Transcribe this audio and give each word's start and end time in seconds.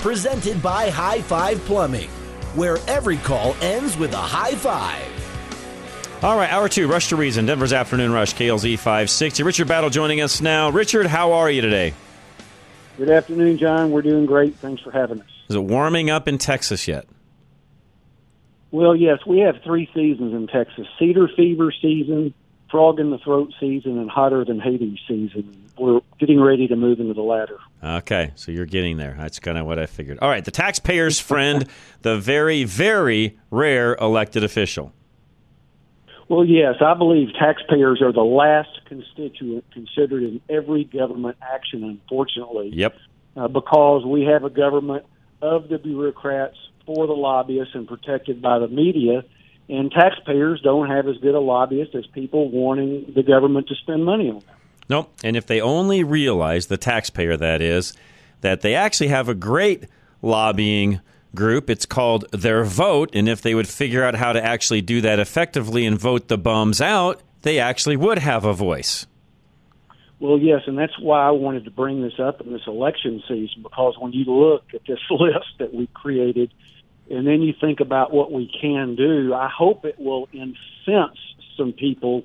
Presented 0.00 0.62
by 0.62 0.88
High 0.88 1.20
Five 1.20 1.58
Plumbing, 1.66 2.08
where 2.54 2.78
every 2.88 3.18
call 3.18 3.54
ends 3.60 3.98
with 3.98 4.14
a 4.14 4.16
high 4.16 4.54
five. 4.54 5.06
All 6.22 6.38
right, 6.38 6.50
hour 6.50 6.70
two, 6.70 6.88
Rush 6.88 7.10
to 7.10 7.16
Reason, 7.16 7.44
Denver's 7.44 7.74
Afternoon 7.74 8.10
Rush, 8.10 8.34
KLZ 8.34 8.78
560. 8.78 9.42
Richard 9.42 9.68
Battle 9.68 9.90
joining 9.90 10.22
us 10.22 10.40
now. 10.40 10.70
Richard, 10.70 11.04
how 11.04 11.32
are 11.32 11.50
you 11.50 11.60
today? 11.60 11.92
Good 12.96 13.10
afternoon, 13.10 13.58
John. 13.58 13.90
We're 13.90 14.00
doing 14.00 14.24
great. 14.24 14.56
Thanks 14.56 14.80
for 14.80 14.90
having 14.90 15.20
us. 15.20 15.28
Is 15.50 15.56
it 15.56 15.64
warming 15.64 16.08
up 16.08 16.26
in 16.26 16.38
Texas 16.38 16.88
yet? 16.88 17.06
Well, 18.70 18.96
yes, 18.96 19.18
we 19.26 19.40
have 19.40 19.62
three 19.62 19.90
seasons 19.92 20.32
in 20.32 20.46
Texas 20.46 20.86
cedar 20.98 21.28
fever 21.36 21.72
season, 21.82 22.32
frog 22.70 23.00
in 23.00 23.10
the 23.10 23.18
throat 23.18 23.52
season, 23.58 23.98
and 23.98 24.10
hotter 24.10 24.44
than 24.44 24.60
Hades 24.60 24.98
season. 25.08 25.56
We're 25.78 26.00
getting 26.18 26.40
ready 26.40 26.68
to 26.68 26.76
move 26.76 27.00
into 27.00 27.14
the 27.14 27.22
latter. 27.22 27.58
Okay, 27.82 28.32
so 28.34 28.52
you're 28.52 28.66
getting 28.66 28.98
there. 28.98 29.16
That's 29.18 29.38
kind 29.38 29.56
of 29.56 29.66
what 29.66 29.78
I 29.78 29.86
figured. 29.86 30.18
All 30.20 30.28
right, 30.28 30.44
the 30.44 30.50
taxpayer's 30.50 31.18
friend, 31.18 31.66
the 32.02 32.18
very, 32.18 32.64
very 32.64 33.38
rare 33.50 33.94
elected 33.94 34.44
official. 34.44 34.92
Well, 36.28 36.44
yes, 36.44 36.76
I 36.80 36.94
believe 36.94 37.28
taxpayers 37.34 38.00
are 38.00 38.12
the 38.12 38.20
last 38.20 38.68
constituent 38.86 39.64
considered 39.72 40.22
in 40.22 40.40
every 40.48 40.84
government 40.84 41.36
action, 41.42 41.82
unfortunately. 41.82 42.70
Yep. 42.72 42.96
Uh, 43.36 43.48
because 43.48 44.04
we 44.04 44.22
have 44.22 44.44
a 44.44 44.50
government 44.50 45.06
of 45.42 45.68
the 45.68 45.78
bureaucrats 45.78 46.56
for 46.86 47.06
the 47.06 47.14
lobbyists 47.14 47.74
and 47.74 47.88
protected 47.88 48.40
by 48.40 48.58
the 48.58 48.68
media, 48.68 49.24
and 49.70 49.90
taxpayers 49.90 50.60
don't 50.62 50.88
have 50.88 51.06
as 51.06 51.16
good 51.18 51.34
a 51.34 51.40
lobbyist 51.40 51.94
as 51.94 52.06
people 52.08 52.50
wanting 52.50 53.12
the 53.14 53.22
government 53.22 53.68
to 53.68 53.74
spend 53.76 54.04
money 54.04 54.28
on 54.28 54.40
them. 54.40 54.56
Nope. 54.88 55.12
And 55.22 55.36
if 55.36 55.46
they 55.46 55.60
only 55.60 56.02
realize, 56.02 56.66
the 56.66 56.76
taxpayer 56.76 57.36
that 57.36 57.62
is, 57.62 57.92
that 58.40 58.62
they 58.62 58.74
actually 58.74 59.08
have 59.08 59.28
a 59.28 59.34
great 59.34 59.84
lobbying 60.22 61.00
group. 61.34 61.70
It's 61.70 61.86
called 61.86 62.24
Their 62.32 62.64
Vote. 62.64 63.10
And 63.12 63.28
if 63.28 63.40
they 63.40 63.54
would 63.54 63.68
figure 63.68 64.02
out 64.02 64.16
how 64.16 64.32
to 64.32 64.44
actually 64.44 64.80
do 64.80 65.00
that 65.02 65.20
effectively 65.20 65.86
and 65.86 65.98
vote 65.98 66.26
the 66.26 66.38
bums 66.38 66.80
out, 66.80 67.22
they 67.42 67.60
actually 67.60 67.96
would 67.96 68.18
have 68.18 68.44
a 68.44 68.52
voice. 68.52 69.06
Well, 70.18 70.38
yes, 70.38 70.62
and 70.66 70.76
that's 70.76 70.98
why 70.98 71.26
I 71.26 71.30
wanted 71.30 71.64
to 71.64 71.70
bring 71.70 72.02
this 72.02 72.18
up 72.18 72.42
in 72.42 72.52
this 72.52 72.66
election 72.66 73.22
season 73.26 73.62
because 73.62 73.94
when 73.98 74.12
you 74.12 74.24
look 74.24 74.64
at 74.74 74.82
this 74.86 74.98
list 75.10 75.46
that 75.58 75.72
we 75.72 75.86
created 75.94 76.52
and 77.10 77.26
then 77.26 77.42
you 77.42 77.52
think 77.60 77.80
about 77.80 78.12
what 78.12 78.32
we 78.32 78.50
can 78.60 78.94
do, 78.94 79.34
I 79.34 79.48
hope 79.48 79.84
it 79.84 79.98
will 79.98 80.28
incense 80.32 81.18
some 81.56 81.72
people 81.72 82.24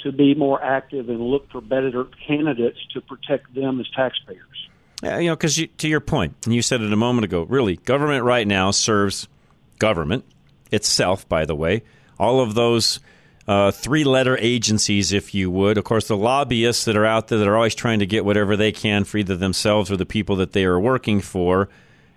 to 0.00 0.12
be 0.12 0.34
more 0.34 0.62
active 0.62 1.08
and 1.08 1.20
look 1.20 1.50
for 1.50 1.60
better 1.60 2.06
candidates 2.26 2.78
to 2.92 3.00
protect 3.00 3.54
them 3.54 3.80
as 3.80 3.86
taxpayers. 3.94 4.68
Yeah, 5.02 5.18
you 5.18 5.28
know, 5.28 5.36
because 5.36 5.58
you, 5.58 5.66
to 5.66 5.88
your 5.88 6.00
point, 6.00 6.34
and 6.44 6.54
you 6.54 6.62
said 6.62 6.80
it 6.80 6.92
a 6.92 6.96
moment 6.96 7.24
ago, 7.24 7.42
really, 7.42 7.76
government 7.76 8.24
right 8.24 8.46
now 8.46 8.70
serves 8.70 9.28
government 9.78 10.24
itself, 10.70 11.28
by 11.28 11.44
the 11.44 11.54
way. 11.54 11.82
All 12.18 12.40
of 12.40 12.54
those 12.54 13.00
uh, 13.46 13.70
three 13.70 14.04
letter 14.04 14.38
agencies, 14.40 15.12
if 15.12 15.34
you 15.34 15.50
would. 15.50 15.76
Of 15.76 15.84
course, 15.84 16.08
the 16.08 16.16
lobbyists 16.16 16.86
that 16.86 16.96
are 16.96 17.04
out 17.04 17.28
there 17.28 17.38
that 17.38 17.48
are 17.48 17.56
always 17.56 17.74
trying 17.74 17.98
to 17.98 18.06
get 18.06 18.24
whatever 18.24 18.56
they 18.56 18.72
can 18.72 19.04
for 19.04 19.18
either 19.18 19.36
themselves 19.36 19.90
or 19.90 19.96
the 19.96 20.06
people 20.06 20.36
that 20.36 20.52
they 20.52 20.64
are 20.64 20.80
working 20.80 21.20
for. 21.20 21.68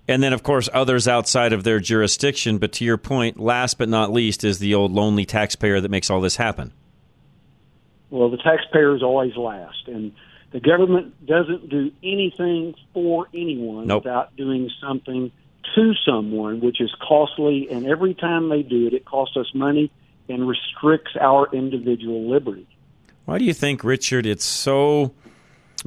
And 0.08 0.24
then, 0.24 0.32
of 0.32 0.42
course, 0.42 0.70
others 0.74 1.08
outside 1.08 1.52
of 1.52 1.64
their 1.64 1.80
jurisdiction. 1.80 2.60
But 2.60 2.72
to 2.74 2.86
your 2.86 2.98
point, 2.98 3.40
last 3.40 3.78
but 3.78 3.90
not 3.90 4.14
least 4.14 4.44
is 4.44 4.60
the 4.60 4.74
old 4.74 4.92
lonely 4.92 5.26
taxpayer 5.26 5.82
that 5.82 5.90
makes 5.90 6.10
all 6.10 6.22
this 6.22 6.38
happen. 6.38 6.74
Well, 8.10 8.30
the 8.30 8.38
taxpayer 8.38 8.96
is 8.96 9.04
always 9.04 9.36
last. 9.36 9.88
And 9.88 10.14
the 10.52 10.62
government 10.62 11.26
doesn't 11.26 11.70
do 11.70 11.92
anything 12.02 12.74
for 12.94 13.28
anyone 13.34 13.88
nope. 13.88 14.06
without 14.06 14.36
doing 14.38 14.70
something 14.82 15.32
to 15.76 15.94
someone, 16.06 16.62
which 16.62 16.80
is 16.80 16.94
costly. 17.06 17.68
And 17.70 17.86
every 17.86 18.14
time 18.14 18.48
they 18.48 18.64
do 18.64 18.88
it, 18.88 18.94
it 18.94 19.04
costs 19.04 19.36
us 19.36 19.48
money 19.54 19.92
and 20.30 20.48
restricts 20.48 21.18
our 21.20 21.50
individual 21.54 22.30
liberty. 22.30 22.68
Why 23.26 23.40
do 23.40 23.44
you 23.44 23.54
think, 23.54 23.84
Richard, 23.84 24.26
it's 24.26 24.46
so. 24.46 25.14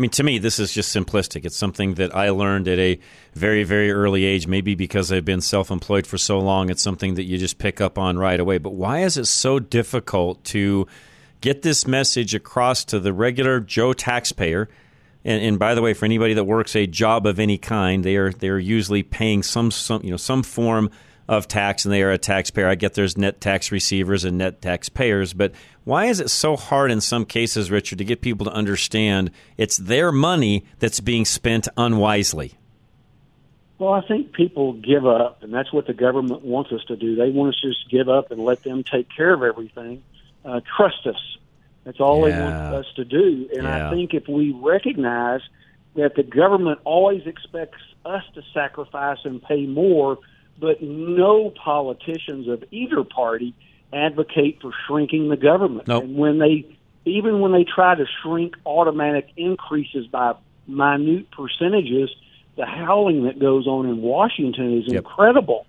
I 0.00 0.02
mean, 0.02 0.10
to 0.12 0.22
me, 0.22 0.38
this 0.38 0.58
is 0.58 0.72
just 0.72 0.96
simplistic. 0.96 1.44
It's 1.44 1.58
something 1.58 1.96
that 1.96 2.16
I 2.16 2.30
learned 2.30 2.68
at 2.68 2.78
a 2.78 2.98
very, 3.34 3.64
very 3.64 3.92
early 3.92 4.24
age, 4.24 4.46
maybe 4.46 4.74
because 4.74 5.12
I've 5.12 5.26
been 5.26 5.42
self 5.42 5.70
employed 5.70 6.06
for 6.06 6.16
so 6.16 6.38
long. 6.38 6.70
It's 6.70 6.80
something 6.80 7.16
that 7.16 7.24
you 7.24 7.36
just 7.36 7.58
pick 7.58 7.82
up 7.82 7.98
on 7.98 8.18
right 8.18 8.40
away. 8.40 8.56
But 8.56 8.70
why 8.70 9.00
is 9.00 9.18
it 9.18 9.26
so 9.26 9.58
difficult 9.58 10.42
to 10.44 10.86
get 11.42 11.60
this 11.60 11.86
message 11.86 12.34
across 12.34 12.82
to 12.86 12.98
the 12.98 13.12
regular 13.12 13.60
Joe 13.60 13.92
taxpayer? 13.92 14.70
And, 15.22 15.44
and, 15.44 15.58
by 15.58 15.74
the 15.74 15.82
way, 15.82 15.92
for 15.92 16.06
anybody 16.06 16.32
that 16.32 16.44
works 16.44 16.74
a 16.74 16.86
job 16.86 17.26
of 17.26 17.38
any 17.38 17.58
kind, 17.58 18.02
they 18.02 18.16
are 18.16 18.32
they 18.32 18.48
are 18.48 18.58
usually 18.58 19.02
paying 19.02 19.42
some 19.42 19.70
some 19.70 20.02
you 20.02 20.10
know 20.10 20.16
some 20.16 20.42
form 20.42 20.90
of 21.30 21.46
tax, 21.46 21.84
and 21.84 21.94
they 21.94 22.02
are 22.02 22.10
a 22.10 22.18
taxpayer. 22.18 22.66
I 22.68 22.74
get 22.74 22.94
there's 22.94 23.16
net 23.16 23.41
tax 23.41 23.70
receivers 23.70 24.24
and 24.24 24.36
net 24.36 24.60
taxpayers, 24.60 25.32
but 25.32 25.52
why 25.84 26.06
is 26.06 26.18
it 26.18 26.28
so 26.28 26.56
hard 26.56 26.91
in 26.91 27.00
some 27.00 27.24
cases, 27.24 27.70
Richard, 27.70 27.98
to 27.98 28.04
get 28.04 28.20
people 28.20 28.46
to 28.46 28.52
understand 28.52 29.30
it's 29.56 29.76
their 29.76 30.10
money 30.10 30.64
that's 30.80 30.98
being 30.98 31.24
spent 31.24 31.68
unwisely? 31.76 32.54
Well, 33.78 33.92
I 33.92 34.00
think 34.08 34.32
people 34.32 34.72
give 34.72 35.06
up, 35.06 35.44
and 35.44 35.54
that's 35.54 35.72
what 35.72 35.86
the 35.86 35.94
government 35.94 36.44
wants 36.44 36.72
us 36.72 36.82
to 36.88 36.96
do. 36.96 37.14
They 37.14 37.30
want 37.30 37.54
us 37.54 37.60
to 37.60 37.68
just 37.68 37.88
give 37.88 38.08
up 38.08 38.32
and 38.32 38.44
let 38.44 38.64
them 38.64 38.82
take 38.82 39.06
care 39.16 39.32
of 39.32 39.44
everything. 39.44 40.02
Uh, 40.44 40.60
trust 40.76 41.06
us. 41.06 41.36
That's 41.84 42.00
all 42.00 42.28
Yeah. 42.28 42.34
they 42.36 42.42
want 42.42 42.74
us 42.74 42.92
to 42.97 43.04
do. 43.04 43.48
And 43.54 43.62
Yeah. 43.62 43.86
I 43.88 43.91
think 43.94 44.14
if 44.14 44.26
we 44.28 44.50
recognize 44.50 45.42
that 45.94 46.16
the 46.16 46.24
government 46.24 46.80
always 46.84 47.24
expects 47.26 47.78
us 48.04 48.24
to 48.34 48.42
sacrifice 48.52 49.18
and 49.24 49.41
pay 49.42 49.64
more, 49.66 50.18
but 50.58 50.82
no 50.82 51.50
politicians 51.50 52.48
of 52.48 52.64
either 52.70 53.04
party 53.04 53.54
advocate 53.92 54.58
for 54.60 54.72
shrinking 54.86 55.28
the 55.28 55.36
government. 55.36 55.88
Nope. 55.88 56.04
And 56.04 56.16
when 56.16 56.38
they, 56.38 56.66
even 57.04 57.40
when 57.40 57.52
they 57.52 57.64
try 57.64 57.94
to 57.94 58.04
shrink 58.22 58.56
automatic 58.64 59.28
increases 59.36 60.06
by 60.06 60.34
minute 60.66 61.30
percentages, 61.30 62.10
the 62.56 62.66
howling 62.66 63.24
that 63.24 63.38
goes 63.38 63.66
on 63.66 63.86
in 63.86 64.02
Washington 64.02 64.78
is 64.78 64.92
Yep. 64.92 65.04
incredible. 65.04 65.66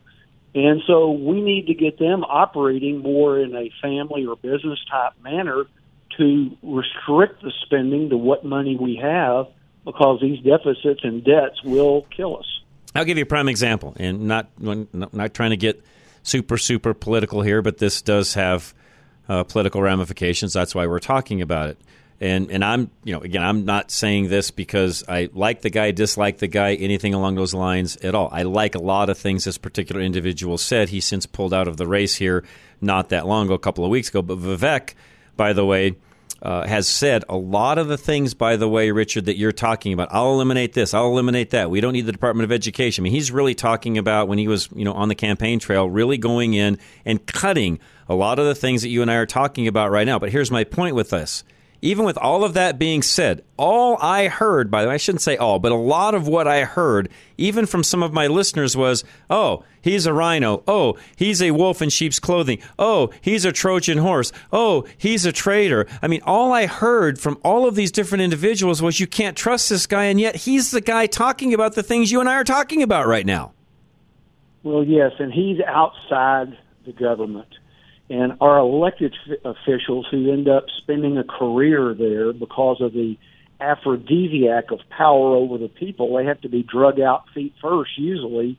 And 0.54 0.82
so 0.86 1.12
we 1.12 1.42
need 1.42 1.68
to 1.68 1.74
get 1.74 1.98
them 1.98 2.24
operating 2.26 3.00
more 3.00 3.40
in 3.40 3.56
a 3.56 3.72
family 3.82 4.26
or 4.26 4.36
business 4.36 4.80
type 4.90 5.14
manner 5.24 5.64
to 6.18 6.58
restrict 6.62 7.42
the 7.42 7.52
spending 7.64 8.10
to 8.10 8.18
what 8.18 8.44
money 8.44 8.76
we 8.76 8.98
have 8.98 9.48
because 9.86 10.20
these 10.22 10.44
deficits 10.44 11.02
and 11.04 11.24
debts 11.24 11.64
will 11.64 12.06
kill 12.16 12.38
us. 12.38 12.62
I'll 12.94 13.06
give 13.06 13.18
you 13.18 13.24
a 13.24 13.28
prime 13.28 13.48
example, 13.50 13.96
and 13.98 14.22
not 14.28 14.50
not 14.60 15.34
trying 15.34 15.52
to 15.52 15.58
get 15.58 15.84
super 16.24 16.58
super 16.58 16.94
political 16.94 17.42
here, 17.42 17.62
but 17.62 17.78
this 17.78 18.02
does 18.02 18.34
have 18.34 18.74
uh, 19.30 19.44
political 19.44 19.82
ramifications. 19.82 20.54
That's 20.54 20.76
why 20.76 20.88
we're 20.88 21.00
talking 21.00 21.42
about 21.42 21.70
it. 21.70 21.78
And 22.20 22.52
and 22.52 22.64
I'm 22.64 22.92
you 23.04 23.14
know 23.14 23.22
again 23.22 23.42
I'm 23.42 23.66
not 23.66 23.90
saying 23.90 24.30
this 24.30 24.52
because 24.52 25.04
I 25.08 25.30
like 25.34 25.62
the 25.62 25.70
guy, 25.70 25.92
dislike 25.92 26.38
the 26.38 26.48
guy, 26.48 26.76
anything 26.76 27.14
along 27.14 27.36
those 27.36 27.54
lines 27.54 27.96
at 27.98 28.14
all. 28.14 28.30
I 28.32 28.44
like 28.44 28.76
a 28.76 28.82
lot 28.82 29.10
of 29.10 29.18
things 29.18 29.46
this 29.46 29.58
particular 29.58 30.02
individual 30.02 30.58
said. 30.58 30.90
He 30.90 31.00
since 31.00 31.26
pulled 31.26 31.54
out 31.54 31.68
of 31.68 31.78
the 31.78 31.88
race 31.88 32.16
here 32.16 32.44
not 32.80 33.10
that 33.10 33.26
long 33.26 33.46
ago, 33.46 33.56
a 33.56 33.60
couple 33.60 33.86
of 33.86 33.90
weeks 33.90 34.10
ago. 34.10 34.22
But 34.22 34.38
Vivek, 34.38 34.94
by 35.36 35.54
the 35.54 35.66
way, 35.66 35.96
uh, 36.42 36.68
has 36.68 36.88
said 36.88 37.24
a 37.30 37.38
lot 37.38 37.78
of 37.78 37.88
the 37.88 37.98
things, 37.98 38.34
by 38.34 38.56
the 38.56 38.68
way, 38.68 38.92
Richard, 38.92 39.26
that 39.26 39.38
you're 39.38 39.52
talking 39.52 39.94
about. 39.94 40.10
I'll 40.12 40.34
eliminate 40.34 40.74
this. 40.74 40.94
I'll 40.94 41.08
eliminate 41.08 41.52
that. 41.52 41.70
We 41.70 41.82
don't 41.82 41.94
need 41.94 42.06
the 42.06 42.12
Department 42.12 42.44
of 42.46 42.52
Education. 42.52 43.02
I 43.02 43.04
mean, 43.04 43.14
he's 43.14 43.32
really 43.32 43.56
talking 43.56 43.98
about 43.98 44.28
when 44.28 44.38
he 44.38 44.48
was, 44.48 44.70
you 44.76 44.86
know, 44.86 44.94
on 44.94 45.10
the 45.10 45.16
campaign 45.16 45.60
trail, 45.60 45.90
really 45.90 46.18
going 46.18 46.54
in 46.54 46.78
and 47.06 47.26
cutting 47.26 47.80
a 48.10 48.16
lot 48.16 48.40
of 48.40 48.46
the 48.46 48.56
things 48.56 48.82
that 48.82 48.90
you 48.90 49.02
and 49.02 49.12
I 49.12 49.16
are 49.16 49.26
talking 49.26 49.68
about 49.68 49.92
right 49.92 50.06
now. 50.06 50.20
But 50.20 50.32
here's 50.32 50.52
my 50.52 50.64
point 50.64 50.96
with 50.96 51.10
this 51.10 51.44
even 51.82 52.06
with 52.06 52.18
all 52.18 52.44
of 52.44 52.54
that 52.54 52.78
being 52.78 53.02
said, 53.02 53.44
all 53.58 53.98
I 54.00 54.28
heard, 54.28 54.70
by 54.70 54.84
the 54.84 54.90
way, 54.90 54.94
I 54.94 54.98
shouldn't 54.98 55.22
say 55.22 55.36
all, 55.38 55.58
but 55.58 55.72
a 55.72 55.76
lot 55.76 56.14
of 56.14 56.28
what 56.28 56.48
I 56.48 56.64
heard, 56.64 57.10
even 57.38 57.66
from 57.66 57.84
some 57.84 58.04
of 58.04 58.14
my 58.14 58.28
listeners, 58.28 58.78
was, 58.78 59.04
oh, 59.30 59.64
he's 59.82 60.06
a 60.06 60.14
RINO. 60.14 60.64
Oh, 60.68 60.98
he's 61.16 61.42
a 61.42 61.52
wolf 61.52 61.82
in 61.82 61.90
sheep's 61.90 62.20
clothing. 62.20 62.60
Oh, 62.78 63.10
he's 63.22 63.46
a 63.46 63.52
Trojan 63.52 63.98
horse. 63.98 64.32
Oh, 64.52 64.86
he's 64.98 65.26
a 65.26 65.32
traitor. 65.32 65.88
I 66.02 66.08
mean, 66.08 66.22
all 66.24 66.54
I 66.54 66.68
heard 66.68 67.20
from 67.20 67.40
all 67.44 67.68
of 67.68 67.76
these 67.76 67.92
different 67.92 68.22
individuals 68.22 68.82
was, 68.82 69.00
you 69.00 69.08
can't 69.08 69.36
trust 69.36 69.70
this 69.70 69.88
guy, 69.88 70.06
and 70.06 70.20
yet 70.20 70.36
he's 70.36 70.72
the 70.72 70.82
guy 70.82 71.08
talking 71.08 71.54
about 71.54 71.74
the 71.74 71.84
things 71.84 72.12
you 72.12 72.20
and 72.20 72.30
I 72.30 72.36
are 72.36 72.44
talking 72.44 72.84
about 72.84 73.08
right 73.08 73.26
now. 73.26 73.54
Well, 74.64 74.84
yes, 74.84 75.14
and 75.18 75.34
he's 75.34 75.60
outside 75.62 76.58
the 76.86 76.92
government 76.92 77.48
and 78.12 78.34
our 78.42 78.58
elected 78.58 79.16
officials 79.46 80.06
who 80.12 80.34
end 80.34 80.50
up 80.50 80.66
spending 80.80 81.18
a 81.18 81.24
career 81.24 81.96
there 81.98 82.34
because 82.34 82.82
of 82.82 82.92
the 82.92 83.18
aphrodisiac 83.62 84.72
of 84.72 84.82
power 84.90 85.34
over 85.34 85.58
the 85.58 85.70
people, 85.70 86.18
they 86.18 86.26
have 86.26 86.42
to 86.42 86.50
be 86.50 86.62
drug 86.62 87.00
out 87.00 87.24
feet 87.34 87.54
first 87.62 87.92
usually 87.98 88.58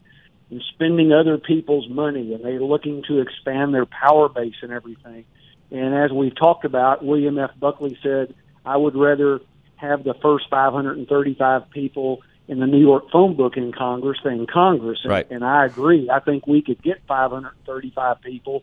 and 0.50 0.62
spending 0.72 1.12
other 1.12 1.36
people's 1.36 1.86
money 1.90 2.32
and 2.32 2.42
they're 2.42 2.62
looking 2.62 3.02
to 3.08 3.20
expand 3.20 3.74
their 3.74 3.84
power 3.84 4.30
base 4.30 4.54
and 4.62 4.72
everything. 4.72 5.26
And 5.70 5.94
as 5.94 6.10
we've 6.10 6.34
talked 6.34 6.64
about, 6.64 7.04
William 7.04 7.38
F. 7.38 7.50
Buckley 7.60 7.98
said, 8.02 8.34
I 8.64 8.78
would 8.78 8.96
rather 8.96 9.40
have 9.76 10.02
the 10.02 10.14
first 10.22 10.48
535 10.48 11.68
people 11.68 12.22
in 12.48 12.58
the 12.58 12.66
New 12.66 12.80
York 12.80 13.10
phone 13.12 13.36
book 13.36 13.58
in 13.58 13.70
Congress 13.72 14.18
than 14.24 14.46
Congress. 14.46 15.00
And, 15.02 15.12
right. 15.12 15.30
and 15.30 15.44
I 15.44 15.66
agree. 15.66 16.08
I 16.08 16.20
think 16.20 16.46
we 16.46 16.62
could 16.62 16.82
get 16.82 17.02
535 17.06 18.22
people 18.22 18.62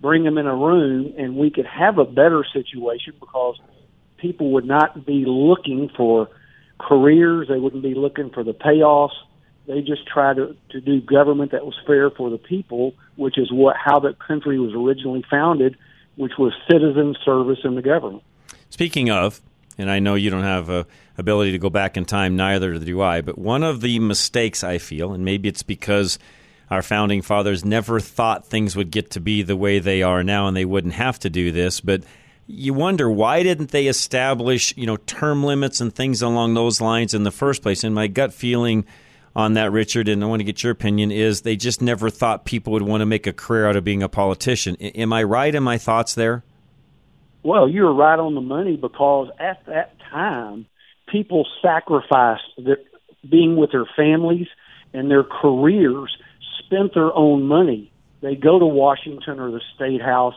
bring 0.00 0.24
them 0.24 0.38
in 0.38 0.46
a 0.46 0.54
room 0.54 1.14
and 1.18 1.36
we 1.36 1.50
could 1.50 1.66
have 1.66 1.98
a 1.98 2.04
better 2.04 2.44
situation 2.52 3.14
because 3.20 3.60
people 4.16 4.52
would 4.52 4.64
not 4.64 5.04
be 5.04 5.24
looking 5.26 5.90
for 5.96 6.28
careers. 6.78 7.48
They 7.48 7.58
wouldn't 7.58 7.82
be 7.82 7.94
looking 7.94 8.30
for 8.30 8.42
the 8.42 8.54
payoffs. 8.54 9.14
They 9.66 9.82
just 9.82 10.06
try 10.06 10.34
to, 10.34 10.56
to 10.70 10.80
do 10.80 11.00
government 11.00 11.52
that 11.52 11.64
was 11.64 11.78
fair 11.86 12.10
for 12.10 12.30
the 12.30 12.38
people, 12.38 12.94
which 13.16 13.38
is 13.38 13.52
what 13.52 13.76
how 13.76 14.00
the 14.00 14.14
country 14.14 14.58
was 14.58 14.72
originally 14.74 15.24
founded, 15.30 15.76
which 16.16 16.32
was 16.38 16.52
citizen 16.70 17.14
service 17.24 17.58
in 17.64 17.74
the 17.74 17.82
government. 17.82 18.24
Speaking 18.70 19.10
of, 19.10 19.40
and 19.78 19.90
I 19.90 19.98
know 19.98 20.14
you 20.14 20.30
don't 20.30 20.42
have 20.42 20.68
a 20.70 20.86
ability 21.18 21.52
to 21.52 21.58
go 21.58 21.70
back 21.70 21.96
in 21.96 22.06
time, 22.06 22.36
neither 22.36 22.78
do 22.78 23.02
I, 23.02 23.20
but 23.20 23.36
one 23.36 23.62
of 23.62 23.82
the 23.82 23.98
mistakes 23.98 24.64
I 24.64 24.78
feel, 24.78 25.12
and 25.12 25.24
maybe 25.24 25.48
it's 25.48 25.62
because– 25.62 26.18
our 26.70 26.82
founding 26.82 27.22
fathers 27.22 27.64
never 27.64 27.98
thought 27.98 28.46
things 28.46 28.76
would 28.76 28.90
get 28.90 29.10
to 29.10 29.20
be 29.20 29.42
the 29.42 29.56
way 29.56 29.78
they 29.78 30.02
are 30.02 30.22
now 30.22 30.46
and 30.46 30.56
they 30.56 30.64
wouldn't 30.64 30.94
have 30.94 31.18
to 31.20 31.30
do 31.30 31.50
this. 31.50 31.80
But 31.80 32.04
you 32.46 32.74
wonder 32.74 33.10
why 33.10 33.42
didn't 33.42 33.70
they 33.70 33.86
establish, 33.86 34.76
you 34.76 34.86
know, 34.86 34.96
term 34.96 35.42
limits 35.42 35.80
and 35.80 35.94
things 35.94 36.22
along 36.22 36.54
those 36.54 36.80
lines 36.80 37.14
in 37.14 37.24
the 37.24 37.30
first 37.30 37.62
place? 37.62 37.82
And 37.82 37.94
my 37.94 38.06
gut 38.06 38.32
feeling 38.32 38.84
on 39.34 39.54
that, 39.54 39.72
Richard, 39.72 40.08
and 40.08 40.22
I 40.22 40.26
want 40.26 40.40
to 40.40 40.44
get 40.44 40.62
your 40.62 40.72
opinion, 40.72 41.10
is 41.10 41.42
they 41.42 41.56
just 41.56 41.82
never 41.82 42.10
thought 42.10 42.44
people 42.44 42.72
would 42.72 42.82
want 42.82 43.00
to 43.00 43.06
make 43.06 43.26
a 43.26 43.32
career 43.32 43.68
out 43.68 43.76
of 43.76 43.84
being 43.84 44.02
a 44.02 44.08
politician. 44.08 44.76
Am 44.76 45.12
I 45.12 45.22
right 45.22 45.54
in 45.54 45.62
my 45.62 45.78
thoughts 45.78 46.14
there? 46.14 46.44
Well, 47.42 47.68
you're 47.68 47.94
right 47.94 48.18
on 48.18 48.34
the 48.34 48.40
money 48.40 48.76
because 48.76 49.28
at 49.38 49.64
that 49.66 49.94
time, 50.10 50.66
people 51.08 51.46
sacrificed 51.62 52.42
their, 52.58 52.78
being 53.28 53.56
with 53.56 53.72
their 53.72 53.86
families 53.96 54.48
and 54.92 55.10
their 55.10 55.24
careers 55.24 56.16
spent 56.70 56.94
their 56.94 57.12
own 57.14 57.42
money. 57.42 57.90
They 58.20 58.36
go 58.36 58.58
to 58.58 58.66
Washington 58.66 59.40
or 59.40 59.50
the 59.50 59.60
State 59.74 60.00
House, 60.00 60.34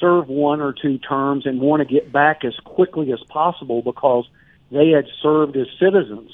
serve 0.00 0.28
one 0.28 0.60
or 0.60 0.72
two 0.72 0.98
terms, 0.98 1.46
and 1.46 1.60
want 1.60 1.86
to 1.86 1.92
get 1.92 2.10
back 2.12 2.44
as 2.44 2.54
quickly 2.64 3.12
as 3.12 3.20
possible 3.28 3.82
because 3.82 4.26
they 4.70 4.88
had 4.88 5.06
served 5.22 5.56
as 5.56 5.66
citizens. 5.78 6.30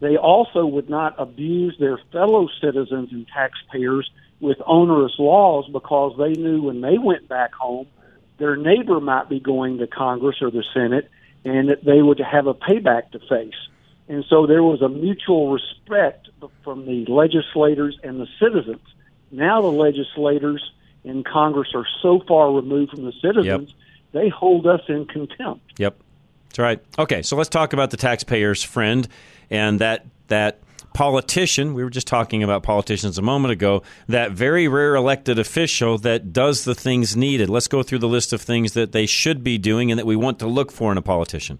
They 0.00 0.16
also 0.16 0.66
would 0.66 0.88
not 0.88 1.14
abuse 1.18 1.76
their 1.78 1.98
fellow 2.12 2.48
citizens 2.60 3.10
and 3.12 3.26
taxpayers 3.28 4.10
with 4.40 4.58
onerous 4.66 5.12
laws 5.18 5.68
because 5.72 6.14
they 6.18 6.40
knew 6.40 6.62
when 6.62 6.80
they 6.80 6.98
went 6.98 7.28
back 7.28 7.52
home, 7.54 7.86
their 8.38 8.56
neighbor 8.56 9.00
might 9.00 9.28
be 9.28 9.40
going 9.40 9.78
to 9.78 9.86
Congress 9.86 10.36
or 10.40 10.50
the 10.50 10.64
Senate 10.74 11.08
and 11.44 11.68
that 11.68 11.84
they 11.84 12.02
would 12.02 12.18
have 12.20 12.46
a 12.46 12.54
payback 12.54 13.10
to 13.12 13.18
face. 13.20 13.54
And 14.12 14.26
so 14.28 14.46
there 14.46 14.62
was 14.62 14.82
a 14.82 14.90
mutual 14.90 15.50
respect 15.50 16.28
from 16.62 16.84
the 16.84 17.06
legislators 17.10 17.98
and 18.02 18.20
the 18.20 18.26
citizens. 18.38 18.82
Now 19.30 19.62
the 19.62 19.72
legislators 19.72 20.62
in 21.02 21.24
Congress 21.24 21.70
are 21.74 21.86
so 22.02 22.20
far 22.28 22.52
removed 22.52 22.90
from 22.90 23.06
the 23.06 23.14
citizens, 23.22 23.70
yep. 23.70 23.78
they 24.12 24.28
hold 24.28 24.66
us 24.66 24.82
in 24.86 25.06
contempt. 25.06 25.62
Yep. 25.78 25.98
That's 26.50 26.58
right. 26.58 26.84
Okay, 26.98 27.22
so 27.22 27.36
let's 27.36 27.48
talk 27.48 27.72
about 27.72 27.90
the 27.90 27.96
taxpayer's 27.96 28.62
friend 28.62 29.08
and 29.48 29.78
that 29.78 30.04
that 30.28 30.60
politician. 30.92 31.72
We 31.72 31.82
were 31.82 31.88
just 31.88 32.06
talking 32.06 32.42
about 32.42 32.62
politicians 32.62 33.16
a 33.16 33.22
moment 33.22 33.52
ago. 33.52 33.82
That 34.08 34.32
very 34.32 34.68
rare 34.68 34.94
elected 34.94 35.38
official 35.38 35.96
that 35.98 36.34
does 36.34 36.64
the 36.64 36.74
things 36.74 37.16
needed. 37.16 37.48
Let's 37.48 37.66
go 37.66 37.82
through 37.82 38.00
the 38.00 38.08
list 38.08 38.34
of 38.34 38.42
things 38.42 38.74
that 38.74 38.92
they 38.92 39.06
should 39.06 39.42
be 39.42 39.56
doing 39.56 39.90
and 39.90 39.98
that 39.98 40.04
we 40.04 40.16
want 40.16 40.38
to 40.40 40.46
look 40.46 40.70
for 40.70 40.92
in 40.92 40.98
a 40.98 41.02
politician. 41.02 41.58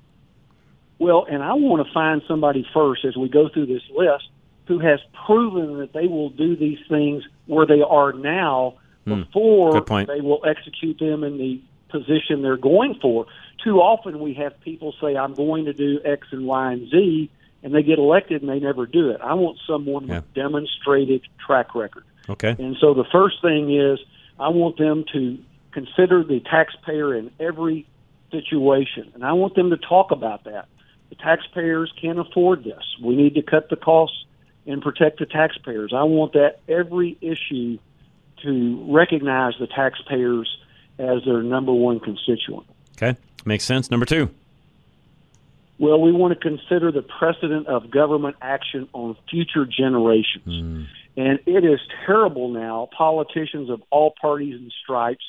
Well, 1.02 1.26
and 1.28 1.42
I 1.42 1.54
want 1.54 1.84
to 1.84 1.92
find 1.92 2.22
somebody 2.28 2.64
first 2.72 3.04
as 3.04 3.16
we 3.16 3.28
go 3.28 3.48
through 3.48 3.66
this 3.66 3.82
list 3.92 4.28
who 4.66 4.78
has 4.78 5.00
proven 5.26 5.78
that 5.78 5.92
they 5.92 6.06
will 6.06 6.30
do 6.30 6.54
these 6.54 6.78
things 6.88 7.24
where 7.46 7.66
they 7.66 7.82
are 7.82 8.12
now 8.12 8.74
hmm. 9.04 9.22
before 9.22 9.72
mm, 9.72 10.06
they 10.06 10.20
will 10.20 10.44
execute 10.46 11.00
them 11.00 11.24
in 11.24 11.38
the 11.38 11.60
position 11.88 12.42
they're 12.42 12.56
going 12.56 13.00
for. 13.02 13.26
Too 13.64 13.78
often 13.80 14.20
we 14.20 14.34
have 14.34 14.60
people 14.60 14.94
say, 15.00 15.16
I'm 15.16 15.34
going 15.34 15.64
to 15.64 15.72
do 15.72 15.98
X 16.04 16.28
and 16.30 16.46
Y 16.46 16.72
and 16.72 16.88
Z, 16.88 17.28
and 17.64 17.74
they 17.74 17.82
get 17.82 17.98
elected 17.98 18.42
and 18.42 18.48
they 18.48 18.60
never 18.60 18.86
do 18.86 19.10
it. 19.10 19.20
I 19.20 19.34
want 19.34 19.58
someone 19.66 20.06
yeah. 20.06 20.18
with 20.18 20.34
demonstrated 20.34 21.22
track 21.44 21.74
record. 21.74 22.04
Okay. 22.28 22.54
And 22.56 22.76
so 22.80 22.94
the 22.94 23.06
first 23.10 23.42
thing 23.42 23.76
is 23.76 23.98
I 24.38 24.50
want 24.50 24.78
them 24.78 25.04
to 25.12 25.36
consider 25.72 26.22
the 26.22 26.38
taxpayer 26.48 27.12
in 27.12 27.32
every 27.40 27.88
situation, 28.30 29.10
and 29.14 29.24
I 29.24 29.32
want 29.32 29.56
them 29.56 29.70
to 29.70 29.76
talk 29.76 30.12
about 30.12 30.44
that. 30.44 30.68
The 31.12 31.16
taxpayers 31.16 31.92
can't 32.00 32.18
afford 32.18 32.64
this. 32.64 32.82
We 33.04 33.14
need 33.16 33.34
to 33.34 33.42
cut 33.42 33.68
the 33.68 33.76
costs 33.76 34.24
and 34.66 34.80
protect 34.80 35.18
the 35.18 35.26
taxpayers. 35.26 35.92
I 35.94 36.04
want 36.04 36.32
that 36.32 36.60
every 36.66 37.18
issue 37.20 37.78
to 38.42 38.86
recognize 38.90 39.52
the 39.60 39.66
taxpayers 39.66 40.56
as 40.98 41.22
their 41.26 41.42
number 41.42 41.70
one 41.70 42.00
constituent. 42.00 42.66
Okay, 42.96 43.18
makes 43.44 43.64
sense. 43.64 43.90
Number 43.90 44.06
two. 44.06 44.30
Well, 45.78 46.00
we 46.00 46.12
want 46.12 46.32
to 46.32 46.40
consider 46.40 46.90
the 46.90 47.02
precedent 47.02 47.66
of 47.66 47.90
government 47.90 48.36
action 48.40 48.88
on 48.94 49.14
future 49.28 49.66
generations. 49.66 50.46
Mm. 50.46 50.86
And 51.18 51.40
it 51.44 51.62
is 51.62 51.80
terrible 52.06 52.48
now. 52.48 52.88
Politicians 52.96 53.68
of 53.68 53.82
all 53.90 54.14
parties 54.18 54.54
and 54.54 54.72
stripes, 54.82 55.24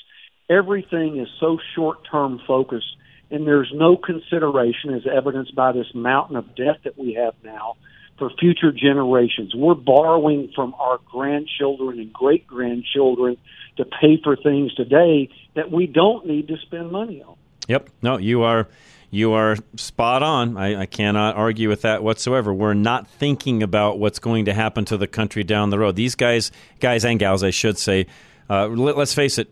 everything 0.50 1.20
is 1.20 1.28
so 1.42 1.58
short 1.76 2.08
term 2.10 2.40
focused 2.48 2.96
and 3.34 3.48
there's 3.48 3.72
no 3.74 3.98
consideration, 3.98 4.94
as 4.94 5.02
evidenced 5.12 5.56
by 5.56 5.72
this 5.72 5.88
mountain 5.96 6.36
of 6.36 6.56
debt 6.56 6.82
that 6.84 7.00
we 7.00 7.14
have 7.14 7.34
now, 7.44 7.78
for 8.20 8.30
future 8.40 8.72
generations. 8.72 9.56
We're 9.56 9.74
borrowing 9.74 10.52
from 10.56 10.76
our 10.76 11.00
grandchildren 11.10 12.00
and 12.00 12.14
great 12.14 12.46
grandchildren 12.46 13.38
to 13.78 13.86
pay 13.86 14.22
for 14.24 14.36
things 14.36 14.76
today 14.76 15.30
that 15.56 15.72
we 15.72 15.88
don't 15.88 16.28
need 16.28 16.48
to 16.50 16.58
spend 16.58 16.92
money 16.92 17.24
on. 17.24 17.36
Yep. 17.68 17.90
No, 18.04 18.18
you 18.18 18.44
are 18.44 18.68
you 19.10 19.34
are 19.34 19.58
spot 19.78 20.22
on. 20.22 20.56
I, 20.56 20.82
I, 20.82 20.86
cannot 20.86 21.36
argue 21.36 21.70
with 21.70 21.82
that 21.82 22.04
whatsoever. 22.04 22.54
We're 22.54 22.74
not 22.76 23.08
thinking 23.08 23.64
about 23.64 23.98
what's 23.98 24.20
going 24.20 24.46
to 24.46 24.54
happen 24.54 24.86
to 24.86 24.98
the 24.98 25.08
country 25.08 25.44
down 25.44 25.70
the 25.70 25.80
road. 25.80 25.96
These 25.96 26.16
guys, 26.16 26.52
guys 26.80 27.04
and 27.06 27.20
gals, 27.20 27.44
I 27.44 27.52
should 27.52 27.78
say. 27.80 28.08
Uh, 28.50 28.68
let, 28.68 28.98
let's 28.98 29.14
face 29.14 29.38
it 29.38 29.52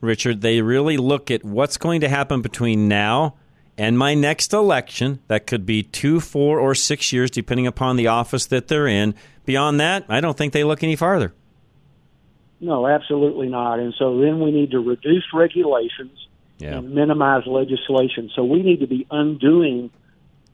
Richard, 0.00 0.40
they 0.40 0.62
really 0.62 0.96
look 0.96 1.30
at 1.30 1.44
what's 1.44 1.76
going 1.76 2.00
to 2.00 2.08
happen 2.08 2.42
between 2.42 2.88
now 2.88 3.36
and 3.76 3.98
my 3.98 4.14
next 4.14 4.52
election. 4.52 5.20
That 5.28 5.46
could 5.46 5.66
be 5.66 5.82
two, 5.82 6.20
four, 6.20 6.58
or 6.58 6.74
six 6.74 7.12
years, 7.12 7.30
depending 7.30 7.66
upon 7.66 7.96
the 7.96 8.06
office 8.06 8.46
that 8.46 8.68
they're 8.68 8.86
in. 8.86 9.14
Beyond 9.44 9.80
that, 9.80 10.04
I 10.08 10.20
don't 10.20 10.36
think 10.36 10.52
they 10.52 10.64
look 10.64 10.82
any 10.82 10.96
farther. 10.96 11.34
No, 12.60 12.86
absolutely 12.86 13.48
not. 13.48 13.78
And 13.78 13.94
so 13.98 14.20
then 14.20 14.40
we 14.40 14.50
need 14.52 14.72
to 14.72 14.80
reduce 14.80 15.24
regulations 15.32 16.28
yeah. 16.58 16.76
and 16.76 16.94
minimize 16.94 17.46
legislation. 17.46 18.30
So 18.34 18.44
we 18.44 18.62
need 18.62 18.80
to 18.80 18.86
be 18.86 19.06
undoing 19.10 19.90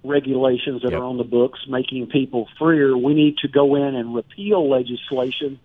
regulations 0.05 0.83
that 0.83 0.93
yep. 0.93 1.01
are 1.01 1.05
on 1.05 1.17
the 1.17 1.25
books, 1.25 1.61
making 1.69 2.07
people 2.07 2.49
freer. 2.59 2.97
We 2.97 3.15
need 3.15 3.39
to 3.39 3.49
go 3.49 3.75
in 3.75 3.97
and 3.97 4.15
repeal 4.15 4.71
legislation 4.71 5.59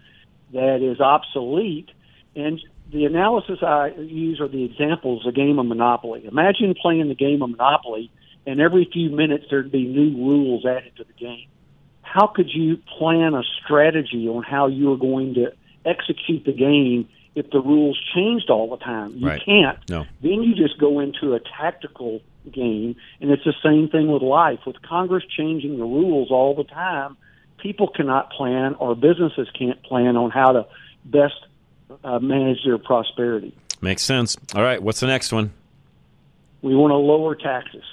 that 0.54 0.82
is 0.82 1.00
obsolete 1.00 1.92
and 2.36 2.60
the 2.91 3.05
analysis 3.05 3.60
I 3.62 3.93
use 3.98 4.41
are 4.41 4.48
the 4.48 4.63
examples, 4.63 5.24
the 5.25 5.31
game 5.31 5.60
of 5.60 5.65
Monopoly. 5.65 6.25
Imagine 6.25 6.75
playing 6.79 7.07
the 7.07 7.15
game 7.15 7.41
of 7.41 7.51
Monopoly, 7.51 8.12
and 8.45 8.60
every 8.60 8.86
few 8.91 9.10
minutes 9.10 9.45
there'd 9.50 9.71
be 9.71 9.86
new 9.86 10.15
rules 10.17 10.65
added 10.65 10.95
to 10.98 11.03
the 11.03 11.13
game. 11.13 11.48
How 12.01 12.27
could 12.27 12.50
you 12.53 12.77
plan 12.98 13.33
a 13.33 13.43
strategy 13.63 14.27
on 14.27 14.43
how 14.43 14.67
you 14.67 14.91
are 14.91 14.98
going 14.98 15.36
to 15.36 15.53
execute 15.86 16.43
the 16.43 16.51
game 16.51 17.07
if 17.36 17.50
the 17.51 17.62
rules 17.62 17.98
changed 18.13 18.50
all 18.50 18.69
the 18.69 18.83
time? 18.83 19.13
You 19.15 19.27
Right. 19.27 19.41
can't. 19.41 19.77
No. 19.89 20.05
Then 20.21 20.43
you 20.43 20.53
just 20.53 20.77
go 20.77 21.00
into 21.00 21.33
a 21.33 21.39
tactical 21.39 22.21
game, 22.51 22.98
and 23.21 23.31
it's 23.31 23.45
the 23.45 23.55
same 23.63 23.88
thing 23.88 24.12
with 24.12 24.21
life. 24.21 24.65
With 24.65 24.81
Congress 24.81 25.24
changing 25.25 25.77
the 25.77 25.86
rules 25.86 26.29
all 26.29 26.55
the 26.55 26.65
time, 26.65 27.15
people 27.57 27.88
cannot 27.88 28.31
plan, 28.31 28.75
or 28.79 28.95
businesses 28.95 29.50
can't 29.51 29.81
plan 29.83 30.17
on 30.17 30.31
how 30.31 30.51
to 30.51 30.65
best 31.05 31.45
uh, 32.03 32.19
manage 32.19 32.63
their 32.65 32.77
prosperity. 32.77 33.55
Makes 33.81 34.03
sense. 34.03 34.38
All 34.55 34.63
right, 34.63 34.81
what's 34.81 35.00
the 35.00 35.07
next 35.07 35.31
one? 35.31 35.51
We 36.62 36.75
want 36.75 36.91
to 36.91 36.95
lower 36.95 37.36
taxes. 37.36 37.83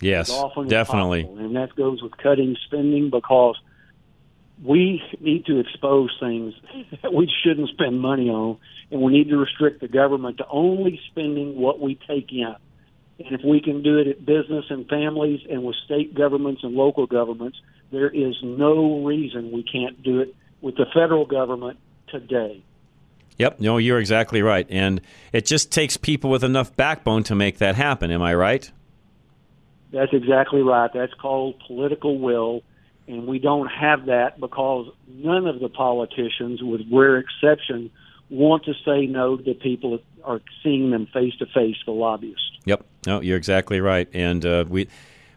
Yes, 0.00 0.28
definitely. 0.68 1.24
possible, 1.24 1.44
and 1.44 1.56
that 1.56 1.74
goes 1.76 2.02
with 2.02 2.16
cutting 2.18 2.56
spending 2.66 3.10
because 3.10 3.58
we 4.62 5.02
need 5.20 5.46
to 5.46 5.58
expose 5.58 6.14
things 6.20 6.54
that 7.02 7.12
we 7.12 7.30
shouldn't 7.42 7.70
spend 7.70 8.00
money 8.00 8.28
on, 8.28 8.58
and 8.90 9.00
we 9.00 9.12
need 9.12 9.28
to 9.30 9.36
restrict 9.36 9.80
the 9.80 9.88
government 9.88 10.38
to 10.38 10.46
only 10.48 11.00
spending 11.10 11.56
what 11.56 11.80
we 11.80 11.98
take 12.06 12.30
in. 12.32 12.54
And 13.18 13.32
if 13.32 13.42
we 13.44 13.60
can 13.60 13.82
do 13.82 13.98
it 13.98 14.08
at 14.08 14.26
business 14.26 14.66
and 14.70 14.88
families 14.88 15.40
and 15.48 15.62
with 15.62 15.76
state 15.84 16.14
governments 16.14 16.62
and 16.64 16.74
local 16.74 17.06
governments, 17.06 17.60
there 17.92 18.08
is 18.08 18.34
no 18.42 19.04
reason 19.04 19.52
we 19.52 19.62
can't 19.62 20.02
do 20.02 20.20
it 20.20 20.34
with 20.60 20.76
the 20.76 20.86
federal 20.92 21.24
government 21.24 21.78
today. 22.08 22.62
Yep, 23.38 23.60
no, 23.60 23.78
you're 23.78 23.98
exactly 23.98 24.42
right. 24.42 24.66
And 24.70 25.00
it 25.32 25.44
just 25.44 25.72
takes 25.72 25.96
people 25.96 26.30
with 26.30 26.44
enough 26.44 26.74
backbone 26.76 27.24
to 27.24 27.34
make 27.34 27.58
that 27.58 27.74
happen. 27.74 28.10
Am 28.10 28.22
I 28.22 28.34
right? 28.34 28.70
That's 29.92 30.12
exactly 30.12 30.62
right. 30.62 30.90
That's 30.92 31.14
called 31.14 31.60
political 31.66 32.18
will, 32.18 32.62
and 33.06 33.26
we 33.26 33.38
don't 33.38 33.68
have 33.68 34.06
that 34.06 34.40
because 34.40 34.92
none 35.08 35.46
of 35.46 35.60
the 35.60 35.68
politicians, 35.68 36.62
with 36.62 36.82
rare 36.92 37.18
exception, 37.18 37.90
want 38.30 38.64
to 38.64 38.74
say 38.84 39.06
no 39.06 39.36
to 39.36 39.42
the 39.42 39.54
people 39.54 39.92
that 39.92 40.02
are 40.24 40.40
seeing 40.62 40.90
them 40.90 41.06
face 41.06 41.36
to 41.38 41.46
face, 41.46 41.76
the 41.86 41.92
lobbyists. 41.92 42.50
Yep. 42.64 42.84
No, 43.06 43.20
you're 43.20 43.36
exactly 43.36 43.80
right. 43.80 44.08
And 44.14 44.44
uh, 44.44 44.64
we 44.68 44.88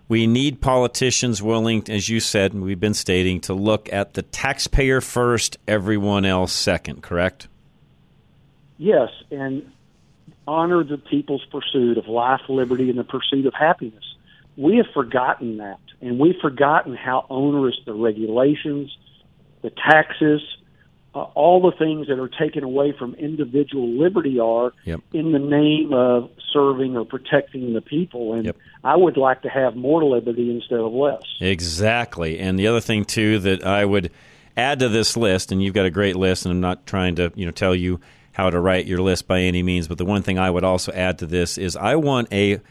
we 0.07 0.25
need 0.25 0.61
politicians 0.61 1.43
willing, 1.43 1.83
as 1.89 2.07
you 2.07 2.19
said, 2.19 2.53
and 2.53 2.63
we've 2.63 2.79
been 2.79 2.93
stating, 2.93 3.41
to 3.41 3.53
look 3.53 3.91
at 3.91 4.13
the 4.13 4.21
taxpayer 4.21 5.01
first, 5.01 5.57
everyone 5.67 6.25
else 6.25 6.53
second. 6.53 7.03
Correct? 7.03 7.47
Yes, 8.77 9.09
and 9.31 9.71
honor 10.47 10.83
the 10.83 10.97
people's 10.97 11.45
pursuit 11.51 11.97
of 11.97 12.07
life, 12.07 12.41
liberty, 12.49 12.89
and 12.89 12.97
the 12.99 13.03
pursuit 13.03 13.45
of 13.45 13.53
happiness. 13.53 14.03
We 14.55 14.77
have 14.77 14.87
forgotten 14.93 15.57
that, 15.57 15.79
and 16.01 16.19
we've 16.19 16.37
forgotten 16.41 16.95
how 16.95 17.25
onerous 17.29 17.75
the 17.85 17.93
regulations, 17.93 18.95
the 19.61 19.69
taxes, 19.71 20.41
uh, 21.15 21.21
all 21.33 21.61
the 21.61 21.75
things 21.77 22.07
that 22.07 22.19
are 22.19 22.27
taken 22.27 22.63
away 22.63 22.91
from 22.91 23.15
individual 23.15 23.87
liberty 23.87 24.39
are 24.39 24.73
Yep. 24.85 25.01
in 25.13 25.31
the 25.31 25.39
name 25.39 25.93
of 25.93 26.29
serving 26.53 26.95
or 26.95 27.05
protecting 27.05 27.73
the 27.73 27.81
people. 27.81 28.33
And 28.33 28.53
I 28.83 28.95
would 28.95 29.17
like 29.17 29.41
to 29.41 29.49
have 29.49 29.75
more 29.75 30.03
liberty 30.03 30.51
instead 30.51 30.79
of 30.79 30.93
less. 30.93 31.23
Exactly. 31.39 32.39
And 32.39 32.59
the 32.59 32.67
other 32.67 32.81
thing 32.81 33.03
too 33.05 33.39
that 33.39 33.65
I 33.65 33.83
would 33.85 34.11
add 34.55 34.79
to 34.79 34.89
this 34.89 35.17
list, 35.17 35.51
and 35.51 35.61
you've 35.61 35.73
got 35.73 35.85
a 35.85 35.91
great 35.91 36.15
list, 36.15 36.45
and 36.45 36.51
I'm 36.51 36.61
not 36.61 36.85
trying 36.85 37.15
to 37.15 37.31
you 37.35 37.45
know 37.45 37.51
tell 37.51 37.73
you 37.75 37.99
how 38.37 38.51
to 38.51 38.59
write 38.59 38.85
your 38.85 38.99
list 38.99 39.27
by 39.27 39.41
any 39.41 39.63
means, 39.63 39.87
but 39.87 39.97
the 39.97 40.05
one 40.05 40.21
thing 40.21 40.37
I 40.37 40.51
would 40.51 40.63
also 40.63 40.91
add 40.91 41.17
to 41.19 41.25
this 41.25 41.57
is 41.57 41.75
I 41.75 41.95
want 41.95 42.31
a 42.31 42.61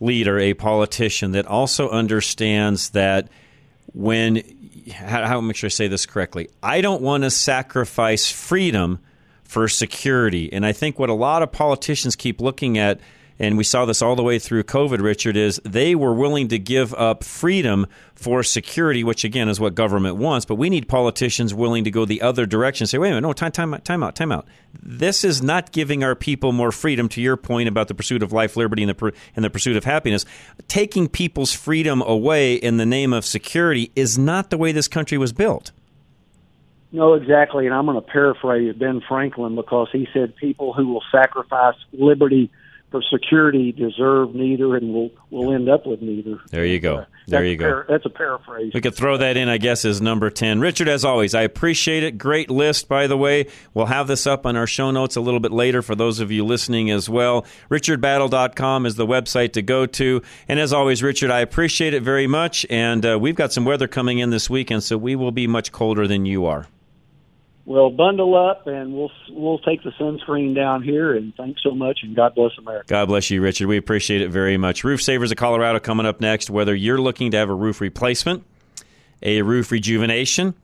leader, 0.00 0.40
a 0.40 0.54
politician 0.54 1.30
that 1.30 1.46
also 1.46 1.88
understands 1.88 2.90
that 2.90 3.28
when 3.92 4.42
how, 4.92 5.24
how 5.24 5.40
make 5.40 5.54
sure 5.54 5.68
I 5.68 5.70
say 5.70 5.86
this 5.86 6.04
correctly. 6.04 6.48
I 6.64 6.80
don't 6.80 7.00
want 7.00 7.22
to 7.22 7.30
sacrifice 7.30 8.28
freedom 8.28 8.98
for 9.44 9.68
security, 9.68 10.52
and 10.52 10.66
I 10.66 10.72
think 10.72 10.98
what 10.98 11.10
a 11.10 11.14
lot 11.14 11.44
of 11.44 11.52
politicians 11.52 12.16
keep 12.16 12.40
looking 12.40 12.76
at. 12.76 12.98
And 13.38 13.58
we 13.58 13.64
saw 13.64 13.84
this 13.84 14.00
all 14.00 14.14
the 14.14 14.22
way 14.22 14.38
through 14.38 14.62
COVID, 14.62 15.00
Richard, 15.00 15.36
is 15.36 15.60
they 15.64 15.94
were 15.94 16.14
willing 16.14 16.48
to 16.48 16.58
give 16.58 16.94
up 16.94 17.24
freedom 17.24 17.86
for 18.14 18.44
security, 18.44 19.02
which 19.02 19.24
again 19.24 19.48
is 19.48 19.58
what 19.58 19.74
government 19.74 20.16
wants. 20.16 20.46
But 20.46 20.54
we 20.54 20.70
need 20.70 20.88
politicians 20.88 21.52
willing 21.52 21.82
to 21.84 21.90
go 21.90 22.04
the 22.04 22.22
other 22.22 22.46
direction 22.46 22.86
say, 22.86 22.98
wait 22.98 23.08
a 23.08 23.10
minute, 23.10 23.22
no, 23.22 23.32
time, 23.32 23.50
time, 23.50 23.80
time 23.82 24.04
out, 24.04 24.14
time 24.14 24.30
out. 24.30 24.46
This 24.80 25.24
is 25.24 25.42
not 25.42 25.72
giving 25.72 26.04
our 26.04 26.14
people 26.14 26.52
more 26.52 26.70
freedom, 26.70 27.08
to 27.10 27.20
your 27.20 27.36
point 27.36 27.68
about 27.68 27.88
the 27.88 27.94
pursuit 27.94 28.22
of 28.22 28.32
life, 28.32 28.56
liberty, 28.56 28.82
and 28.82 28.94
the, 28.94 29.12
and 29.34 29.44
the 29.44 29.50
pursuit 29.50 29.76
of 29.76 29.84
happiness. 29.84 30.24
Taking 30.68 31.08
people's 31.08 31.52
freedom 31.52 32.02
away 32.02 32.54
in 32.54 32.76
the 32.76 32.86
name 32.86 33.12
of 33.12 33.24
security 33.24 33.90
is 33.96 34.16
not 34.16 34.50
the 34.50 34.58
way 34.58 34.70
this 34.70 34.88
country 34.88 35.18
was 35.18 35.32
built. 35.32 35.72
No, 36.92 37.14
exactly. 37.14 37.66
And 37.66 37.74
I'm 37.74 37.86
going 37.86 37.96
to 37.96 38.00
paraphrase 38.00 38.76
Ben 38.76 39.02
Franklin 39.08 39.56
because 39.56 39.88
he 39.90 40.06
said 40.14 40.36
people 40.36 40.72
who 40.72 40.92
will 40.92 41.02
sacrifice 41.10 41.74
liberty 41.92 42.52
for 42.94 43.02
security 43.12 43.72
deserve 43.72 44.36
neither 44.36 44.76
and 44.76 44.94
will 44.94 45.10
will 45.30 45.52
end 45.52 45.68
up 45.68 45.84
with 45.84 46.00
neither. 46.00 46.38
There 46.52 46.64
you 46.64 46.78
go. 46.78 46.98
Uh, 46.98 47.04
There 47.26 47.44
you 47.44 47.56
go. 47.56 47.64
par- 47.68 47.86
that's 47.88 48.06
a 48.06 48.08
paraphrase. 48.08 48.70
We 48.72 48.80
could 48.80 48.94
throw 48.94 49.16
that 49.16 49.36
in, 49.36 49.48
I 49.48 49.58
guess, 49.58 49.84
as 49.84 50.00
number 50.00 50.30
10. 50.30 50.60
Richard, 50.60 50.86
as 50.86 51.04
always, 51.04 51.34
I 51.34 51.42
appreciate 51.42 52.04
it. 52.04 52.18
Great 52.18 52.50
list, 52.50 52.88
by 52.88 53.08
the 53.08 53.16
way. 53.16 53.46
We'll 53.72 53.86
have 53.86 54.06
this 54.06 54.28
up 54.28 54.46
on 54.46 54.54
our 54.54 54.68
show 54.68 54.92
notes 54.92 55.16
a 55.16 55.20
little 55.20 55.40
bit 55.40 55.50
later 55.50 55.82
for 55.82 55.96
those 55.96 56.20
of 56.20 56.30
you 56.30 56.44
listening 56.44 56.88
as 56.92 57.08
well. 57.08 57.44
RichardBattle.com 57.68 58.86
is 58.86 58.94
the 58.94 59.06
website 59.06 59.54
to 59.54 59.62
go 59.62 59.86
to. 59.86 60.22
And 60.46 60.60
as 60.60 60.72
always, 60.72 61.02
Richard, 61.02 61.32
I 61.32 61.40
appreciate 61.40 61.94
it 61.94 62.04
very 62.04 62.28
much. 62.28 62.64
And 62.70 63.04
uh, 63.04 63.18
we've 63.20 63.34
got 63.34 63.52
some 63.52 63.64
weather 63.64 63.88
coming 63.88 64.20
in 64.20 64.30
this 64.30 64.48
weekend, 64.48 64.84
so 64.84 64.96
we 64.96 65.16
will 65.16 65.32
be 65.32 65.48
much 65.48 65.72
colder 65.72 66.06
than 66.06 66.26
you 66.26 66.46
are. 66.46 66.68
Well, 67.66 67.88
bundle 67.90 68.36
up 68.36 68.66
and 68.66 68.92
we'll 68.92 69.10
we'll 69.30 69.58
take 69.58 69.82
the 69.82 69.90
sunscreen 69.92 70.54
down 70.54 70.82
here. 70.82 71.14
And 71.14 71.34
thanks 71.34 71.62
so 71.62 71.74
much, 71.74 72.00
and 72.02 72.14
God 72.14 72.34
bless 72.34 72.52
America. 72.58 72.86
God 72.88 73.06
bless 73.06 73.30
you, 73.30 73.40
Richard. 73.40 73.68
We 73.68 73.78
appreciate 73.78 74.20
it 74.20 74.28
very 74.28 74.58
much. 74.58 74.84
Roof 74.84 75.02
Savers 75.02 75.30
of 75.30 75.38
Colorado 75.38 75.80
coming 75.80 76.04
up 76.04 76.20
next. 76.20 76.50
Whether 76.50 76.74
you're 76.74 77.00
looking 77.00 77.30
to 77.30 77.38
have 77.38 77.48
a 77.48 77.54
roof 77.54 77.80
replacement, 77.80 78.44
a 79.22 79.40
roof 79.40 79.70
rejuvenation, 79.70 80.54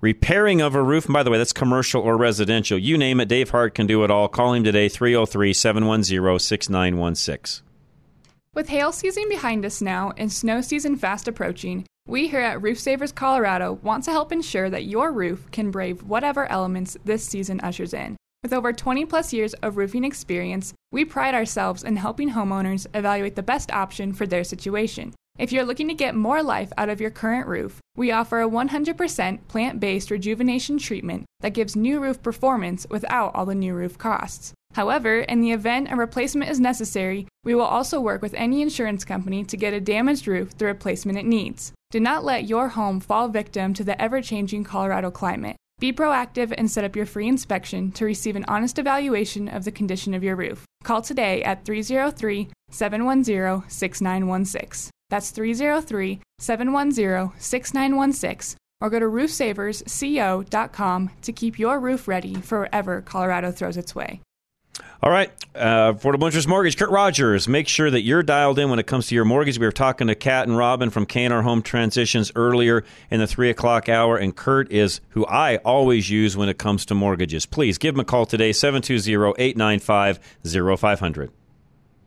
repairing 0.00 0.60
of 0.60 0.74
a 0.74 0.82
roof, 0.82 1.04
and 1.04 1.14
by 1.14 1.22
the 1.22 1.30
way, 1.30 1.38
that's 1.38 1.52
commercial 1.52 2.02
or 2.02 2.16
residential, 2.16 2.76
you 2.76 2.98
name 2.98 3.20
it, 3.20 3.28
Dave 3.28 3.50
Hart 3.50 3.76
can 3.76 3.86
do 3.86 4.02
it 4.02 4.10
all. 4.10 4.26
Call 4.26 4.52
him 4.54 4.64
today, 4.64 4.88
303 4.88 5.52
710 5.52 6.38
6916. 6.40 7.65
With 8.56 8.70
hail 8.70 8.90
season 8.90 9.28
behind 9.28 9.66
us 9.66 9.82
now 9.82 10.14
and 10.16 10.32
snow 10.32 10.62
season 10.62 10.96
fast 10.96 11.28
approaching, 11.28 11.84
we 12.08 12.28
here 12.28 12.40
at 12.40 12.62
Roof 12.62 12.80
Savers 12.80 13.12
Colorado 13.12 13.74
want 13.82 14.04
to 14.04 14.12
help 14.12 14.32
ensure 14.32 14.70
that 14.70 14.86
your 14.86 15.12
roof 15.12 15.50
can 15.50 15.70
brave 15.70 16.02
whatever 16.02 16.50
elements 16.50 16.96
this 17.04 17.22
season 17.22 17.60
ushers 17.60 17.92
in. 17.92 18.16
With 18.42 18.54
over 18.54 18.72
20 18.72 19.04
plus 19.04 19.34
years 19.34 19.52
of 19.62 19.76
roofing 19.76 20.04
experience, 20.04 20.72
we 20.90 21.04
pride 21.04 21.34
ourselves 21.34 21.84
in 21.84 21.96
helping 21.96 22.30
homeowners 22.30 22.86
evaluate 22.94 23.36
the 23.36 23.42
best 23.42 23.70
option 23.72 24.14
for 24.14 24.26
their 24.26 24.42
situation. 24.42 25.12
If 25.38 25.52
you're 25.52 25.66
looking 25.66 25.88
to 25.88 25.94
get 25.94 26.14
more 26.14 26.42
life 26.42 26.72
out 26.78 26.88
of 26.88 26.98
your 26.98 27.10
current 27.10 27.46
roof, 27.46 27.78
we 27.94 28.10
offer 28.10 28.40
a 28.40 28.48
100% 28.48 29.48
plant 29.48 29.80
based 29.80 30.10
rejuvenation 30.10 30.78
treatment 30.78 31.26
that 31.40 31.52
gives 31.52 31.76
new 31.76 32.00
roof 32.00 32.22
performance 32.22 32.86
without 32.88 33.34
all 33.34 33.44
the 33.44 33.54
new 33.54 33.74
roof 33.74 33.98
costs. 33.98 34.54
However, 34.76 35.20
in 35.20 35.40
the 35.40 35.52
event 35.52 35.90
a 35.90 35.96
replacement 35.96 36.50
is 36.50 36.60
necessary, 36.60 37.26
we 37.44 37.54
will 37.54 37.62
also 37.62 37.98
work 37.98 38.20
with 38.20 38.34
any 38.34 38.60
insurance 38.60 39.06
company 39.06 39.42
to 39.42 39.56
get 39.56 39.72
a 39.72 39.80
damaged 39.80 40.28
roof 40.28 40.58
the 40.58 40.66
replacement 40.66 41.16
it 41.16 41.24
needs. 41.24 41.72
Do 41.92 41.98
not 41.98 42.24
let 42.24 42.44
your 42.44 42.68
home 42.68 43.00
fall 43.00 43.28
victim 43.28 43.72
to 43.72 43.82
the 43.82 43.98
ever 43.98 44.20
changing 44.20 44.64
Colorado 44.64 45.10
climate. 45.10 45.56
Be 45.78 45.94
proactive 45.94 46.52
and 46.58 46.70
set 46.70 46.84
up 46.84 46.94
your 46.94 47.06
free 47.06 47.26
inspection 47.26 47.90
to 47.92 48.04
receive 48.04 48.36
an 48.36 48.44
honest 48.48 48.78
evaluation 48.78 49.48
of 49.48 49.64
the 49.64 49.72
condition 49.72 50.12
of 50.12 50.22
your 50.22 50.36
roof. 50.36 50.66
Call 50.84 51.00
today 51.00 51.42
at 51.42 51.64
303 51.64 52.48
710 52.68 53.70
6916. 53.70 54.90
That's 55.08 55.30
303 55.30 56.20
710 56.38 57.32
6916. 57.38 58.58
Or 58.82 58.90
go 58.90 58.98
to 58.98 59.06
roofsaversco.com 59.06 61.10
to 61.22 61.32
keep 61.32 61.58
your 61.58 61.80
roof 61.80 62.06
ready 62.06 62.34
for 62.34 62.60
wherever 62.60 63.00
Colorado 63.00 63.50
throws 63.50 63.78
its 63.78 63.94
way. 63.94 64.20
All 65.02 65.10
right, 65.10 65.30
uh, 65.54 65.92
Affordable 65.92 66.24
Interest 66.24 66.48
Mortgage, 66.48 66.78
Kurt 66.78 66.88
Rogers. 66.90 67.46
Make 67.46 67.68
sure 67.68 67.90
that 67.90 68.00
you're 68.00 68.22
dialed 68.22 68.58
in 68.58 68.70
when 68.70 68.78
it 68.78 68.86
comes 68.86 69.08
to 69.08 69.14
your 69.14 69.26
mortgage. 69.26 69.58
We 69.58 69.66
were 69.66 69.72
talking 69.72 70.06
to 70.06 70.14
Kat 70.14 70.48
and 70.48 70.56
Robin 70.56 70.88
from 70.88 71.04
KNR 71.04 71.42
Home 71.42 71.60
Transitions 71.60 72.32
earlier 72.34 72.82
in 73.10 73.20
the 73.20 73.26
three 73.26 73.50
o'clock 73.50 73.90
hour, 73.90 74.16
and 74.16 74.34
Kurt 74.34 74.72
is 74.72 75.02
who 75.10 75.26
I 75.26 75.58
always 75.58 76.08
use 76.08 76.34
when 76.34 76.48
it 76.48 76.56
comes 76.56 76.86
to 76.86 76.94
mortgages. 76.94 77.44
Please 77.44 77.76
give 77.76 77.94
him 77.94 78.00
a 78.00 78.04
call 78.04 78.24
today, 78.24 78.48
720-895-0500. 78.50 81.28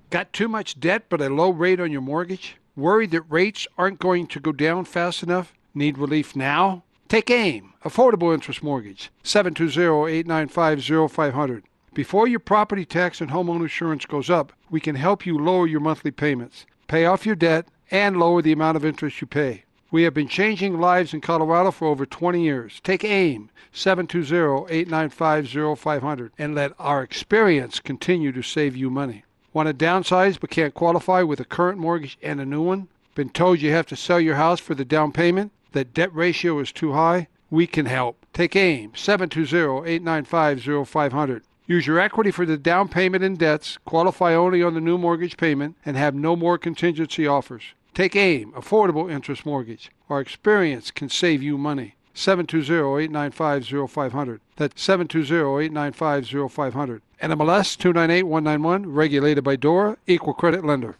Got 0.09 0.33
too 0.33 0.47
much 0.47 0.79
debt 0.79 1.03
but 1.09 1.21
a 1.21 1.29
low 1.29 1.51
rate 1.51 1.79
on 1.79 1.91
your 1.91 2.01
mortgage? 2.01 2.55
Worried 2.75 3.11
that 3.11 3.21
rates 3.29 3.67
aren't 3.77 3.99
going 3.99 4.25
to 4.27 4.39
go 4.39 4.51
down 4.51 4.85
fast 4.85 5.21
enough? 5.21 5.53
Need 5.75 5.99
relief 5.99 6.35
now? 6.35 6.81
Take 7.07 7.29
AIM, 7.29 7.73
Affordable 7.83 8.33
Interest 8.33 8.63
Mortgage, 8.63 9.11
720-895-0500. 9.23 11.61
Before 11.99 12.29
your 12.29 12.39
property 12.39 12.85
tax 12.85 13.19
and 13.19 13.29
homeowner 13.29 13.63
insurance 13.63 14.05
goes 14.05 14.29
up, 14.29 14.53
we 14.69 14.79
can 14.79 14.95
help 14.95 15.25
you 15.25 15.37
lower 15.37 15.67
your 15.67 15.81
monthly 15.81 16.11
payments, 16.11 16.65
pay 16.87 17.05
off 17.05 17.25
your 17.25 17.35
debt, 17.35 17.67
and 17.91 18.15
lower 18.15 18.41
the 18.41 18.53
amount 18.53 18.77
of 18.77 18.85
interest 18.85 19.19
you 19.19 19.27
pay. 19.27 19.65
We 19.91 20.03
have 20.03 20.13
been 20.13 20.29
changing 20.29 20.79
lives 20.79 21.13
in 21.13 21.19
Colorado 21.19 21.71
for 21.71 21.89
over 21.89 22.05
20 22.05 22.41
years. 22.41 22.79
Take 22.85 23.03
AIM 23.03 23.49
720-895-0500 23.73 26.29
and 26.37 26.55
let 26.55 26.71
our 26.79 27.03
experience 27.03 27.81
continue 27.81 28.31
to 28.31 28.43
save 28.43 28.77
you 28.77 28.89
money. 28.89 29.25
Want 29.51 29.67
to 29.67 29.73
downsize 29.73 30.39
but 30.39 30.51
can't 30.51 30.73
qualify 30.73 31.21
with 31.23 31.41
a 31.41 31.43
current 31.43 31.79
mortgage 31.79 32.17
and 32.23 32.39
a 32.39 32.45
new 32.45 32.61
one? 32.61 32.87
Been 33.13 33.29
told 33.29 33.59
you 33.59 33.71
have 33.71 33.87
to 33.87 33.97
sell 33.97 34.21
your 34.21 34.35
house 34.35 34.61
for 34.61 34.73
the 34.73 34.85
down 34.85 35.11
payment? 35.11 35.51
That 35.73 35.93
debt 35.93 36.15
ratio 36.15 36.59
is 36.59 36.71
too 36.71 36.93
high? 36.93 37.27
We 37.51 37.67
can 37.67 37.87
help. 37.87 38.25
Take 38.31 38.55
AIM 38.55 38.91
720-895-0500. 38.91 41.41
Use 41.69 41.85
your 41.85 41.99
equity 41.99 42.31
for 42.31 42.47
the 42.47 42.57
down 42.57 42.89
payment 42.89 43.23
and 43.23 43.37
debts, 43.37 43.77
qualify 43.85 44.33
only 44.33 44.63
on 44.63 44.73
the 44.73 44.81
new 44.81 44.97
mortgage 44.97 45.37
payment, 45.37 45.75
and 45.85 45.95
have 45.95 46.15
no 46.15 46.35
more 46.35 46.57
contingency 46.57 47.27
offers. 47.27 47.61
Take 47.93 48.15
AIM, 48.15 48.53
Affordable 48.53 49.11
Interest 49.11 49.45
Mortgage. 49.45 49.91
Our 50.09 50.19
experience 50.19 50.89
can 50.89 51.09
save 51.09 51.43
you 51.43 51.59
money. 51.59 51.93
720-895-0500. 52.15 54.39
That's 54.55 54.83
720-895-0500. 54.83 57.01
NMLS 57.21 57.77
298191, 57.77 58.91
regulated 58.91 59.43
by 59.43 59.55
DORA, 59.55 59.97
equal 60.07 60.33
credit 60.33 60.65
lender. 60.65 60.95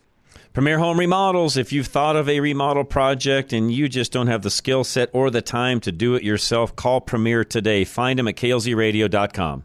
Premier 0.54 0.78
Home 0.78 1.00
Remodels, 1.00 1.58
if 1.58 1.74
you've 1.74 1.88
thought 1.88 2.16
of 2.16 2.30
a 2.30 2.42
remodel 2.42 2.84
project 2.84 3.54
and 3.54 3.72
you 3.72 3.90
just 3.90 4.12
don't 4.12 4.28
have 4.28 4.44
the 4.44 4.52
skill 4.52 4.84
set 4.84 5.10
or 5.14 5.32
the 5.32 5.42
time 5.42 5.80
to 5.80 5.92
do 5.92 6.14
it 6.14 6.22
yourself, 6.22 6.76
call 6.76 7.02
Premier 7.02 7.44
today. 7.44 7.86
Find 7.86 8.20
him 8.20 8.28
at 8.28 8.36
klzradio.com. 8.36 9.64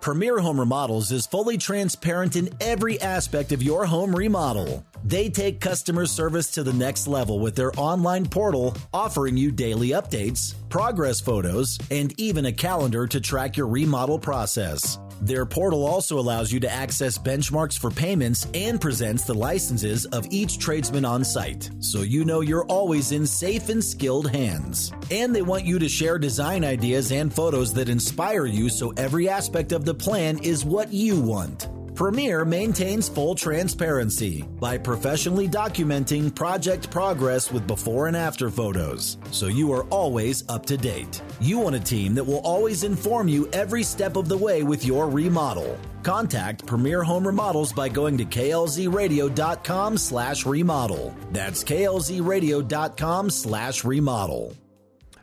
Premier 0.00 0.38
Home 0.38 0.58
Remodels 0.58 1.12
is 1.12 1.26
fully 1.26 1.58
transparent 1.58 2.34
in 2.34 2.48
every 2.58 2.98
aspect 3.02 3.52
of 3.52 3.62
your 3.62 3.84
home 3.84 4.16
remodel. 4.16 4.82
They 5.04 5.28
take 5.28 5.60
customer 5.60 6.06
service 6.06 6.50
to 6.52 6.62
the 6.62 6.72
next 6.72 7.06
level 7.06 7.38
with 7.38 7.54
their 7.54 7.72
online 7.78 8.24
portal, 8.24 8.74
offering 8.94 9.36
you 9.36 9.50
daily 9.50 9.88
updates, 9.88 10.54
progress 10.70 11.20
photos, 11.20 11.78
and 11.90 12.18
even 12.18 12.46
a 12.46 12.52
calendar 12.52 13.06
to 13.08 13.20
track 13.20 13.58
your 13.58 13.66
remodel 13.66 14.18
process. 14.18 14.98
Their 15.22 15.44
portal 15.44 15.86
also 15.86 16.18
allows 16.18 16.50
you 16.50 16.60
to 16.60 16.72
access 16.72 17.18
benchmarks 17.18 17.78
for 17.78 17.90
payments 17.90 18.46
and 18.54 18.80
presents 18.80 19.24
the 19.24 19.34
licenses 19.34 20.06
of 20.06 20.26
each 20.30 20.58
tradesman 20.58 21.04
on 21.04 21.24
site, 21.24 21.68
so 21.80 22.00
you 22.00 22.24
know 22.24 22.40
you're 22.40 22.64
always 22.66 23.12
in 23.12 23.26
safe 23.26 23.68
and 23.68 23.84
skilled 23.84 24.30
hands. 24.30 24.92
And 25.10 25.34
they 25.34 25.42
want 25.42 25.66
you 25.66 25.78
to 25.78 25.90
share 25.90 26.18
design 26.18 26.64
ideas 26.64 27.12
and 27.12 27.32
photos 27.32 27.74
that 27.74 27.90
inspire 27.90 28.46
you 28.46 28.70
so 28.70 28.94
every 28.96 29.28
aspect 29.28 29.72
of 29.72 29.84
the 29.84 29.89
plan 29.94 30.38
is 30.38 30.64
what 30.64 30.92
you 30.92 31.20
want. 31.20 31.68
Premier 31.94 32.46
maintains 32.46 33.10
full 33.10 33.34
transparency 33.34 34.42
by 34.58 34.78
professionally 34.78 35.46
documenting 35.46 36.34
project 36.34 36.90
progress 36.90 37.52
with 37.52 37.66
before 37.66 38.06
and 38.06 38.16
after 38.16 38.48
photos, 38.48 39.18
so 39.32 39.48
you 39.48 39.70
are 39.72 39.84
always 39.90 40.42
up 40.48 40.64
to 40.64 40.78
date. 40.78 41.20
You 41.40 41.58
want 41.58 41.76
a 41.76 41.80
team 41.80 42.14
that 42.14 42.24
will 42.24 42.40
always 42.40 42.84
inform 42.84 43.28
you 43.28 43.48
every 43.52 43.82
step 43.82 44.16
of 44.16 44.28
the 44.28 44.38
way 44.38 44.62
with 44.62 44.82
your 44.84 45.10
remodel. 45.10 45.78
Contact 46.02 46.64
Premier 46.64 47.02
Home 47.02 47.26
Remodels 47.26 47.74
by 47.74 47.90
going 47.90 48.16
to 48.16 48.24
klzradio.com 48.24 49.98
slash 49.98 50.46
remodel. 50.46 51.14
That's 51.32 51.62
klzradio.com 51.62 53.28
slash 53.28 53.84
remodel. 53.84 54.56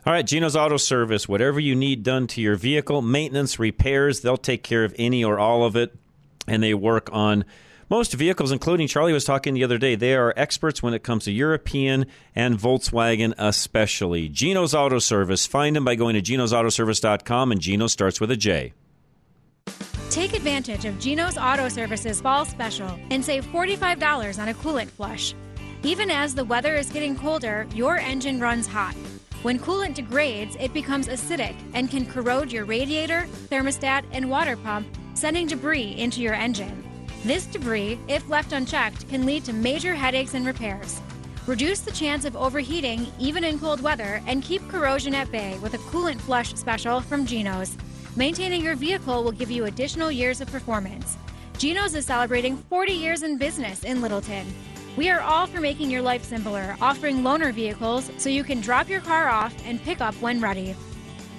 All 0.08 0.14
right, 0.14 0.26
Gino's 0.26 0.56
Auto 0.56 0.78
Service. 0.78 1.28
Whatever 1.28 1.60
you 1.60 1.74
need 1.74 2.02
done 2.02 2.28
to 2.28 2.40
your 2.40 2.56
vehicle, 2.56 3.02
maintenance, 3.02 3.58
repairs, 3.58 4.22
they'll 4.22 4.38
take 4.38 4.62
care 4.62 4.82
of 4.82 4.94
any 4.98 5.22
or 5.22 5.38
all 5.38 5.64
of 5.64 5.76
it 5.76 5.94
and 6.46 6.62
they 6.62 6.72
work 6.72 7.10
on 7.12 7.44
most 7.90 8.14
vehicles, 8.14 8.50
including 8.50 8.88
Charlie 8.88 9.12
was 9.12 9.26
talking 9.26 9.52
the 9.52 9.64
other 9.64 9.76
day. 9.76 9.96
They 9.96 10.14
are 10.14 10.32
experts 10.34 10.82
when 10.82 10.94
it 10.94 11.02
comes 11.02 11.24
to 11.24 11.30
European 11.30 12.06
and 12.34 12.58
Volkswagen, 12.58 13.34
especially. 13.36 14.30
Gino's 14.30 14.74
Auto 14.74 14.98
Service. 14.98 15.46
Find 15.46 15.76
them 15.76 15.84
by 15.84 15.94
going 15.94 16.14
to 16.14 16.22
ginosautoservice.com, 16.22 17.52
and 17.52 17.60
Gino 17.60 17.86
starts 17.86 18.18
with 18.18 18.30
a 18.30 18.36
J. 18.38 18.72
Take 20.08 20.32
advantage 20.32 20.86
of 20.86 20.98
Gino's 20.98 21.36
Auto 21.36 21.68
Service's 21.68 22.22
fall 22.22 22.46
special 22.46 22.98
and 23.10 23.22
save 23.22 23.44
$45 23.48 24.38
on 24.38 24.48
a 24.48 24.54
coolant 24.54 24.88
flush. 24.88 25.34
Even 25.82 26.10
as 26.10 26.34
the 26.34 26.46
weather 26.46 26.76
is 26.76 26.88
getting 26.88 27.14
colder, 27.14 27.66
your 27.74 27.98
engine 27.98 28.40
runs 28.40 28.66
hot. 28.66 28.96
When 29.42 29.60
coolant 29.60 29.94
degrades, 29.94 30.56
it 30.58 30.74
becomes 30.74 31.06
acidic 31.06 31.54
and 31.72 31.88
can 31.88 32.06
corrode 32.06 32.50
your 32.50 32.64
radiator, 32.64 33.26
thermostat, 33.48 34.04
and 34.10 34.28
water 34.28 34.56
pump 34.56 34.88
sending 35.14 35.46
debris 35.46 35.96
into 35.96 36.20
your 36.20 36.34
engine. 36.34 36.84
This 37.24 37.46
debris, 37.46 37.98
if 38.08 38.28
left 38.28 38.52
unchecked, 38.52 39.08
can 39.08 39.26
lead 39.26 39.44
to 39.44 39.52
major 39.52 39.94
headaches 39.94 40.34
and 40.34 40.46
repairs. 40.46 41.00
Reduce 41.46 41.80
the 41.80 41.92
chance 41.92 42.24
of 42.24 42.36
overheating 42.36 43.06
even 43.18 43.42
in 43.42 43.58
cold 43.58 43.80
weather 43.80 44.20
and 44.26 44.42
keep 44.42 44.66
corrosion 44.68 45.14
at 45.14 45.30
bay 45.32 45.56
with 45.58 45.74
a 45.74 45.78
coolant 45.78 46.20
flush 46.20 46.54
special 46.54 47.00
from 47.00 47.24
Geno's. 47.24 47.76
Maintaining 48.16 48.62
your 48.62 48.76
vehicle 48.76 49.24
will 49.24 49.32
give 49.32 49.50
you 49.50 49.64
additional 49.64 50.10
years 50.10 50.40
of 50.40 50.50
performance. 50.50 51.16
Geno's 51.58 51.94
is 51.94 52.06
celebrating 52.06 52.56
40 52.56 52.92
years 52.92 53.22
in 53.22 53.38
business 53.38 53.82
in 53.82 54.00
Littleton. 54.00 54.46
We 54.96 55.10
are 55.10 55.20
all 55.20 55.46
for 55.46 55.60
making 55.60 55.90
your 55.90 56.02
life 56.02 56.24
simpler, 56.24 56.76
offering 56.80 57.18
loaner 57.18 57.52
vehicles 57.52 58.10
so 58.18 58.28
you 58.28 58.42
can 58.42 58.60
drop 58.60 58.88
your 58.88 59.00
car 59.00 59.28
off 59.28 59.54
and 59.64 59.82
pick 59.82 60.00
up 60.00 60.14
when 60.16 60.40
ready. 60.40 60.74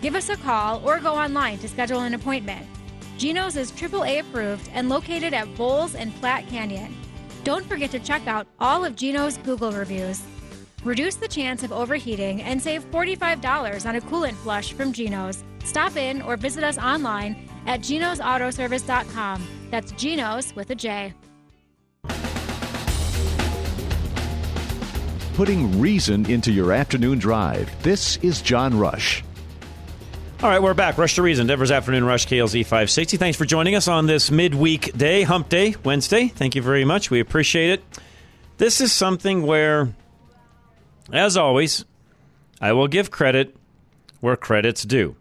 Give 0.02 0.16
us 0.16 0.30
a 0.30 0.38
call 0.38 0.82
or 0.88 1.00
go 1.00 1.14
online 1.14 1.58
to 1.60 1.68
schedule 1.68 2.02
an 2.02 2.14
appointment. 2.14 2.66
Geno's 3.18 3.58
is 3.58 3.72
AAA 3.72 4.22
approved 4.22 4.70
and 4.74 4.88
located 4.88 5.34
at 5.34 5.54
Bowles 5.56 5.96
and 5.96 6.16
Platte 6.16 6.48
Canyon. 6.48 6.96
Don't 7.44 7.66
forget 7.66 7.92
to 7.92 8.00
check 8.00 8.26
out 8.28 8.48
all 8.60 8.86
of 8.86 8.96
Geno's 8.96 9.38
Google 9.38 9.72
reviews. 9.72 10.22
Reduce 10.86 11.16
the 11.16 11.28
chance 11.28 11.64
of 11.64 11.74
overheating 11.74 12.42
and 12.42 12.62
save 12.62 12.90
$45 12.92 13.86
on 13.86 13.96
a 13.98 14.02
coolant 14.02 14.36
flush 14.36 14.72
from 14.72 14.94
Geno's. 14.94 15.44
Stop 15.66 15.98
in 15.98 16.22
or 16.22 16.38
visit 16.38 16.64
us 16.64 16.78
online 16.78 17.50
at 17.66 17.82
genosautoservice.com. 17.82 19.48
That's 19.70 19.92
Geno's 19.94 20.56
with 20.56 20.70
a 20.70 20.76
J. 20.76 21.14
Putting 25.40 25.80
reason 25.80 26.30
into 26.30 26.52
your 26.52 26.74
afternoon 26.74 27.18
drive. 27.18 27.72
This 27.82 28.18
is 28.18 28.42
John 28.42 28.78
Rush. 28.78 29.24
All 30.44 30.50
right, 30.50 30.62
we're 30.62 30.74
back. 30.74 30.98
Rush 30.98 31.16
to 31.16 31.22
Reason, 31.22 31.48
Denver's 31.48 31.72
Afternoon 31.72 32.04
Rush, 32.04 32.28
KLZ 32.28 32.64
560. 32.64 33.16
Thanks 33.16 33.38
for 33.38 33.46
joining 33.46 33.74
us 33.74 33.88
on 33.88 34.06
this 34.06 34.32
midweek 34.32 34.92
day, 34.98 35.22
hump 35.22 35.48
day, 35.48 35.76
Wednesday. 35.86 36.28
Thank 36.28 36.56
you 36.56 36.62
very 36.62 36.84
much. 36.84 37.10
We 37.10 37.22
appreciate 37.22 37.70
it. 37.70 37.84
This 38.58 38.82
is 38.82 38.92
something 38.92 39.44
where, 39.44 39.94
as 41.14 41.38
always, 41.38 41.86
I 42.60 42.74
will 42.74 42.90
give 42.90 43.10
credit 43.10 43.56
where 44.20 44.36
credit's 44.36 44.84
due, 44.84 45.16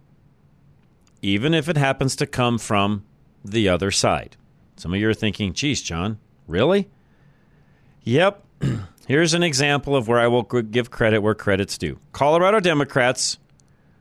even 1.22 1.54
if 1.54 1.68
it 1.68 1.76
happens 1.76 2.16
to 2.16 2.26
come 2.26 2.58
from 2.58 3.04
the 3.44 3.68
other 3.68 3.92
side. 3.92 4.36
Some 4.78 4.92
of 4.92 4.98
you 4.98 5.08
are 5.08 5.14
thinking, 5.14 5.52
geez, 5.52 5.80
John, 5.80 6.18
really? 6.48 6.88
Yep. 8.02 8.44
Here's 9.08 9.32
an 9.32 9.42
example 9.42 9.96
of 9.96 10.06
where 10.06 10.18
I 10.18 10.26
will 10.26 10.42
give 10.42 10.90
credit 10.90 11.20
where 11.20 11.34
credit's 11.34 11.78
due. 11.78 11.98
Colorado 12.12 12.60
Democrats 12.60 13.38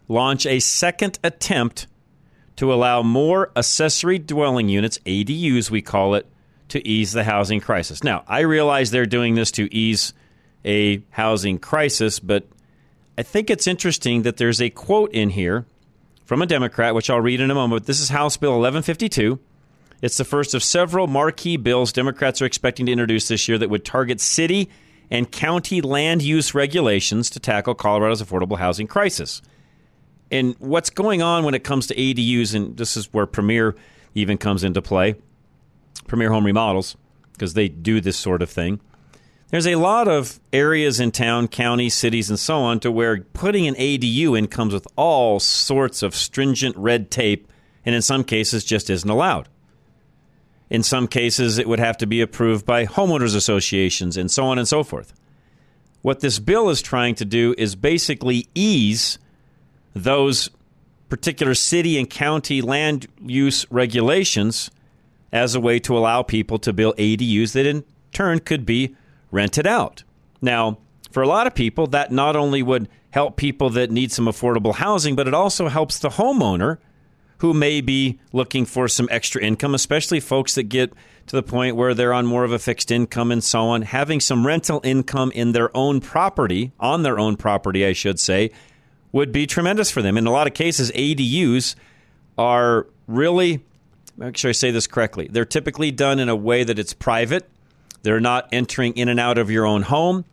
launch 0.09 0.45
a 0.45 0.59
second 0.59 1.17
attempt 1.23 1.87
to 2.57 2.73
allow 2.73 3.03
more 3.03 3.49
accessory 3.55 4.19
dwelling 4.19 4.67
units, 4.67 4.97
ADUs 5.05 5.71
we 5.71 5.81
call 5.81 6.15
it, 6.15 6.27
to 6.67 6.85
ease 6.85 7.13
the 7.13 7.23
housing 7.23 7.61
crisis. 7.61 8.03
Now, 8.03 8.25
I 8.27 8.41
realize 8.41 8.91
they're 8.91 9.05
doing 9.05 9.35
this 9.35 9.49
to 9.51 9.73
ease 9.73 10.11
a 10.65 11.01
housing 11.11 11.57
crisis, 11.57 12.19
but 12.19 12.45
I 13.17 13.23
think 13.23 13.49
it's 13.49 13.65
interesting 13.65 14.23
that 14.23 14.35
there's 14.35 14.61
a 14.61 14.69
quote 14.69 15.13
in 15.13 15.29
here 15.29 15.65
from 16.25 16.41
a 16.41 16.45
Democrat, 16.45 16.93
which 16.93 17.09
I'll 17.09 17.21
read 17.21 17.39
in 17.39 17.49
a 17.49 17.55
moment. 17.55 17.85
This 17.85 18.01
is 18.01 18.09
House 18.09 18.35
Bill 18.35 18.59
1152. 18.59 19.39
It's 20.01 20.17
the 20.17 20.25
first 20.25 20.53
of 20.53 20.61
several 20.61 21.07
marquee 21.07 21.55
bills 21.55 21.93
Democrats 21.93 22.41
are 22.41 22.45
expecting 22.45 22.87
to 22.87 22.91
introduce 22.91 23.29
this 23.29 23.47
year 23.47 23.57
that 23.57 23.69
would 23.69 23.85
target 23.85 24.19
city 24.19 24.69
and 25.09 25.31
county 25.31 25.81
land 25.81 26.21
use 26.21 26.53
regulations 26.53 27.29
to 27.31 27.39
tackle 27.39 27.75
Colorado's 27.75 28.21
affordable 28.21 28.57
housing 28.57 28.87
crisis 28.87 29.41
and 30.31 30.55
what's 30.59 30.89
going 30.89 31.21
on 31.21 31.43
when 31.43 31.53
it 31.53 31.63
comes 31.63 31.87
to 31.87 31.95
ADUs, 31.95 32.53
and 32.53 32.77
this 32.77 32.97
is 32.97 33.11
where 33.13 33.25
Premier 33.25 33.75
even 34.15 34.37
comes 34.37 34.63
into 34.63 34.81
play, 34.81 35.15
Premier 36.07 36.31
Home 36.31 36.45
Remodels, 36.45 36.97
because 37.33 37.53
they 37.53 37.67
do 37.67 38.01
this 38.01 38.17
sort 38.17 38.41
of 38.41 38.49
thing. 38.49 38.79
There's 39.49 39.67
a 39.67 39.75
lot 39.75 40.09
of 40.09 40.41
areas 40.51 40.99
in 40.99 41.11
town, 41.11 41.47
counties, 41.47 41.93
cities, 41.93 42.29
and 42.29 42.37
so 42.37 42.57
on, 42.59 42.81
to 42.81 42.91
where 42.91 43.21
putting 43.21 43.67
an 43.67 43.75
ADU 43.75 44.37
in 44.37 44.47
comes 44.47 44.73
with 44.73 44.87
all 44.97 45.39
sorts 45.39 46.03
of 46.03 46.13
stringent 46.13 46.75
red 46.75 47.09
tape, 47.09 47.49
and 47.85 47.95
in 47.95 48.01
some 48.01 48.25
cases 48.25 48.65
just 48.65 48.89
isn't 48.89 49.09
allowed. 49.09 49.47
In 50.69 50.83
some 50.83 51.07
cases, 51.07 51.57
it 51.57 51.67
would 51.67 51.79
have 51.79 51.97
to 51.97 52.07
be 52.07 52.21
approved 52.21 52.65
by 52.65 52.85
homeowners 52.85 53.35
associations, 53.35 54.17
and 54.17 54.29
so 54.29 54.45
on 54.45 54.57
and 54.57 54.67
so 54.67 54.83
forth. 54.83 55.13
What 56.01 56.19
this 56.19 56.39
bill 56.39 56.69
is 56.69 56.81
trying 56.81 57.15
to 57.15 57.25
do 57.25 57.55
is 57.57 57.75
basically 57.75 58.47
ease 58.53 59.17
those 59.93 60.49
particular 61.09 61.53
city 61.53 61.97
and 61.97 62.09
county 62.09 62.61
land 62.61 63.07
use 63.25 63.65
regulations 63.71 64.69
as 65.31 65.55
a 65.55 65.59
way 65.59 65.79
to 65.79 65.97
allow 65.97 66.21
people 66.21 66.59
to 66.59 66.73
build 66.73 66.97
ADUs 66.97 67.53
that 67.53 67.65
in 67.65 67.83
turn 68.11 68.39
could 68.39 68.65
be 68.65 68.95
rented 69.31 69.67
out. 69.67 70.03
Now, 70.41 70.79
for 71.11 71.23
a 71.23 71.27
lot 71.27 71.47
of 71.47 71.55
people, 71.55 71.87
that 71.87 72.11
not 72.11 72.35
only 72.35 72.61
would 72.61 72.89
help 73.11 73.37
people 73.37 73.69
that 73.71 73.89
need 73.89 74.11
some 74.11 74.25
affordable 74.25 74.75
housing, 74.75 75.15
but 75.15 75.27
it 75.27 75.33
also 75.33 75.69
helps 75.69 75.99
the 75.99 76.09
homeowner 76.09 76.77
who 77.39 77.53
may 77.53 77.81
be 77.81 78.19
looking 78.33 78.65
for 78.65 78.87
some 78.87 79.07
extra 79.11 79.41
income, 79.41 79.75
especially 79.75 80.19
folks 80.19 80.55
that 80.55 80.63
get 80.63 80.91
to 81.27 81.35
the 81.35 81.43
point 81.43 81.75
where 81.75 81.93
they're 81.93 82.13
on 82.13 82.25
more 82.25 82.43
of 82.43 82.51
a 82.51 82.59
fixed 82.59 82.89
income 82.89 83.31
and 83.31 83.43
so 83.43 83.67
on. 83.67 83.81
Having 83.83 84.21
some 84.21 84.47
rental 84.47 84.81
income 84.83 85.31
in 85.31 85.51
their 85.51 85.75
own 85.75 85.99
property, 85.99 86.71
on 86.79 87.03
their 87.03 87.19
own 87.19 87.35
property, 87.35 87.85
I 87.85 87.93
should 87.93 88.19
say, 88.19 88.51
would 89.11 89.31
be 89.31 89.45
tremendous 89.45 89.91
for 89.91 90.01
them. 90.01 90.17
In 90.17 90.25
a 90.25 90.31
lot 90.31 90.47
of 90.47 90.53
cases, 90.53 90.91
ADUs 90.91 91.75
are 92.37 92.87
really, 93.07 93.63
make 94.15 94.37
sure 94.37 94.49
I 94.49 94.53
say 94.53 94.71
this 94.71 94.87
correctly, 94.87 95.27
they're 95.29 95.45
typically 95.45 95.91
done 95.91 96.19
in 96.19 96.29
a 96.29 96.35
way 96.35 96.63
that 96.63 96.79
it's 96.79 96.93
private. 96.93 97.49
They're 98.03 98.19
not 98.19 98.47
entering 98.51 98.93
in 98.93 99.09
and 99.09 99.19
out 99.19 99.37
of 99.37 99.51
your 99.51 99.65
own 99.65 99.81
home. 99.83 100.25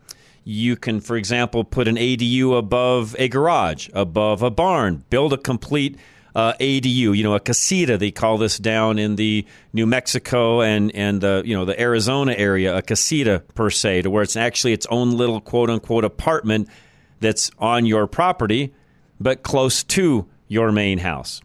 You 0.44 0.76
can, 0.76 1.00
for 1.00 1.16
example, 1.16 1.64
put 1.64 1.88
an 1.88 1.96
ADU 1.96 2.56
above 2.56 3.16
a 3.18 3.28
garage, 3.28 3.88
above 3.94 4.42
a 4.42 4.50
barn, 4.50 5.04
build 5.08 5.32
a 5.32 5.38
complete 5.38 5.96
uh, 6.34 6.54
ADU, 6.54 7.16
you 7.16 7.22
know, 7.22 7.34
a 7.34 7.40
casita. 7.40 7.96
They 7.96 8.10
call 8.10 8.38
this 8.38 8.58
down 8.58 8.98
in 8.98 9.16
the 9.16 9.46
New 9.72 9.86
Mexico 9.86 10.60
and 10.60 10.94
and 10.94 11.20
the 11.20 11.42
you 11.44 11.54
know 11.54 11.64
the 11.64 11.80
Arizona 11.80 12.34
area, 12.36 12.76
a 12.76 12.82
casita 12.82 13.42
per 13.54 13.70
se, 13.70 14.02
to 14.02 14.10
where 14.10 14.22
it's 14.22 14.36
actually 14.36 14.72
its 14.72 14.86
own 14.90 15.12
little 15.12 15.40
quote 15.40 15.70
unquote 15.70 16.04
apartment 16.04 16.68
that's 17.20 17.50
on 17.58 17.86
your 17.86 18.06
property, 18.06 18.74
but 19.20 19.42
close 19.42 19.84
to 19.84 20.26
your 20.48 20.72
main 20.72 20.98
house. 20.98 21.40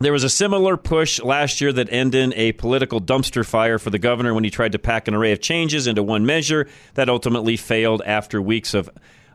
There 0.00 0.12
was 0.12 0.24
a 0.24 0.28
similar 0.28 0.76
push 0.76 1.20
last 1.20 1.60
year 1.60 1.72
that 1.72 1.90
ended 1.90 2.20
in 2.20 2.34
a 2.34 2.52
political 2.52 3.00
dumpster 3.00 3.46
fire 3.46 3.78
for 3.78 3.90
the 3.90 3.98
governor 3.98 4.34
when 4.34 4.44
he 4.44 4.50
tried 4.50 4.72
to 4.72 4.78
pack 4.78 5.08
an 5.08 5.14
array 5.14 5.32
of 5.32 5.40
changes 5.40 5.86
into 5.86 6.02
one 6.02 6.26
measure 6.26 6.68
that 6.94 7.08
ultimately 7.08 7.56
failed 7.56 8.02
after 8.04 8.42
weeks 8.42 8.74
of 8.74 8.90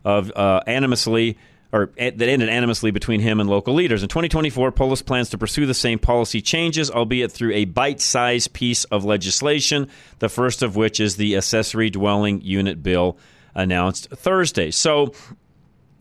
of 0.06 0.32
uh, 0.32 0.62
animously 0.68 1.38
or 1.72 1.92
eh, 1.98 2.12
that 2.16 2.28
ended 2.28 2.50
animously 2.50 2.92
between 2.92 3.20
him 3.20 3.40
and 3.40 3.50
local 3.50 3.74
leaders. 3.74 4.02
In 4.02 4.10
2024, 4.10 4.72
Polis 4.72 5.02
plans 5.02 5.30
to 5.30 5.38
pursue 5.38 5.66
the 5.66 5.74
same 5.74 6.00
policy 6.00 6.42
changes, 6.42 6.90
albeit 6.90 7.32
through 7.32 7.54
a 7.54 7.66
bite-sized 7.66 8.54
piece 8.54 8.84
of 8.86 9.06
legislation. 9.06 9.88
The 10.20 10.30
first 10.30 10.64
of 10.64 10.76
which 10.76 11.00
is 11.00 11.16
the 11.16 11.38
accessory 11.38 11.90
dwelling 11.90 12.42
unit 12.42 12.82
bill 12.82 13.18
announced 13.54 14.10
Thursday. 14.10 14.72
So 14.72 15.14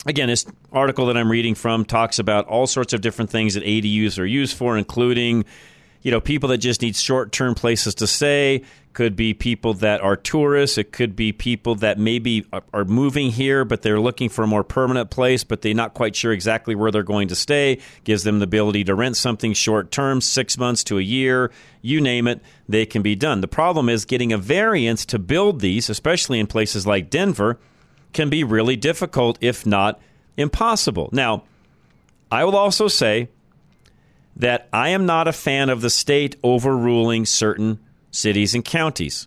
again, 0.07 0.29
this 0.29 0.47
article 0.73 1.07
that 1.07 1.17
I'm 1.17 1.31
reading 1.31 1.55
from 1.55 1.85
talks 1.85 2.19
about 2.19 2.47
all 2.47 2.67
sorts 2.67 2.93
of 2.93 3.01
different 3.01 3.31
things 3.31 3.55
that 3.55 3.65
ADUs 3.65 4.19
are 4.19 4.27
used 4.27 4.57
for, 4.57 4.79
including 4.79 5.45
you 6.03 6.11
know 6.11 6.21
people 6.21 6.49
that 6.51 6.59
just 6.59 6.83
need 6.83 6.97
short-term 6.97 7.55
places 7.55 7.95
to 7.97 8.07
stay. 8.07 8.63
Could 8.95 9.15
be 9.15 9.33
people 9.33 9.75
that 9.75 10.01
are 10.01 10.17
tourists. 10.17 10.77
It 10.77 10.91
could 10.91 11.15
be 11.15 11.31
people 11.31 11.77
that 11.77 12.01
maybe 12.01 12.45
are 12.73 12.85
moving 12.85 13.31
here, 13.31 13.65
but 13.65 13.83
they're 13.83 14.01
looking 14.01 14.29
for 14.29 14.43
a 14.43 14.47
more 14.49 14.65
permanent 14.65 15.09
place, 15.09 15.45
but 15.45 15.63
they're 15.63 15.73
not 15.73 15.95
quite 15.95 16.17
sure 16.17 16.33
exactly 16.33 16.75
where 16.75 16.91
they're 16.91 17.05
going 17.05 17.29
to 17.29 17.37
stay. 17.37 17.79
Gives 18.03 18.25
them 18.25 18.41
the 18.41 18.45
ability 18.45 18.83
to 18.85 18.97
rent 18.97 19.17
something 19.17 19.53
short 19.53 19.93
term, 19.93 20.21
six 20.21 20.59
months 20.59 20.83
to 20.85 20.99
a 20.99 21.03
year, 21.03 21.53
you 21.81 22.01
name 22.01 22.27
it, 22.27 22.41
they 22.69 22.85
can 22.87 23.03
be 23.03 23.15
done. 23.15 23.41
The 23.41 23.47
problem 23.47 23.89
is 23.89 24.05
getting 24.05 24.33
a 24.33 24.39
variance 24.39 25.07
to 25.07 25.19
build 25.21 25.61
these, 25.61 25.89
especially 25.89 26.41
in 26.41 26.49
places 26.49 26.85
like 26.85 27.09
Denver 27.09 27.61
can 28.13 28.29
be 28.31 28.43
really 28.43 28.75
difficult, 28.75 29.39
if 29.41 29.65
not 29.65 30.01
impossible. 30.37 31.09
Now, 31.13 31.45
I 32.33 32.45
will 32.45 32.57
also 32.57 32.89
say 32.89 33.29
that 34.37 34.69
I 34.73 34.91
am 34.91 35.07
not 35.07 35.29
a 35.29 35.33
fan 35.33 35.71
of 35.71 35.81
the 35.81 35.91
state 35.91 36.37
overruling 36.43 37.27
certain 37.27 37.81
cities 38.11 38.55
and 38.55 38.65
counties 38.65 39.27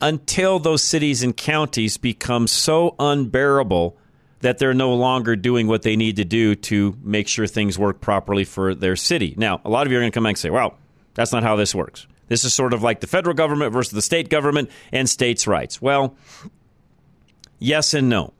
until 0.00 0.58
those 0.58 0.82
cities 0.82 1.22
and 1.22 1.36
counties 1.36 1.96
become 1.96 2.46
so 2.46 2.94
unbearable 2.98 3.96
that 4.40 4.58
they're 4.58 4.74
no 4.74 4.94
longer 4.94 5.36
doing 5.36 5.66
what 5.66 5.82
they 5.82 5.96
need 5.96 6.16
to 6.16 6.24
do 6.24 6.54
to 6.54 6.96
make 7.02 7.26
sure 7.28 7.46
things 7.46 7.78
work 7.78 8.00
properly 8.00 8.44
for 8.44 8.74
their 8.74 8.96
city. 8.96 9.34
Now, 9.38 9.60
a 9.64 9.70
lot 9.70 9.86
of 9.86 9.92
you 9.92 9.98
are 9.98 10.02
going 10.02 10.12
to 10.12 10.14
come 10.14 10.24
back 10.24 10.32
and 10.32 10.38
say, 10.38 10.50
well, 10.50 10.76
that's 11.14 11.32
not 11.32 11.42
how 11.42 11.56
this 11.56 11.74
works. 11.74 12.06
This 12.28 12.44
is 12.44 12.52
sort 12.52 12.74
of 12.74 12.82
like 12.82 13.00
the 13.00 13.06
federal 13.06 13.34
government 13.34 13.72
versus 13.72 13.92
the 13.92 14.02
state 14.02 14.28
government 14.28 14.70
and 14.92 15.08
states' 15.08 15.46
rights. 15.46 15.80
Well, 15.80 16.16
Yes 17.64 17.94
and 17.94 18.10
no. 18.10 18.34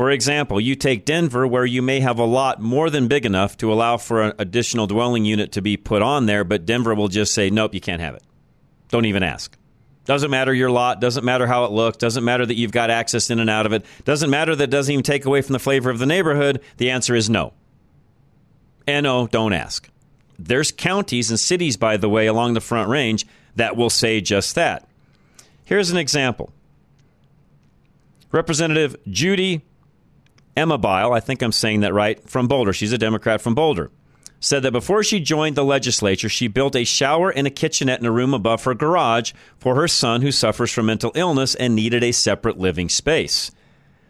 For 0.00 0.10
example, 0.10 0.58
you 0.58 0.76
take 0.76 1.04
Denver, 1.04 1.46
where 1.46 1.66
you 1.66 1.82
may 1.82 2.00
have 2.00 2.18
a 2.18 2.24
lot 2.24 2.58
more 2.58 2.88
than 2.88 3.06
big 3.06 3.26
enough 3.26 3.58
to 3.58 3.70
allow 3.70 3.98
for 3.98 4.22
an 4.22 4.32
additional 4.38 4.86
dwelling 4.86 5.26
unit 5.26 5.52
to 5.52 5.60
be 5.60 5.76
put 5.76 6.00
on 6.00 6.24
there, 6.24 6.42
but 6.42 6.64
Denver 6.64 6.94
will 6.94 7.08
just 7.08 7.34
say, 7.34 7.50
nope, 7.50 7.74
you 7.74 7.82
can't 7.82 8.00
have 8.00 8.14
it. 8.14 8.22
Don't 8.88 9.04
even 9.04 9.22
ask. 9.22 9.54
Doesn't 10.06 10.30
matter 10.30 10.54
your 10.54 10.70
lot, 10.70 11.02
doesn't 11.02 11.22
matter 11.22 11.46
how 11.46 11.66
it 11.66 11.72
looks, 11.72 11.98
doesn't 11.98 12.24
matter 12.24 12.46
that 12.46 12.54
you've 12.54 12.72
got 12.72 12.88
access 12.88 13.28
in 13.28 13.40
and 13.40 13.50
out 13.50 13.66
of 13.66 13.74
it, 13.74 13.84
doesn't 14.06 14.30
matter 14.30 14.56
that 14.56 14.64
it 14.64 14.70
doesn't 14.70 14.90
even 14.90 15.02
take 15.02 15.26
away 15.26 15.42
from 15.42 15.52
the 15.52 15.58
flavor 15.58 15.90
of 15.90 15.98
the 15.98 16.06
neighborhood. 16.06 16.62
The 16.78 16.88
answer 16.88 17.14
is 17.14 17.28
no. 17.28 17.52
And 18.86 19.04
no, 19.04 19.26
don't 19.26 19.52
ask. 19.52 19.86
There's 20.38 20.72
counties 20.72 21.28
and 21.28 21.38
cities, 21.38 21.76
by 21.76 21.98
the 21.98 22.08
way, 22.08 22.26
along 22.26 22.54
the 22.54 22.62
Front 22.62 22.88
Range 22.88 23.26
that 23.56 23.76
will 23.76 23.90
say 23.90 24.22
just 24.22 24.54
that. 24.54 24.88
Here's 25.66 25.90
an 25.90 25.98
example. 25.98 26.54
Representative 28.32 28.96
Judy 29.06 29.60
Amabile, 30.60 31.16
I 31.16 31.20
think 31.20 31.42
I'm 31.42 31.52
saying 31.52 31.80
that 31.80 31.94
right, 31.94 32.28
from 32.28 32.48
Boulder. 32.48 32.72
She's 32.72 32.92
a 32.92 32.98
Democrat 32.98 33.40
from 33.40 33.54
Boulder. 33.54 33.90
Said 34.38 34.62
that 34.62 34.72
before 34.72 35.02
she 35.02 35.20
joined 35.20 35.56
the 35.56 35.64
legislature, 35.64 36.28
she 36.28 36.48
built 36.48 36.74
a 36.74 36.84
shower 36.84 37.30
and 37.30 37.46
a 37.46 37.50
kitchenette 37.50 38.00
in 38.00 38.06
a 38.06 38.10
room 38.10 38.32
above 38.32 38.64
her 38.64 38.74
garage 38.74 39.32
for 39.58 39.74
her 39.74 39.86
son 39.86 40.22
who 40.22 40.32
suffers 40.32 40.72
from 40.72 40.86
mental 40.86 41.12
illness 41.14 41.54
and 41.54 41.74
needed 41.74 42.02
a 42.02 42.12
separate 42.12 42.58
living 42.58 42.88
space. 42.88 43.50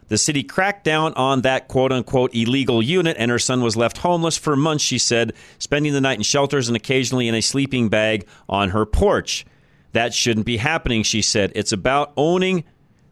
The 0.07 0.17
city 0.17 0.43
cracked 0.43 0.83
down 0.83 1.13
on 1.15 1.41
that 1.41 1.67
quote 1.67 1.91
unquote 1.91 2.33
illegal 2.33 2.81
unit, 2.81 3.17
and 3.19 3.29
her 3.31 3.39
son 3.39 3.61
was 3.61 3.77
left 3.77 3.97
homeless 3.97 4.37
for 4.37 4.55
months, 4.55 4.83
she 4.83 4.97
said, 4.97 5.33
spending 5.57 5.93
the 5.93 6.01
night 6.01 6.17
in 6.17 6.23
shelters 6.23 6.67
and 6.67 6.75
occasionally 6.75 7.27
in 7.27 7.35
a 7.35 7.41
sleeping 7.41 7.89
bag 7.89 8.27
on 8.47 8.69
her 8.69 8.85
porch. 8.85 9.45
That 9.93 10.13
shouldn't 10.13 10.45
be 10.45 10.57
happening, 10.57 11.03
she 11.03 11.21
said. 11.21 11.51
It's 11.55 11.73
about 11.73 12.13
owning 12.15 12.63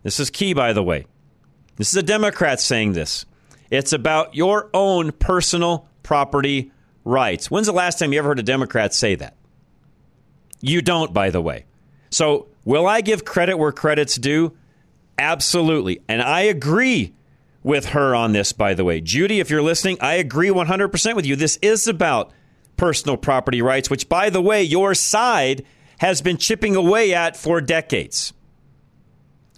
this 0.04 0.20
is 0.20 0.30
key, 0.30 0.54
by 0.54 0.74
the 0.74 0.84
way. 0.84 1.06
This 1.76 1.90
is 1.90 1.96
a 1.98 2.04
Democrat 2.04 2.60
saying 2.60 2.94
this. 2.94 3.26
It's 3.72 3.94
about 3.94 4.36
your 4.36 4.70
own 4.74 5.12
personal 5.12 5.88
property 6.04 6.72
rights. 7.04 7.52
When's 7.52 7.68
the 7.68 7.74
last 7.74 8.00
time 8.00 8.14
you 8.14 8.20
ever 8.20 8.30
heard 8.30 8.40
a 8.40 8.44
Democrat 8.44 8.94
say 8.94 9.16
that? 9.16 9.36
You 10.62 10.82
don't, 10.82 11.14
by 11.14 11.30
the 11.30 11.42
way. 11.42 11.66
So, 12.10 12.48
will 12.66 12.88
I 12.88 13.02
give 13.02 13.24
credit 13.24 13.58
where 13.58 13.72
credit's 13.72 14.16
due? 14.16 14.58
Absolutely. 15.18 16.02
And 16.08 16.22
I 16.22 16.42
agree 16.42 17.14
with 17.62 17.88
her 17.88 18.16
on 18.16 18.32
this, 18.32 18.52
by 18.54 18.74
the 18.74 18.84
way. 18.84 19.02
Judy, 19.02 19.40
if 19.40 19.50
you're 19.50 19.62
listening, 19.62 19.98
I 20.02 20.16
agree 20.16 20.50
100% 20.50 21.16
with 21.16 21.26
you. 21.26 21.36
This 21.36 21.58
is 21.62 21.88
about 21.88 22.32
personal 22.78 23.18
property 23.18 23.62
rights, 23.62 23.90
which, 23.90 24.10
by 24.10 24.30
the 24.30 24.42
way, 24.42 24.64
your 24.64 24.96
side 24.96 25.66
has 26.00 26.22
been 26.22 26.38
chipping 26.38 26.76
away 26.76 27.14
at 27.14 27.36
for 27.36 27.62
decades 27.62 28.34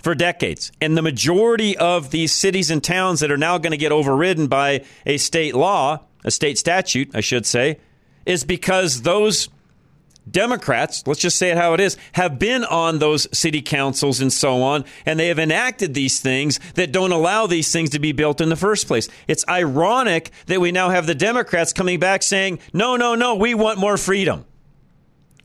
for 0.02 0.16
decades. 0.16 0.72
And 0.82 0.98
the 0.98 1.02
majority 1.02 1.78
of 1.78 2.12
these 2.12 2.32
cities 2.32 2.72
and 2.72 2.84
towns 2.84 3.20
that 3.20 3.32
are 3.32 3.38
now 3.38 3.58
going 3.58 3.72
to 3.72 3.78
get 3.78 3.92
overridden 3.92 4.48
by 4.48 4.84
a 5.06 5.18
state 5.18 5.56
law, 5.56 6.02
a 6.26 6.32
state 6.32 6.58
statute, 6.58 7.16
I 7.16 7.22
should 7.22 7.46
say, 7.46 7.80
is 8.26 8.44
because 8.44 9.02
those 9.04 9.50
Democrats, 10.30 11.06
let's 11.08 11.20
just 11.20 11.38
say 11.38 11.50
it 11.50 11.58
how 11.58 11.74
it 11.74 11.80
is, 11.80 11.98
have 12.14 12.38
been 12.38 12.64
on 12.64 13.00
those 13.00 13.28
city 13.36 13.62
councils 13.62 14.22
and 14.22 14.32
so 14.32 14.62
on, 14.62 14.86
and 15.06 15.20
they 15.20 15.28
have 15.28 15.40
enacted 15.40 15.94
these 15.94 16.20
things 16.20 16.60
that 16.76 16.92
don't 16.92 17.12
allow 17.12 17.48
these 17.48 17.72
things 17.72 17.90
to 17.92 18.00
be 18.00 18.12
built 18.12 18.40
in 18.40 18.50
the 18.50 18.56
first 18.56 18.88
place. 18.88 19.10
It's 19.28 19.48
ironic 19.48 20.30
that 20.46 20.62
we 20.62 20.72
now 20.72 20.90
have 20.90 21.08
the 21.08 21.16
Democrats 21.16 21.74
coming 21.74 22.00
back 22.00 22.22
saying, 22.22 22.60
no, 22.72 22.96
no, 22.98 23.16
no, 23.16 23.36
we 23.36 23.56
want 23.56 23.80
more 23.80 23.98
freedom. 23.98 24.46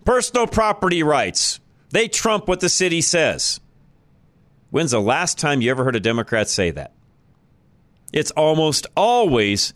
Personal 0.05 0.47
property 0.47 1.03
rights. 1.03 1.59
They 1.91 2.07
trump 2.09 2.47
what 2.47 2.61
the 2.61 2.69
city 2.69 3.01
says. 3.01 3.61
When's 4.77 4.91
the 4.91 5.01
last 5.01 5.39
time 5.39 5.63
you 5.63 5.71
ever 5.71 5.85
heard 5.85 5.97
a 5.97 6.01
Democrat 6.01 6.51
say 6.51 6.71
that? 6.71 6.93
It's 8.13 8.31
almost 8.33 8.87
always 8.95 9.73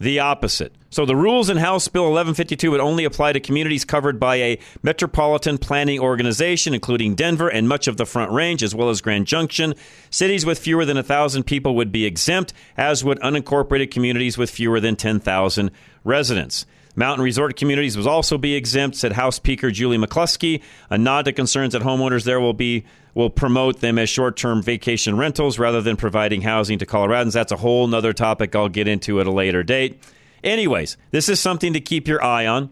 the 0.00 0.20
opposite. 0.20 0.74
So 0.88 1.04
the 1.04 1.14
rules 1.14 1.50
in 1.50 1.58
House 1.58 1.86
Bill 1.86 2.04
1152 2.04 2.70
would 2.70 2.80
only 2.80 3.04
apply 3.04 3.34
to 3.34 3.40
communities 3.40 3.84
covered 3.84 4.18
by 4.18 4.36
a 4.36 4.58
metropolitan 4.82 5.58
planning 5.58 6.00
organization, 6.00 6.72
including 6.72 7.14
Denver 7.14 7.50
and 7.50 7.68
much 7.68 7.86
of 7.86 7.98
the 7.98 8.06
Front 8.06 8.32
Range, 8.32 8.62
as 8.62 8.74
well 8.74 8.88
as 8.88 9.02
Grand 9.02 9.26
Junction. 9.26 9.74
Cities 10.08 10.46
with 10.46 10.58
fewer 10.58 10.86
than 10.86 10.96
1,000 10.96 11.42
people 11.42 11.74
would 11.74 11.92
be 11.92 12.06
exempt, 12.06 12.54
as 12.74 13.04
would 13.04 13.20
unincorporated 13.20 13.90
communities 13.90 14.38
with 14.38 14.50
fewer 14.50 14.80
than 14.80 14.96
10,000 14.96 15.70
residents. 16.04 16.64
Mountain 16.94 17.24
Resort 17.24 17.56
Communities 17.56 17.96
will 17.96 18.08
also 18.08 18.36
be 18.36 18.54
exempt, 18.54 18.96
said 18.96 19.12
House 19.12 19.36
Speaker 19.36 19.70
Julie 19.70 19.98
McCluskey. 19.98 20.62
A 20.90 20.98
nod 20.98 21.24
to 21.24 21.32
concerns 21.32 21.72
that 21.72 21.82
homeowners 21.82 22.24
there 22.24 22.40
will 22.40 22.52
be 22.52 22.84
will 23.14 23.30
promote 23.30 23.80
them 23.80 23.98
as 23.98 24.08
short-term 24.08 24.62
vacation 24.62 25.16
rentals 25.16 25.58
rather 25.58 25.82
than 25.82 25.96
providing 25.96 26.42
housing 26.42 26.78
to 26.78 26.86
Coloradans. 26.86 27.32
That's 27.32 27.52
a 27.52 27.56
whole 27.56 27.86
nother 27.86 28.12
topic 28.12 28.56
I'll 28.56 28.68
get 28.70 28.88
into 28.88 29.20
at 29.20 29.26
a 29.26 29.30
later 29.30 29.62
date. 29.62 30.02
Anyways, 30.42 30.96
this 31.10 31.28
is 31.28 31.38
something 31.38 31.74
to 31.74 31.80
keep 31.80 32.08
your 32.08 32.22
eye 32.22 32.46
on. 32.46 32.70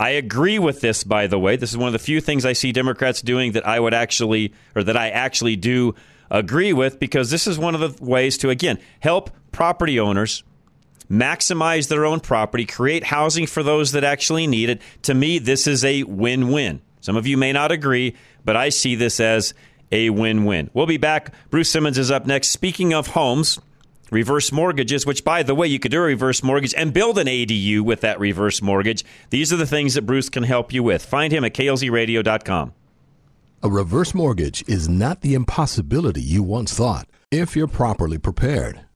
I 0.00 0.10
agree 0.10 0.58
with 0.58 0.80
this, 0.80 1.04
by 1.04 1.26
the 1.26 1.38
way. 1.38 1.56
This 1.56 1.70
is 1.70 1.76
one 1.76 1.86
of 1.86 1.92
the 1.92 1.98
few 1.98 2.20
things 2.20 2.44
I 2.44 2.54
see 2.54 2.72
Democrats 2.72 3.22
doing 3.22 3.52
that 3.52 3.66
I 3.66 3.78
would 3.78 3.94
actually, 3.94 4.52
or 4.74 4.82
that 4.82 4.96
I 4.96 5.10
actually 5.10 5.56
do 5.56 5.94
agree 6.30 6.72
with, 6.72 6.98
because 6.98 7.30
this 7.30 7.46
is 7.46 7.58
one 7.58 7.74
of 7.74 7.80
the 7.80 8.04
ways 8.04 8.38
to, 8.38 8.50
again, 8.50 8.78
help 9.00 9.30
property 9.52 10.00
owners 10.00 10.44
maximize 11.12 11.88
their 11.88 12.06
own 12.06 12.20
property, 12.20 12.64
create 12.64 13.04
housing 13.04 13.46
for 13.46 13.62
those 13.62 13.92
that 13.92 14.02
actually 14.02 14.46
need 14.46 14.70
it. 14.70 14.80
To 15.02 15.14
me, 15.14 15.38
this 15.38 15.66
is 15.66 15.84
a 15.84 16.02
win 16.04 16.50
win. 16.50 16.80
Some 17.00 17.16
of 17.16 17.26
you 17.26 17.36
may 17.36 17.52
not 17.52 17.70
agree, 17.70 18.16
but 18.44 18.56
I 18.56 18.70
see 18.70 18.94
this 18.94 19.20
as 19.20 19.52
a 19.90 20.08
win 20.10 20.44
win. 20.44 20.70
We'll 20.72 20.86
be 20.86 20.96
back. 20.96 21.34
Bruce 21.50 21.70
Simmons 21.70 21.98
is 21.98 22.10
up 22.10 22.26
next. 22.26 22.48
Speaking 22.48 22.94
of 22.94 23.08
homes, 23.08 23.60
reverse 24.10 24.50
mortgages, 24.50 25.04
which, 25.04 25.22
by 25.22 25.42
the 25.42 25.54
way, 25.54 25.66
you 25.66 25.78
could 25.78 25.90
do 25.90 25.98
a 25.98 26.06
reverse 26.06 26.42
mortgage 26.42 26.74
and 26.74 26.94
build 26.94 27.18
an 27.18 27.26
ADU 27.26 27.82
with 27.82 28.00
that 28.00 28.18
reverse 28.18 28.62
mortgage. 28.62 29.04
These 29.30 29.52
are 29.52 29.56
the 29.56 29.66
things 29.66 29.94
that 29.94 30.06
Bruce 30.06 30.30
can 30.30 30.44
help 30.44 30.72
you 30.72 30.82
with. 30.82 31.04
Find 31.04 31.32
him 31.32 31.44
at 31.44 31.52
klzradio.com. 31.52 32.72
A 33.64 33.70
reverse 33.70 34.14
mortgage 34.14 34.66
is 34.66 34.88
not 34.88 35.20
the 35.20 35.34
impossibility 35.34 36.22
you 36.22 36.42
once 36.42 36.74
thought 36.74 37.06
if 37.30 37.54
you're 37.54 37.68
properly 37.68 38.18
prepared. 38.18 38.80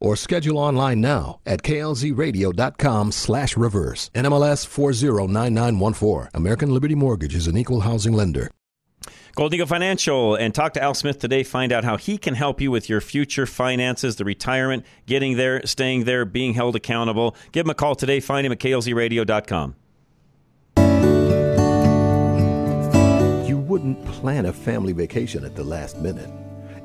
or 0.00 0.16
schedule 0.16 0.58
online 0.58 1.00
now 1.00 1.40
at 1.46 1.62
klzradio.com 1.62 3.12
slash 3.12 3.56
reverse. 3.56 4.10
NMLS 4.14 4.66
409914. 4.66 6.30
American 6.34 6.70
Liberty 6.70 6.94
Mortgage 6.94 7.34
is 7.34 7.46
an 7.46 7.56
equal 7.56 7.80
housing 7.80 8.12
lender. 8.12 8.50
Gold 9.36 9.52
Eagle 9.52 9.66
Financial 9.66 10.34
and 10.34 10.54
talk 10.54 10.72
to 10.72 10.82
Al 10.82 10.94
Smith 10.94 11.18
today. 11.18 11.42
Find 11.42 11.70
out 11.70 11.84
how 11.84 11.98
he 11.98 12.16
can 12.16 12.32
help 12.32 12.58
you 12.58 12.70
with 12.70 12.88
your 12.88 13.02
future 13.02 13.44
finances, 13.44 14.16
the 14.16 14.24
retirement, 14.24 14.86
getting 15.04 15.36
there, 15.36 15.64
staying 15.66 16.04
there, 16.04 16.24
being 16.24 16.54
held 16.54 16.74
accountable. 16.74 17.36
Give 17.52 17.66
him 17.66 17.70
a 17.70 17.74
call 17.74 17.94
today. 17.94 18.20
Find 18.20 18.46
him 18.46 18.52
at 18.52 18.60
klzradio.com. 18.60 19.74
You 23.46 23.58
wouldn't 23.58 24.02
plan 24.06 24.46
a 24.46 24.54
family 24.54 24.94
vacation 24.94 25.44
at 25.44 25.54
the 25.54 25.64
last 25.64 25.98
minute. 25.98 26.30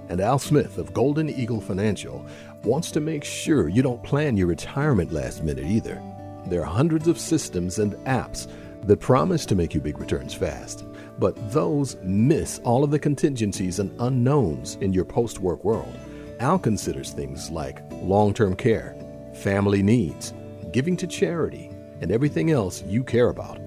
And 0.09 0.19
Al 0.19 0.37
Smith 0.37 0.77
of 0.77 0.93
Golden 0.93 1.29
Eagle 1.29 1.61
Financial 1.61 2.27
wants 2.63 2.91
to 2.91 2.99
make 2.99 3.23
sure 3.23 3.67
you 3.67 3.81
don't 3.81 4.03
plan 4.03 4.37
your 4.37 4.47
retirement 4.47 5.11
last 5.11 5.43
minute 5.43 5.65
either. 5.65 6.01
There 6.45 6.61
are 6.61 6.65
hundreds 6.65 7.07
of 7.07 7.19
systems 7.19 7.79
and 7.79 7.93
apps 8.05 8.47
that 8.83 8.99
promise 8.99 9.45
to 9.47 9.55
make 9.55 9.73
you 9.73 9.81
big 9.81 9.99
returns 9.99 10.33
fast, 10.33 10.85
but 11.19 11.35
those 11.51 11.97
miss 12.03 12.59
all 12.63 12.83
of 12.83 12.91
the 12.91 12.99
contingencies 12.99 13.79
and 13.79 13.95
unknowns 13.99 14.75
in 14.81 14.93
your 14.93 15.05
post 15.05 15.39
work 15.39 15.63
world. 15.63 15.95
Al 16.39 16.59
considers 16.59 17.11
things 17.11 17.51
like 17.51 17.81
long 18.01 18.33
term 18.33 18.55
care, 18.55 18.95
family 19.33 19.83
needs, 19.83 20.33
giving 20.71 20.97
to 20.97 21.07
charity, 21.07 21.69
and 22.01 22.11
everything 22.11 22.51
else 22.51 22.83
you 22.83 23.03
care 23.03 23.29
about. 23.29 23.59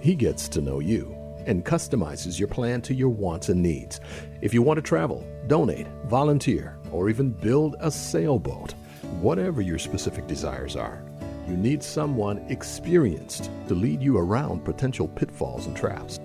He 0.00 0.14
gets 0.14 0.48
to 0.48 0.60
know 0.60 0.80
you 0.80 1.16
and 1.46 1.64
customizes 1.64 2.38
your 2.38 2.48
plan 2.48 2.82
to 2.82 2.94
your 2.94 3.08
wants 3.08 3.48
and 3.48 3.62
needs. 3.62 4.00
If 4.40 4.52
you 4.52 4.62
want 4.62 4.78
to 4.78 4.82
travel, 4.82 5.24
donate, 5.46 5.86
volunteer, 6.06 6.76
or 6.92 7.08
even 7.08 7.30
build 7.30 7.76
a 7.80 7.90
sailboat, 7.90 8.72
whatever 9.20 9.60
your 9.60 9.78
specific 9.78 10.26
desires 10.26 10.76
are, 10.76 11.02
you 11.48 11.56
need 11.56 11.82
someone 11.82 12.38
experienced 12.48 13.50
to 13.68 13.74
lead 13.74 14.02
you 14.02 14.18
around 14.18 14.64
potential 14.64 15.08
pitfalls 15.08 15.66
and 15.66 15.76
traps. 15.76 16.18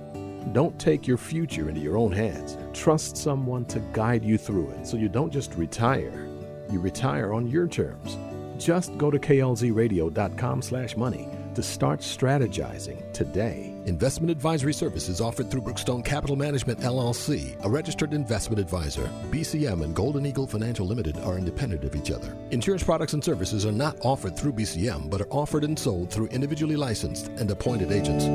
Don't 0.52 0.78
take 0.80 1.08
your 1.08 1.18
future 1.18 1.70
into 1.70 1.82
your 1.82 1.98
own 1.98 2.12
hands. 2.12 2.58
Trust 2.74 3.16
someone 3.16 3.66
to 3.66 3.80
guide 3.94 4.24
you 4.24 4.38
through 4.38 4.70
it 4.72 4.88
so 4.88 4.98
you 4.98 5.10
don't 5.10 5.32
just 5.32 5.54
retire. 5.56 6.28
You 6.72 6.80
retire 6.80 7.34
on 7.34 7.48
your 7.48 7.68
terms. 7.68 8.18
Just 8.58 8.98
go 8.98 9.12
to 9.12 9.20
klzradio.com 9.20 10.62
slash 10.62 10.98
money 10.98 11.30
to 11.56 11.64
start 11.64 12.00
strategizing 12.00 13.12
today. 13.14 13.74
Investment 13.86 14.30
advisory 14.32 14.74
services 14.74 15.22
offered 15.22 15.50
through 15.50 15.62
Brookstone 15.62 16.04
Capital 16.04 16.36
Management 16.36 16.80
LLC, 16.80 17.56
a 17.64 17.70
registered 17.70 18.14
investment 18.14 18.60
advisor. 18.60 19.10
BCM 19.32 19.84
and 19.84 19.96
Golden 19.96 20.26
Eagle 20.26 20.48
Financial 20.48 20.86
Limited 20.86 21.18
are 21.20 21.38
independent 21.38 21.84
of 21.84 21.96
each 21.96 22.12
other. 22.12 22.36
Insurance 22.52 22.84
products 22.84 23.14
and 23.14 23.24
services 23.24 23.66
are 23.66 23.72
not 23.72 23.98
offered 24.02 24.38
through 24.38 24.54
BCM, 24.54 25.10
but 25.10 25.22
are 25.22 25.30
offered 25.32 25.64
and 25.64 25.78
sold 25.78 26.12
through 26.12 26.28
individually 26.28 26.76
licensed 26.76 27.28
and 27.38 27.50
appointed 27.50 27.92
agents. 27.92 28.26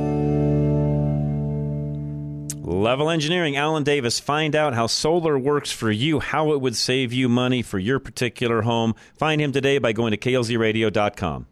Level 2.66 3.10
Engineering, 3.10 3.56
Alan 3.56 3.84
Davis. 3.84 4.18
Find 4.18 4.56
out 4.56 4.74
how 4.74 4.88
solar 4.88 5.38
works 5.38 5.70
for 5.70 5.90
you, 5.90 6.18
how 6.18 6.52
it 6.52 6.60
would 6.60 6.74
save 6.74 7.12
you 7.12 7.28
money 7.28 7.62
for 7.62 7.78
your 7.78 8.00
particular 8.00 8.62
home. 8.62 8.94
Find 9.14 9.40
him 9.40 9.52
today 9.52 9.78
by 9.78 9.92
going 9.92 10.10
to 10.10 10.16
klzradio.com. 10.16 11.46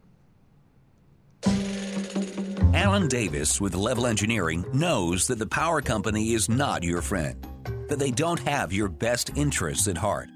Alan 2.85 3.09
Davis 3.09 3.63
with 3.63 3.75
Level 3.75 4.07
Engineering 4.07 4.63
knows 4.75 5.27
that 5.27 5.39
the 5.39 5.47
power 5.47 5.81
company 5.81 6.35
is 6.35 6.51
not 6.51 6.83
your 6.83 7.01
friend, 7.01 7.35
that 7.89 7.99
they 7.99 8.11
don't 8.11 8.41
have 8.41 8.75
your 8.75 8.91
best 8.91 9.31
interests 9.39 9.89
at 9.89 9.97
heart. 9.97 10.29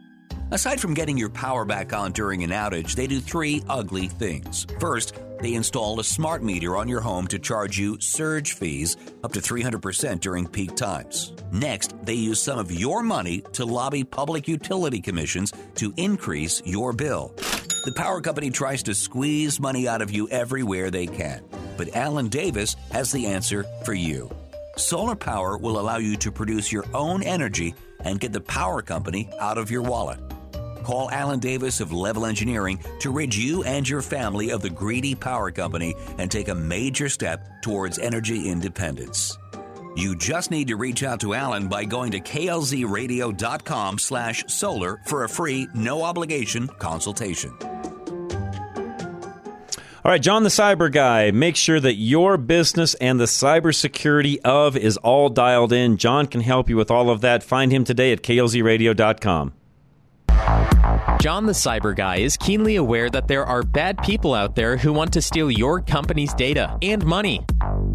Aside 0.50 0.80
from 0.80 0.94
getting 0.94 1.18
your 1.18 1.28
power 1.28 1.66
back 1.66 1.92
on 1.92 2.12
during 2.12 2.42
an 2.42 2.48
outage, 2.48 2.94
they 2.94 3.06
do 3.06 3.20
three 3.20 3.62
ugly 3.68 4.08
things. 4.08 4.66
First, 4.80 5.12
they 5.42 5.52
install 5.52 6.00
a 6.00 6.04
smart 6.04 6.42
meter 6.42 6.74
on 6.74 6.88
your 6.88 7.02
home 7.02 7.26
to 7.26 7.38
charge 7.38 7.78
you 7.78 8.00
surge 8.00 8.54
fees 8.54 8.96
up 9.22 9.34
to 9.34 9.40
300% 9.40 10.18
during 10.20 10.46
peak 10.46 10.74
times. 10.74 11.34
Next, 11.52 11.94
they 12.02 12.14
use 12.14 12.40
some 12.40 12.58
of 12.58 12.72
your 12.72 13.02
money 13.02 13.42
to 13.52 13.66
lobby 13.66 14.04
public 14.04 14.48
utility 14.48 15.02
commissions 15.02 15.52
to 15.74 15.92
increase 15.98 16.62
your 16.64 16.94
bill. 16.94 17.34
The 17.84 17.92
power 17.94 18.22
company 18.22 18.48
tries 18.48 18.82
to 18.84 18.94
squeeze 18.94 19.60
money 19.60 19.86
out 19.86 20.00
of 20.00 20.10
you 20.10 20.30
everywhere 20.30 20.90
they 20.90 21.06
can, 21.06 21.44
but 21.78 21.96
Alan 21.96 22.28
Davis 22.28 22.76
has 22.90 23.10
the 23.10 23.26
answer 23.26 23.64
for 23.84 23.94
you. 23.94 24.30
Solar 24.76 25.16
power 25.16 25.56
will 25.56 25.80
allow 25.80 25.96
you 25.96 26.16
to 26.16 26.30
produce 26.30 26.70
your 26.70 26.84
own 26.92 27.22
energy 27.22 27.74
and 28.00 28.20
get 28.20 28.32
the 28.32 28.40
power 28.40 28.82
company 28.82 29.30
out 29.40 29.56
of 29.56 29.70
your 29.70 29.82
wallet. 29.82 30.20
Call 30.84 31.10
Alan 31.10 31.40
Davis 31.40 31.80
of 31.80 31.92
Level 31.92 32.26
Engineering 32.26 32.78
to 33.00 33.10
rid 33.10 33.34
you 33.34 33.62
and 33.64 33.88
your 33.88 34.02
family 34.02 34.50
of 34.50 34.62
the 34.62 34.70
greedy 34.70 35.14
power 35.14 35.50
company 35.50 35.94
and 36.18 36.30
take 36.30 36.48
a 36.48 36.54
major 36.54 37.08
step 37.08 37.46
towards 37.62 37.98
energy 37.98 38.48
independence. 38.48 39.36
You 39.96 40.16
just 40.16 40.50
need 40.50 40.68
to 40.68 40.76
reach 40.76 41.02
out 41.02 41.20
to 41.20 41.34
Alan 41.34 41.66
by 41.66 41.84
going 41.84 42.12
to 42.12 42.20
klzradio.com 42.20 43.98
slash 43.98 44.44
solar 44.46 45.00
for 45.06 45.24
a 45.24 45.28
free, 45.28 45.68
no 45.74 46.04
obligation 46.04 46.68
consultation. 46.68 47.52
All 50.08 50.12
right, 50.12 50.22
John 50.22 50.42
the 50.42 50.48
Cyber 50.48 50.90
Guy, 50.90 51.32
make 51.32 51.54
sure 51.54 51.78
that 51.78 51.96
your 51.96 52.38
business 52.38 52.94
and 52.94 53.20
the 53.20 53.26
cybersecurity 53.26 54.38
of 54.42 54.74
is 54.74 54.96
all 54.96 55.28
dialed 55.28 55.70
in. 55.70 55.98
John 55.98 56.26
can 56.26 56.40
help 56.40 56.70
you 56.70 56.78
with 56.78 56.90
all 56.90 57.10
of 57.10 57.20
that. 57.20 57.42
Find 57.42 57.70
him 57.70 57.84
today 57.84 58.12
at 58.12 58.22
klzradio.com. 58.22 59.52
John 61.20 61.44
the 61.44 61.52
Cyber 61.52 61.94
Guy 61.94 62.20
is 62.20 62.38
keenly 62.38 62.76
aware 62.76 63.10
that 63.10 63.28
there 63.28 63.44
are 63.44 63.62
bad 63.62 64.02
people 64.02 64.32
out 64.32 64.56
there 64.56 64.78
who 64.78 64.94
want 64.94 65.12
to 65.12 65.20
steal 65.20 65.50
your 65.50 65.82
company's 65.82 66.32
data 66.32 66.78
and 66.80 67.04
money. 67.04 67.44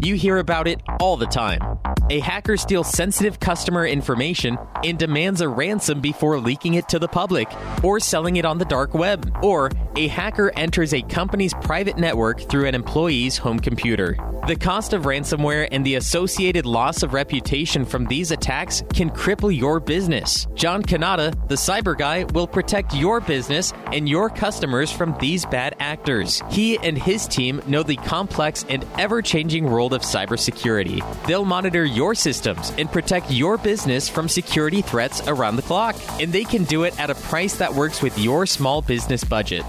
You 0.00 0.14
hear 0.14 0.38
about 0.38 0.68
it 0.68 0.82
all 1.00 1.16
the 1.16 1.26
time. 1.26 1.73
A 2.14 2.20
hacker 2.20 2.56
steals 2.56 2.92
sensitive 2.92 3.40
customer 3.40 3.84
information 3.84 4.56
and 4.84 4.96
demands 4.96 5.40
a 5.40 5.48
ransom 5.48 6.00
before 6.00 6.38
leaking 6.38 6.74
it 6.74 6.88
to 6.90 7.00
the 7.00 7.08
public, 7.08 7.52
or 7.82 7.98
selling 7.98 8.36
it 8.36 8.44
on 8.44 8.58
the 8.58 8.64
dark 8.64 8.94
web, 8.94 9.36
or 9.42 9.68
a 9.96 10.06
hacker 10.06 10.52
enters 10.54 10.94
a 10.94 11.02
company's 11.02 11.54
private 11.54 11.98
network 11.98 12.48
through 12.48 12.66
an 12.66 12.74
employee's 12.76 13.36
home 13.36 13.58
computer. 13.58 14.16
The 14.46 14.54
cost 14.54 14.92
of 14.92 15.04
ransomware 15.04 15.66
and 15.72 15.84
the 15.84 15.96
associated 15.96 16.66
loss 16.66 17.02
of 17.02 17.14
reputation 17.14 17.84
from 17.84 18.04
these 18.04 18.30
attacks 18.30 18.84
can 18.92 19.10
cripple 19.10 19.56
your 19.56 19.80
business. 19.80 20.46
John 20.54 20.82
Kanata, 20.82 21.32
the 21.48 21.54
cyber 21.56 21.96
guy, 21.96 22.24
will 22.32 22.46
protect 22.46 22.94
your 22.94 23.20
business 23.20 23.72
and 23.92 24.08
your 24.08 24.28
customers 24.30 24.92
from 24.92 25.16
these 25.18 25.46
bad 25.46 25.74
actors. 25.80 26.42
He 26.50 26.78
and 26.78 26.96
his 26.96 27.26
team 27.26 27.60
know 27.66 27.82
the 27.82 27.96
complex 27.96 28.64
and 28.68 28.86
ever 28.98 29.20
changing 29.22 29.64
world 29.64 29.94
of 29.94 30.02
cybersecurity. 30.02 31.02
They'll 31.26 31.44
monitor 31.44 31.84
your 32.04 32.14
systems 32.14 32.70
and 32.76 32.92
protect 32.92 33.30
your 33.30 33.56
business 33.56 34.10
from 34.10 34.28
security 34.28 34.82
threats 34.82 35.26
around 35.26 35.56
the 35.56 35.62
clock. 35.62 35.96
And 36.20 36.30
they 36.30 36.44
can 36.44 36.64
do 36.64 36.82
it 36.82 37.00
at 37.00 37.08
a 37.08 37.14
price 37.14 37.56
that 37.56 37.72
works 37.72 38.02
with 38.02 38.18
your 38.18 38.44
small 38.44 38.82
business 38.82 39.24
budget. 39.24 39.64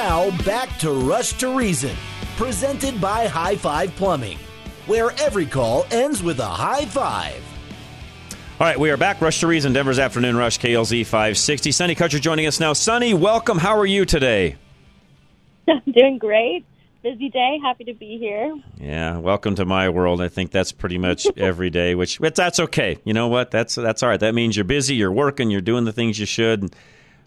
Now 0.08 0.30
back 0.46 0.78
to 0.78 0.90
Rush 0.90 1.34
to 1.34 1.54
Reason, 1.54 1.94
presented 2.38 2.98
by 2.98 3.26
High 3.26 3.56
Five 3.56 3.94
Plumbing, 3.96 4.38
where 4.86 5.10
every 5.20 5.44
call 5.44 5.84
ends 5.90 6.22
with 6.22 6.40
a 6.40 6.46
high 6.46 6.86
five. 6.86 7.44
All 8.58 8.66
right, 8.66 8.80
we 8.80 8.88
are 8.90 8.96
back. 8.96 9.20
Rush 9.20 9.40
to 9.40 9.46
Reason, 9.46 9.70
Denver's 9.74 9.98
Afternoon 9.98 10.34
Rush, 10.34 10.58
KLZ 10.60 11.04
560. 11.04 11.72
Sunny 11.72 11.94
Kutcher 11.94 12.18
joining 12.18 12.46
us 12.46 12.58
now. 12.58 12.72
Sunny, 12.72 13.12
welcome. 13.12 13.58
How 13.58 13.76
are 13.76 13.84
you 13.84 14.06
today? 14.06 14.56
Doing 15.66 16.16
great. 16.16 16.64
Busy 17.02 17.28
day. 17.28 17.58
Happy 17.62 17.84
to 17.84 17.92
be 17.92 18.16
here. 18.16 18.56
Yeah, 18.78 19.18
welcome 19.18 19.56
to 19.56 19.66
my 19.66 19.90
world. 19.90 20.22
I 20.22 20.28
think 20.28 20.52
that's 20.52 20.72
pretty 20.72 20.96
much 20.96 21.26
every 21.36 21.68
day, 21.68 21.94
which 21.94 22.16
that's 22.18 22.60
okay. 22.60 22.96
You 23.04 23.12
know 23.12 23.28
what? 23.28 23.50
That's 23.50 23.74
that's 23.74 24.02
all 24.02 24.08
right. 24.08 24.20
That 24.20 24.34
means 24.34 24.56
you're 24.56 24.64
busy, 24.64 24.94
you're 24.94 25.12
working, 25.12 25.50
you're 25.50 25.60
doing 25.60 25.84
the 25.84 25.92
things 25.92 26.18
you 26.18 26.24
should. 26.24 26.74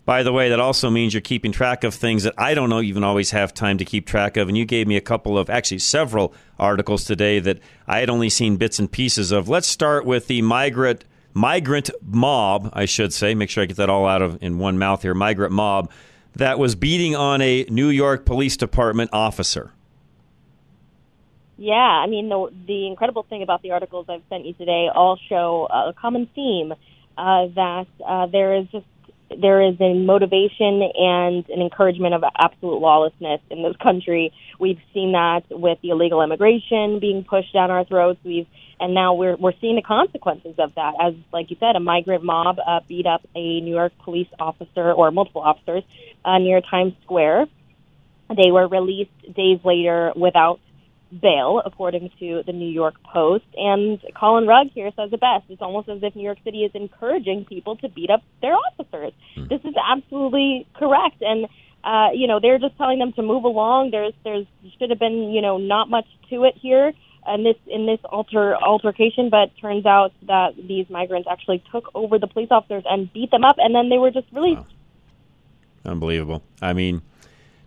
By 0.04 0.24
the 0.24 0.34
way, 0.34 0.50
that 0.50 0.60
also 0.60 0.90
means 0.90 1.14
you're 1.14 1.22
keeping 1.22 1.52
track 1.52 1.84
of 1.84 1.94
things 1.94 2.24
that 2.24 2.34
I 2.38 2.54
don't 2.54 2.70
know 2.70 2.82
even 2.82 3.04
always 3.04 3.32
have 3.32 3.54
time 3.54 3.78
to 3.78 3.86
keep 3.86 4.08
track 4.08 4.36
of. 4.36 4.48
And 4.48 4.58
you 4.58 4.66
gave 4.66 4.88
me 4.88 4.98
a 4.98 5.02
couple 5.02 5.38
of, 5.38 5.50
actually 5.50 5.80
several 5.80 6.34
articles 6.58 7.06
today 7.06 7.40
that 7.40 7.60
I 7.88 8.00
had 8.00 8.10
only 8.10 8.30
seen 8.30 8.58
bits 8.58 8.80
and 8.80 8.92
pieces 8.92 9.32
of. 9.32 9.48
Let's 9.48 9.68
start 9.68 10.06
with 10.06 10.28
the 10.28 10.42
migrant 10.42 11.06
migrant 11.34 11.90
mob, 12.02 12.72
I 12.74 12.86
should 12.86 13.14
say. 13.14 13.36
Make 13.36 13.50
sure 13.50 13.64
I 13.64 13.68
get 13.68 13.78
that 13.78 13.90
all 13.90 14.06
out 14.08 14.22
of 14.22 14.42
in 14.42 14.58
one 14.58 14.78
mouth 14.78 15.04
here. 15.04 15.14
Migrant 15.14 15.54
mob 15.54 15.92
that 16.36 16.58
was 16.58 16.76
beating 16.76 17.16
on 17.16 17.42
a 17.42 17.66
New 17.70 17.90
York 17.90 18.26
Police 18.26 18.58
Department 18.58 19.12
officer. 19.14 19.72
Yeah, 21.58 21.76
I 21.76 22.08
mean 22.08 22.28
the 22.28 22.52
the 22.66 22.88
incredible 22.88 23.24
thing 23.24 23.44
about 23.44 23.62
the 23.62 23.72
articles 23.72 24.08
I've 24.10 24.24
sent 24.30 24.46
you 24.46 24.54
today 24.54 24.90
all 24.94 25.20
show 25.30 25.68
a 25.70 25.94
common 25.94 26.28
theme 26.34 26.74
uh, 27.18 27.48
that 27.56 27.86
uh, 28.06 28.26
there 28.26 28.56
is 28.56 28.66
just 28.72 28.86
there 29.40 29.62
is 29.62 29.76
a 29.80 29.94
motivation 29.94 30.82
and 30.96 31.48
an 31.50 31.62
encouragement 31.62 32.14
of 32.14 32.24
absolute 32.38 32.80
lawlessness 32.80 33.42
in 33.50 33.64
this 33.64 33.76
country. 33.82 34.34
We've 34.60 34.80
seen 34.94 35.14
that 35.14 35.44
with 35.50 35.80
the 35.82 35.90
illegal 35.90 36.22
immigration 36.22 37.00
being 37.00 37.24
pushed 37.24 37.54
down 37.54 37.72
our 37.72 37.86
throats. 37.86 38.20
We've 38.24 38.48
and 38.80 38.96
now 38.96 39.14
we're 39.14 39.36
we're 39.36 39.54
seeing 39.62 39.76
the 39.76 39.84
consequences 39.84 40.56
of 40.58 40.74
that. 40.76 40.94
As 41.00 41.14
like 41.32 41.52
you 41.52 41.58
said, 41.60 41.76
a 41.76 41.80
migrant 41.80 42.24
mob 42.24 42.58
uh, 42.66 42.80
beat 42.88 43.06
up 43.06 43.22
a 43.36 43.62
New 43.62 43.74
York 43.74 43.94
police 44.04 44.28
officer 44.40 44.92
or 44.92 45.12
multiple 45.12 45.42
officers 45.42 45.84
uh, 46.26 46.40
near 46.40 46.62
Times 46.62 46.94
Square. 47.04 47.46
They 48.30 48.52
were 48.52 48.68
released 48.68 49.12
days 49.36 49.60
later 49.64 50.14
without 50.16 50.60
bail, 51.12 51.62
according 51.66 52.10
to 52.20 52.44
the 52.46 52.54
New 52.54 52.70
York 52.70 52.96
Post. 53.04 53.46
And 53.56 54.00
Colin 54.16 54.48
Rugg 54.48 54.72
here 54.72 54.92
says 54.96 55.12
the 55.12 55.18
best. 55.18 55.46
It's 55.50 55.62
almost 55.62 55.90
as 55.90 56.02
if 56.02 56.16
New 56.16 56.24
York 56.24 56.40
City 56.44 56.64
is 56.64 56.72
encouraging 56.74 57.46
people 57.46 57.76
to 57.78 57.90
beat 57.90 58.10
up 58.10 58.24
their 58.42 58.56
officers. 58.56 59.14
This 59.36 59.62
is 59.64 59.74
absolutely 59.90 60.68
correct. 60.74 61.22
And 61.22 61.48
uh, 61.84 62.10
you 62.14 62.28
know, 62.28 62.40
they're 62.40 62.60
just 62.60 62.78
telling 62.78 63.00
them 63.00 63.12
to 63.14 63.24
move 63.24 63.44
along. 63.44 63.92
There's 63.92 64.14
there's 64.24 64.46
should 64.78 64.90
have 64.90 65.00
been, 65.00 65.32
you 65.32 65.42
know, 65.42 65.58
not 65.58 65.90
much 65.90 66.06
to 66.30 66.44
it 66.44 66.56
here 66.56 66.94
in 67.28 67.44
this 67.44 67.56
in 67.68 67.86
this 67.86 68.00
alter 68.06 68.56
altercation, 68.56 69.30
but 69.30 69.52
turns 69.60 69.86
out 69.86 70.14
that 70.28 70.56
these 70.56 70.90
migrants 70.90 71.28
actually 71.30 71.64
took 71.72 71.90
over 71.96 72.20
the 72.20 72.28
police 72.28 72.50
officers 72.52 72.84
and 72.88 73.12
beat 73.14 73.32
them 73.32 73.44
up, 73.44 73.56
and 73.58 73.74
then 73.74 73.90
they 73.90 73.98
were 73.98 74.12
just 74.12 74.28
released. 74.32 74.62
Unbelievable. 75.84 76.44
I 76.62 76.74
mean, 76.74 77.02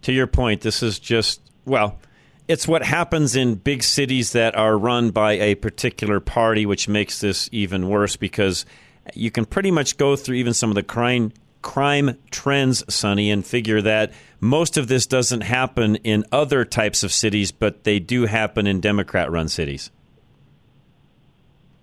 to 0.02 0.12
your 0.12 0.28
point, 0.28 0.60
this 0.60 0.82
is 0.82 0.98
just 1.00 1.40
well, 1.64 1.98
it's 2.46 2.68
what 2.68 2.82
happens 2.84 3.36
in 3.36 3.54
big 3.54 3.82
cities 3.82 4.32
that 4.32 4.54
are 4.54 4.76
run 4.76 5.10
by 5.10 5.32
a 5.32 5.54
particular 5.54 6.20
party, 6.20 6.66
which 6.66 6.88
makes 6.88 7.20
this 7.20 7.48
even 7.52 7.88
worse 7.88 8.16
because 8.16 8.66
you 9.14 9.30
can 9.30 9.44
pretty 9.44 9.70
much 9.70 9.96
go 9.96 10.16
through 10.16 10.36
even 10.36 10.54
some 10.54 10.70
of 10.70 10.74
the 10.74 10.82
crime 10.82 11.32
crime 11.62 12.18
trends, 12.30 12.84
Sonny, 12.94 13.30
and 13.30 13.44
figure 13.44 13.80
that 13.80 14.12
most 14.38 14.76
of 14.76 14.86
this 14.86 15.06
doesn't 15.06 15.40
happen 15.40 15.96
in 15.96 16.22
other 16.30 16.62
types 16.62 17.02
of 17.02 17.10
cities, 17.10 17.52
but 17.52 17.84
they 17.84 17.98
do 17.98 18.26
happen 18.26 18.66
in 18.66 18.80
Democrat 18.80 19.30
run 19.30 19.48
cities. 19.48 19.90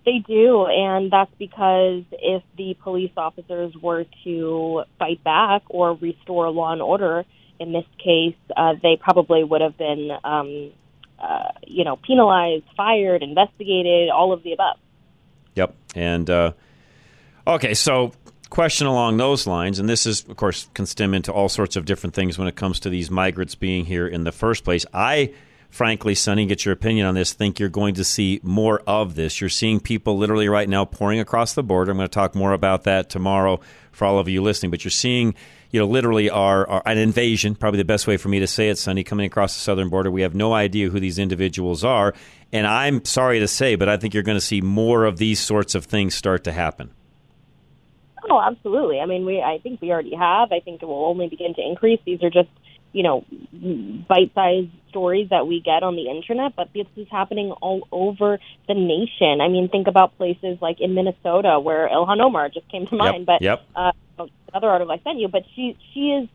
They 0.06 0.20
do, 0.20 0.68
and 0.68 1.10
that's 1.12 1.34
because 1.40 2.04
if 2.12 2.44
the 2.58 2.76
police 2.84 3.12
officers 3.18 3.74
were 3.82 4.06
to 4.24 4.84
fight 5.00 5.24
back 5.24 5.64
or 5.68 5.94
restore 5.94 6.50
law 6.52 6.72
and 6.74 6.82
order, 6.82 7.26
in 7.62 7.72
this 7.72 7.86
case, 8.04 8.36
uh, 8.58 8.74
they 8.82 8.98
probably 9.00 9.44
would 9.44 9.62
have 9.62 9.78
been, 9.78 10.10
um, 10.24 10.72
uh, 11.20 11.52
you 11.68 11.84
know, 11.84 11.96
penalized, 11.96 12.66
fired, 12.76 13.22
investigated, 13.22 14.10
all 14.10 14.34
of 14.34 14.42
the 14.42 14.54
above. 14.54 14.78
Yep. 15.56 15.76
And 15.96 16.28
uh, 16.30 16.54
okay, 17.46 17.76
so 17.76 18.14
question 18.50 18.88
along 18.88 19.18
those 19.18 19.46
lines, 19.46 19.78
and 19.78 19.88
this 19.88 20.08
is, 20.08 20.24
of 20.28 20.36
course, 20.38 20.70
can 20.74 20.88
stem 20.88 21.14
into 21.14 21.32
all 21.32 21.50
sorts 21.50 21.76
of 21.76 21.86
different 21.86 22.16
things 22.16 22.40
when 22.40 22.48
it 22.48 22.56
comes 22.56 22.80
to 22.80 22.90
these 22.90 23.12
migrants 23.12 23.54
being 23.54 23.86
here 23.86 24.08
in 24.08 24.24
the 24.24 24.32
first 24.32 24.64
place. 24.64 24.86
I, 24.92 25.34
frankly, 25.72 26.14
Sonny, 26.14 26.46
get 26.46 26.64
your 26.64 26.74
opinion 26.74 27.08
on 27.08 27.16
this. 27.16 27.34
Think 27.34 27.60
you're 27.60 27.70
going 27.70 27.96
to 27.96 28.04
see 28.04 28.40
more 28.44 28.82
of 28.86 29.16
this. 29.16 29.42
You're 29.42 29.50
seeing 29.50 29.80
people 29.80 30.18
literally 30.18 30.48
right 30.48 30.70
now 30.70 30.86
pouring 30.86 31.20
across 31.20 31.54
the 31.54 31.64
border. 31.64 31.92
I'm 31.92 31.98
going 31.98 32.08
to 32.08 32.14
talk 32.14 32.36
more 32.36 32.54
about 32.54 32.84
that 32.84 33.10
tomorrow 33.10 33.60
for 33.92 34.06
all 34.06 34.20
of 34.20 34.30
you 34.30 34.44
listening. 34.44 34.70
But 34.70 34.84
you're 34.84 34.92
seeing, 34.92 35.34
you 35.72 35.80
know, 35.80 35.88
literally 35.88 36.30
an 36.30 36.98
invasion. 36.98 37.56
Probably 37.56 37.80
the 37.80 37.86
best 37.86 38.06
way 38.06 38.18
for 38.18 38.30
me 38.30 38.40
to 38.40 38.48
say 38.48 38.70
it, 38.70 38.78
Sonny, 38.78 39.04
coming 39.04 39.26
across 39.26 39.56
the 39.56 39.62
southern 39.62 39.90
border. 39.90 40.12
We 40.12 40.22
have 40.22 40.36
no 40.36 40.54
idea 40.54 40.90
who 40.90 41.00
these 41.00 41.18
individuals 41.18 41.84
are, 41.84 42.14
and 42.54 42.68
I'm 42.68 43.04
sorry 43.06 43.40
to 43.40 43.48
say, 43.48 43.76
but 43.76 43.90
I 43.90 43.98
think 43.98 44.14
you're 44.14 44.24
going 44.24 44.38
to 44.38 44.46
see 44.46 44.62
more 44.62 45.06
of 45.06 45.18
these 45.18 45.40
sorts 45.40 45.74
of 45.74 45.86
things 45.86 46.14
start 46.14 46.44
to 46.44 46.52
happen. 46.52 46.92
Oh, 48.30 48.40
absolutely. 48.40 49.00
I 49.00 49.06
mean, 49.08 49.26
we 49.26 49.42
I 49.42 49.60
think 49.64 49.82
we 49.82 49.92
already 49.92 50.16
have. 50.16 50.52
I 50.52 50.60
think 50.60 50.84
it 50.84 50.86
will 50.86 51.06
only 51.06 51.28
begin 51.28 51.56
to 51.56 51.62
increase. 51.62 52.00
These 52.06 52.22
are 52.22 52.30
just, 52.30 52.50
you 52.94 53.04
know, 53.04 53.26
bite-sized 54.08 54.70
stories 54.90 55.30
that 55.30 55.48
we 55.48 55.62
get 55.62 55.84
on 55.84 55.96
the 55.96 56.10
internet, 56.10 56.56
but 56.56 56.70
this 56.74 56.88
is 56.98 57.08
happening 57.10 57.52
all 57.62 57.88
over 57.92 58.40
the 58.68 58.74
nation. 58.74 59.40
I 59.40 59.48
mean, 59.48 59.70
think 59.70 59.88
about 59.88 60.18
places 60.18 60.58
like 60.62 60.82
in 60.82 60.94
Minnesota 60.94 61.60
where 61.60 61.88
Ilhan 61.88 62.20
Omar 62.22 62.50
just 62.50 62.68
came 62.70 62.88
to 62.88 62.96
mind, 62.96 63.26
but 63.26 63.42
yep. 63.42 63.66
uh 63.76 63.92
another 64.54 64.70
article 64.70 64.92
I 64.92 65.00
sent 65.04 65.20
you, 65.20 65.28
but 65.28 65.44
she 65.56 65.78
she 65.94 66.12
is 66.12 66.30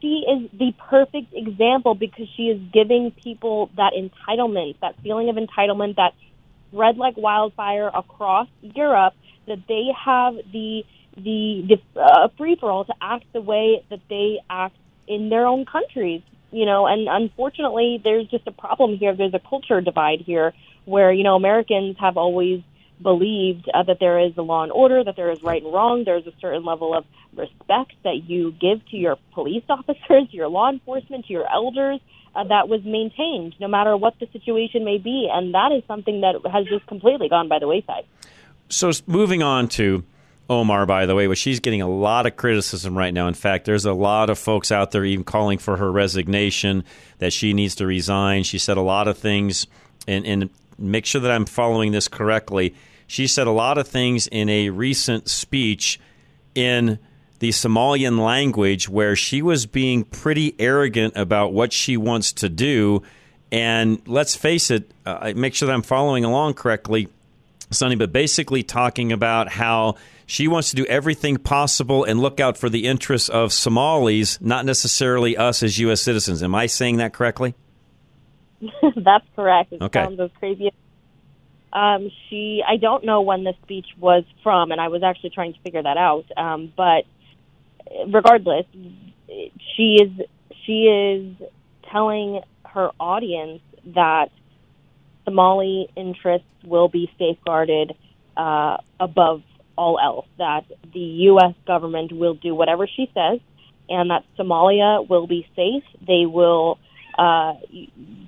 she 0.00 0.24
is 0.28 0.50
the 0.52 0.72
perfect 0.88 1.34
example 1.34 1.94
because 1.94 2.28
she 2.36 2.44
is 2.44 2.60
giving 2.72 3.10
people 3.10 3.70
that 3.76 3.92
entitlement, 3.94 4.76
that 4.80 4.94
feeling 5.02 5.28
of 5.28 5.36
entitlement 5.36 5.96
that 5.96 6.14
spread 6.68 6.96
like 6.96 7.16
wildfire 7.16 7.90
across 7.92 8.48
Europe 8.62 9.14
that 9.46 9.58
they 9.68 9.86
have 10.04 10.34
the 10.52 10.84
the, 11.16 11.64
the 11.68 12.00
uh, 12.00 12.28
free 12.36 12.54
for 12.54 12.70
all 12.70 12.84
to 12.84 12.94
act 13.00 13.24
the 13.32 13.40
way 13.40 13.84
that 13.90 14.00
they 14.08 14.38
act 14.48 14.76
in 15.08 15.28
their 15.28 15.46
own 15.46 15.64
countries. 15.64 16.22
You 16.50 16.64
know, 16.64 16.86
and 16.86 17.08
unfortunately, 17.08 18.00
there's 18.02 18.26
just 18.28 18.46
a 18.46 18.52
problem 18.52 18.96
here. 18.96 19.14
There's 19.14 19.34
a 19.34 19.40
culture 19.40 19.80
divide 19.82 20.20
here 20.20 20.54
where 20.86 21.12
you 21.12 21.22
know 21.22 21.36
Americans 21.36 21.96
have 22.00 22.16
always 22.16 22.62
believed 23.02 23.68
uh, 23.72 23.82
that 23.84 23.98
there 24.00 24.18
is 24.18 24.36
a 24.36 24.42
law 24.42 24.62
and 24.62 24.72
order, 24.72 25.04
that 25.04 25.14
there 25.14 25.30
is 25.30 25.42
right 25.42 25.62
and 25.62 25.72
wrong. 25.72 26.04
There's 26.04 26.26
a 26.26 26.32
certain 26.40 26.64
level 26.64 26.96
of 26.96 27.04
respect 27.36 27.92
that 28.02 28.24
you 28.24 28.52
give 28.52 28.84
to 28.90 28.96
your 28.96 29.16
police 29.32 29.64
officers, 29.68 30.28
your 30.30 30.48
law 30.48 30.70
enforcement, 30.70 31.26
to 31.26 31.32
your 31.32 31.50
elders. 31.50 32.00
Uh, 32.34 32.44
that 32.44 32.68
was 32.68 32.84
maintained 32.84 33.54
no 33.58 33.66
matter 33.66 33.96
what 33.96 34.14
the 34.20 34.28
situation 34.32 34.84
may 34.84 34.98
be, 34.98 35.28
and 35.32 35.54
that 35.54 35.72
is 35.72 35.82
something 35.88 36.20
that 36.20 36.34
has 36.50 36.66
just 36.66 36.86
completely 36.86 37.28
gone 37.28 37.48
by 37.48 37.58
the 37.58 37.66
wayside. 37.66 38.04
So 38.68 38.90
moving 39.06 39.42
on 39.42 39.68
to 39.68 40.04
Omar, 40.50 40.86
by 40.86 41.04
the 41.06 41.14
way, 41.14 41.26
but 41.26 41.36
she's 41.36 41.60
getting 41.60 41.82
a 41.82 41.88
lot 41.88 42.24
of 42.26 42.36
criticism 42.36 42.96
right 42.96 43.12
now. 43.12 43.28
In 43.28 43.34
fact, 43.34 43.66
there's 43.66 43.84
a 43.84 43.92
lot 43.92 44.30
of 44.30 44.38
folks 44.38 44.72
out 44.72 44.92
there 44.92 45.04
even 45.04 45.24
calling 45.24 45.58
for 45.58 45.76
her 45.76 45.92
resignation, 45.92 46.84
that 47.18 47.32
she 47.32 47.52
needs 47.52 47.74
to 47.76 47.86
resign. 47.86 48.44
She 48.44 48.58
said 48.58 48.76
a 48.76 48.82
lot 48.82 49.08
of 49.08 49.18
things, 49.18 49.66
and, 50.06 50.24
and 50.24 50.50
make 50.78 51.04
sure 51.04 51.20
that 51.20 51.30
I'm 51.30 51.44
following 51.44 51.92
this 51.92 52.08
correctly. 52.08 52.74
She 53.06 53.26
said 53.26 53.46
a 53.46 53.52
lot 53.52 53.78
of 53.78 53.88
things 53.88 54.26
in 54.26 54.48
a 54.48 54.70
recent 54.70 55.28
speech 55.28 56.00
in 56.54 56.98
the 57.40 57.50
Somalian 57.50 58.18
language 58.18 58.88
where 58.88 59.14
she 59.14 59.42
was 59.42 59.66
being 59.66 60.04
pretty 60.04 60.54
arrogant 60.58 61.16
about 61.16 61.52
what 61.52 61.72
she 61.72 61.96
wants 61.96 62.32
to 62.32 62.48
do. 62.48 63.02
And 63.52 64.02
let's 64.06 64.34
face 64.34 64.70
it, 64.70 64.90
uh, 65.06 65.32
make 65.36 65.54
sure 65.54 65.66
that 65.66 65.72
I'm 65.72 65.82
following 65.82 66.24
along 66.24 66.54
correctly, 66.54 67.08
Sonny, 67.70 67.96
but 67.96 68.12
basically 68.12 68.62
talking 68.62 69.12
about 69.12 69.48
how 69.50 69.96
she 70.26 70.48
wants 70.48 70.70
to 70.70 70.76
do 70.76 70.84
everything 70.86 71.36
possible 71.36 72.04
and 72.04 72.20
look 72.20 72.40
out 72.40 72.56
for 72.56 72.68
the 72.68 72.86
interests 72.86 73.28
of 73.28 73.52
Somalis, 73.52 74.40
not 74.40 74.64
necessarily 74.64 75.36
us 75.36 75.62
as 75.62 75.78
U.S. 75.78 76.00
citizens. 76.00 76.42
Am 76.42 76.54
I 76.54 76.66
saying 76.66 76.96
that 76.98 77.12
correctly? 77.12 77.54
That's 78.96 79.26
correct. 79.36 79.72
It 79.72 79.82
Okay. 79.82 80.02
sounds 80.02 80.18
as 80.20 80.30
crazy. 80.38 80.72
Um, 81.72 82.10
she, 82.28 82.62
I 82.66 82.76
don't 82.78 83.04
know 83.04 83.20
when 83.20 83.44
this 83.44 83.56
speech 83.62 83.86
was 83.98 84.24
from, 84.42 84.72
and 84.72 84.80
I 84.80 84.88
was 84.88 85.02
actually 85.02 85.30
trying 85.30 85.52
to 85.52 85.60
figure 85.60 85.82
that 85.82 85.96
out. 85.98 86.24
Um, 86.36 86.72
but 86.76 87.04
regardless, 88.06 88.64
she 89.76 89.98
is 90.00 90.10
she 90.64 90.84
is 90.84 91.36
telling 91.90 92.40
her 92.64 92.90
audience 92.98 93.60
that 93.94 94.30
Somali 95.28 95.88
interests 95.94 96.48
will 96.64 96.88
be 96.88 97.10
safeguarded 97.18 97.92
uh, 98.36 98.78
above 98.98 99.42
all 99.76 99.98
else. 100.02 100.26
That 100.38 100.64
the 100.94 101.00
U.S. 101.30 101.54
government 101.66 102.12
will 102.12 102.34
do 102.34 102.54
whatever 102.54 102.86
she 102.86 103.10
says, 103.12 103.40
and 103.90 104.10
that 104.10 104.24
Somalia 104.38 105.06
will 105.06 105.26
be 105.26 105.46
safe. 105.54 105.84
They 106.06 106.24
will 106.24 106.78
uh, 107.18 107.54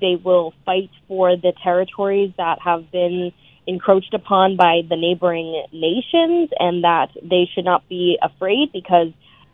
they 0.01 0.17
will 0.23 0.53
fight 0.67 0.91
for 1.09 1.37
the 1.37 1.53
territories 1.63 2.33
that 2.37 2.59
have 2.63 2.91
been 2.91 3.33
encroached 3.67 4.13
upon 4.13 4.57
by 4.57 4.83
the 4.87 4.97
neighboring 4.97 5.65
nations, 5.73 6.51
and 6.59 6.85
that 6.85 7.09
they 7.23 7.49
should 7.55 7.65
not 7.65 7.89
be 7.89 8.19
afraid 8.21 8.73
because 8.73 9.09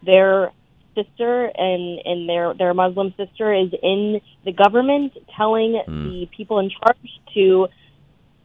their 0.05 0.53
sister 0.97 1.45
and, 1.55 2.01
and 2.05 2.29
their 2.29 2.55
their 2.55 2.75
Muslim 2.75 3.15
sister 3.17 3.55
is 3.55 3.69
in 3.83 4.21
the 4.45 4.53
government 4.53 5.13
telling 5.37 5.81
hmm. 5.87 6.09
the 6.09 6.29
people 6.37 6.59
in 6.59 6.71
charge 6.71 7.21
to 7.35 7.69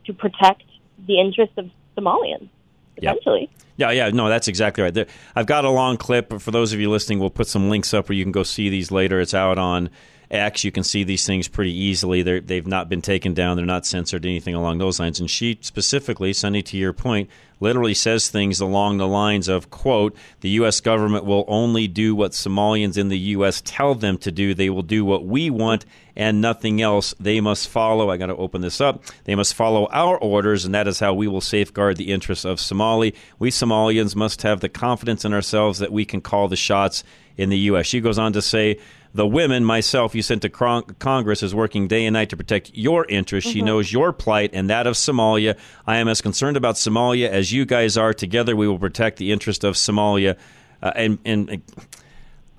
to 0.06 0.14
protect 0.14 0.64
the 1.08 1.20
interests 1.20 1.58
of 1.58 1.70
Somalians. 1.98 2.50
Yep. 2.98 3.16
Essentially. 3.16 3.50
Yeah, 3.78 3.92
yeah, 3.92 4.10
no, 4.10 4.30
that's 4.30 4.48
exactly 4.48 4.84
right. 4.84 4.94
There, 4.94 5.08
I've 5.36 5.48
got 5.48 5.66
a 5.66 5.70
long 5.70 5.98
clip. 5.98 6.30
but 6.30 6.42
For 6.42 6.52
those 6.52 6.72
of 6.74 6.80
you 6.80 6.92
listening, 6.92 7.20
we'll 7.20 7.32
put 7.32 7.48
some 7.48 7.70
links 7.70 7.94
up 7.94 8.10
where 8.10 8.16
you 8.16 8.24
can 8.24 8.32
go 8.32 8.44
see 8.44 8.70
these 8.70 8.92
later. 8.92 9.20
It's 9.20 9.34
out 9.34 9.58
on 9.58 9.90
X. 10.32 10.64
You 10.64 10.72
can 10.72 10.84
see 10.84 11.04
these 11.04 11.26
things 11.26 11.48
pretty 11.48 11.74
easily. 11.74 12.22
They're, 12.24 12.40
they've 12.40 12.66
not 12.66 12.90
been 12.90 13.02
taken 13.02 13.34
down. 13.34 13.58
They're 13.58 13.66
not 13.66 13.86
censored, 13.86 14.26
anything 14.26 14.56
along 14.56 14.78
those 14.78 15.00
lines. 15.00 15.20
And 15.20 15.30
she 15.30 15.58
specifically, 15.62 16.34
Sunny, 16.34 16.64
to 16.64 16.78
your 16.78 16.94
point, 16.94 17.30
literally 17.60 17.94
says 17.94 18.30
things 18.30 18.60
along 18.60 18.98
the 18.98 19.08
lines 19.08 19.48
of, 19.48 19.70
quote, 19.70 20.16
the 20.40 20.50
U.S. 20.50 20.80
government 20.80 21.26
will 21.26 21.46
only 21.48 21.88
do 21.88 22.16
what 22.16 22.32
Somalians 22.32 22.98
in 22.98 23.10
the 23.10 23.20
U.S. 23.20 23.62
tell 23.64 23.94
them 23.94 24.18
to 24.20 24.32
do. 24.32 24.54
They 24.54 24.70
will 24.70 24.82
do 24.82 25.06
what 25.06 25.26
we 25.26 25.50
want 25.50 25.86
and 26.16 26.42
nothing 26.42 26.82
else. 26.82 27.14
They 27.20 27.40
must 27.40 27.68
follow. 27.68 28.10
I 28.10 28.18
got 28.18 28.28
to 28.28 28.36
open 28.36 28.62
this 28.62 28.82
up. 28.82 29.04
They 29.26 29.36
must 29.36 29.54
follow 29.54 29.88
our 29.92 30.18
orders, 30.18 30.66
and 30.66 30.74
that 30.74 30.88
is 30.88 31.00
how 31.00 31.14
we 31.14 31.28
will 31.28 31.42
safeguard 31.42 31.98
the 31.98 32.12
interests 32.12 32.46
of 32.46 32.60
Somali. 32.60 33.14
We 33.38 33.52
Somalians 33.52 34.16
must 34.16 34.42
have 34.42 34.60
the 34.60 34.70
confidence 34.70 35.24
in 35.24 35.34
ourselves 35.34 35.80
that 35.80 35.92
we 35.92 36.06
can 36.06 36.22
call 36.22 36.48
the 36.48 36.56
shots 36.56 37.04
in 37.38 37.50
the 37.50 37.60
U.S. 37.60 37.86
She 37.86 38.02
goes 38.02 38.20
on 38.20 38.34
to 38.34 38.42
say, 38.42 38.80
the 39.14 39.28
women, 39.28 39.66
myself, 39.66 40.16
you 40.16 40.22
sent 40.22 40.42
to 40.44 40.50
Cron- 40.50 40.84
Congress 41.00 41.44
is 41.44 41.54
working 41.54 41.88
day 41.88 42.06
and 42.06 42.14
night 42.14 42.30
to 42.30 42.38
protect 42.38 42.72
your 42.74 43.06
interests. 43.06 43.50
She 43.50 43.62
knows 43.62 43.92
your 43.92 44.14
plight 44.14 44.52
and 44.54 44.70
that 44.70 44.88
of 44.88 44.96
Somalia. 44.96 45.58
I 45.86 45.98
am 45.98 46.08
as 46.08 46.22
concerned 46.22 46.58
about 46.58 46.76
Somalia 46.76 47.28
as 47.28 47.52
you 47.52 47.66
guys 47.66 47.98
are. 47.98 48.14
Together, 48.14 48.56
we 48.56 48.68
will 48.68 48.80
protect 48.80 49.18
the 49.18 49.32
interest 49.32 49.64
of 49.64 49.76
Somalia. 49.76 50.38
Uh, 50.82 50.92
and, 50.96 51.20
and 51.26 51.50
uh, 51.50 51.58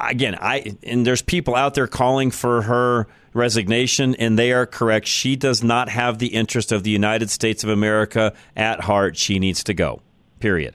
again, 0.00 0.36
I 0.40 0.76
and 0.82 1.06
there's 1.06 1.22
people 1.22 1.54
out 1.54 1.74
there 1.74 1.86
calling 1.86 2.30
for 2.30 2.62
her 2.62 3.06
resignation, 3.32 4.14
and 4.16 4.38
they 4.38 4.52
are 4.52 4.66
correct. 4.66 5.06
She 5.06 5.36
does 5.36 5.62
not 5.62 5.88
have 5.88 6.18
the 6.18 6.28
interest 6.28 6.70
of 6.70 6.82
the 6.82 6.90
United 6.90 7.30
States 7.30 7.64
of 7.64 7.70
America 7.70 8.34
at 8.56 8.80
heart. 8.80 9.16
She 9.16 9.38
needs 9.38 9.64
to 9.64 9.74
go. 9.74 10.02
Period. 10.40 10.74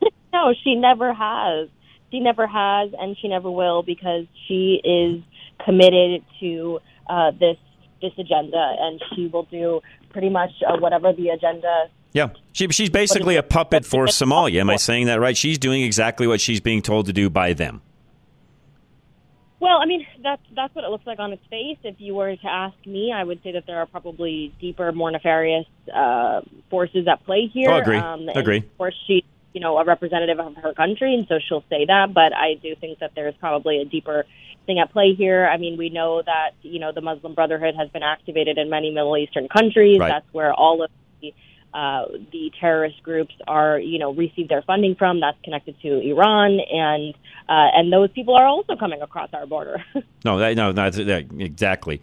No, 0.32 0.52
she 0.62 0.74
never 0.74 1.14
has. 1.14 1.70
She 2.10 2.20
never 2.20 2.46
has, 2.46 2.92
and 2.98 3.16
she 3.20 3.28
never 3.28 3.50
will 3.50 3.82
because 3.82 4.26
she 4.46 4.80
is 4.84 5.22
committed 5.64 6.24
to 6.40 6.80
uh, 7.08 7.32
this 7.32 7.56
this 8.00 8.12
agenda, 8.18 8.76
and 8.78 9.00
she 9.14 9.26
will 9.26 9.44
do 9.44 9.80
pretty 10.10 10.28
much 10.28 10.50
uh, 10.66 10.76
whatever 10.78 11.12
the 11.12 11.30
agenda. 11.30 11.86
Yeah, 12.12 12.28
she, 12.52 12.68
she's 12.68 12.90
basically 12.90 13.36
a 13.36 13.42
puppet 13.42 13.84
for 13.84 14.06
Somalia. 14.06 14.60
Am 14.60 14.70
I 14.70 14.76
saying 14.76 15.06
that 15.06 15.20
right? 15.20 15.36
She's 15.36 15.58
doing 15.58 15.82
exactly 15.82 16.26
what 16.26 16.40
she's 16.40 16.60
being 16.60 16.80
told 16.80 17.06
to 17.06 17.12
do 17.12 17.28
by 17.28 17.52
them. 17.52 17.82
Well, 19.58 19.78
I 19.80 19.86
mean 19.86 20.06
that's 20.22 20.42
that's 20.54 20.74
what 20.74 20.84
it 20.84 20.90
looks 20.90 21.06
like 21.06 21.18
on 21.18 21.32
its 21.32 21.44
face. 21.48 21.78
If 21.82 21.96
you 21.98 22.14
were 22.14 22.36
to 22.36 22.46
ask 22.46 22.76
me, 22.86 23.12
I 23.12 23.24
would 23.24 23.42
say 23.42 23.52
that 23.52 23.64
there 23.66 23.78
are 23.78 23.86
probably 23.86 24.54
deeper, 24.60 24.92
more 24.92 25.10
nefarious 25.10 25.66
uh, 25.94 26.42
forces 26.70 27.08
at 27.08 27.24
play 27.24 27.50
here. 27.52 27.70
Oh, 27.70 27.78
agree. 27.78 27.96
Um, 27.96 28.28
Agree. 28.34 28.58
Of 28.58 28.78
course, 28.78 28.94
she, 29.06 29.24
you 29.56 29.60
know, 29.60 29.78
a 29.78 29.84
representative 29.86 30.38
of 30.38 30.54
her 30.56 30.74
country, 30.74 31.14
and 31.14 31.26
so 31.28 31.38
she'll 31.38 31.64
say 31.70 31.86
that. 31.86 32.12
But 32.12 32.36
I 32.36 32.60
do 32.62 32.76
think 32.76 32.98
that 32.98 33.12
there's 33.14 33.34
probably 33.36 33.80
a 33.80 33.86
deeper 33.86 34.26
thing 34.66 34.78
at 34.80 34.92
play 34.92 35.14
here. 35.14 35.48
I 35.50 35.56
mean, 35.56 35.78
we 35.78 35.88
know 35.88 36.20
that 36.20 36.50
you 36.60 36.78
know 36.78 36.92
the 36.92 37.00
Muslim 37.00 37.32
Brotherhood 37.32 37.74
has 37.74 37.88
been 37.88 38.02
activated 38.02 38.58
in 38.58 38.68
many 38.68 38.90
Middle 38.90 39.16
Eastern 39.16 39.48
countries. 39.48 39.98
Right. 39.98 40.08
That's 40.08 40.26
where 40.30 40.52
all 40.52 40.84
of 40.84 40.90
the 41.22 41.32
uh, 41.72 42.04
the 42.32 42.52
terrorist 42.60 43.02
groups 43.02 43.34
are, 43.48 43.78
you 43.78 43.98
know, 43.98 44.12
receive 44.12 44.50
their 44.50 44.60
funding 44.60 44.94
from. 44.94 45.20
That's 45.20 45.40
connected 45.42 45.80
to 45.80 46.00
Iran, 46.00 46.60
and 46.60 47.14
uh, 47.48 47.78
and 47.78 47.90
those 47.90 48.10
people 48.10 48.36
are 48.36 48.46
also 48.46 48.76
coming 48.76 49.00
across 49.00 49.30
our 49.32 49.46
border. 49.46 49.82
No, 50.22 50.38
that, 50.38 50.56
no, 50.56 50.72
that's 50.72 50.96
that, 50.96 51.28
exactly. 51.38 52.02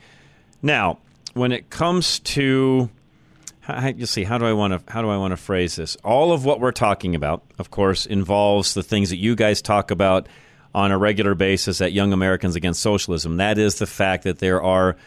Now, 0.61 0.99
when 1.33 1.51
it 1.51 1.69
comes 1.69 2.19
to, 2.19 2.89
how, 3.63 3.87
you 3.87 4.05
see, 4.05 4.25
how 4.25 4.37
do 4.37 4.45
I 4.45 4.51
want 4.51 4.73
to 4.73 4.91
how 4.91 5.01
do 5.01 5.09
I 5.09 5.17
want 5.17 5.31
to 5.31 5.37
phrase 5.37 5.77
this? 5.77 5.95
All 6.03 6.33
of 6.33 6.43
what 6.43 6.59
we're 6.59 6.73
talking 6.73 7.15
about, 7.15 7.43
of 7.57 7.71
course, 7.71 8.05
involves 8.05 8.73
the 8.73 8.83
things 8.83 9.09
that 9.09 9.17
you 9.17 9.35
guys 9.35 9.61
talk 9.61 9.89
about 9.89 10.27
on 10.75 10.91
a 10.91 10.97
regular 10.97 11.33
basis 11.33 11.79
at 11.79 11.93
Young 11.93 12.11
Americans 12.11 12.55
Against 12.55 12.81
Socialism. 12.81 13.37
That 13.37 13.57
is 13.57 13.75
the 13.75 13.87
fact 13.87 14.23
that 14.25 14.39
there 14.39 14.61
are 14.61 14.97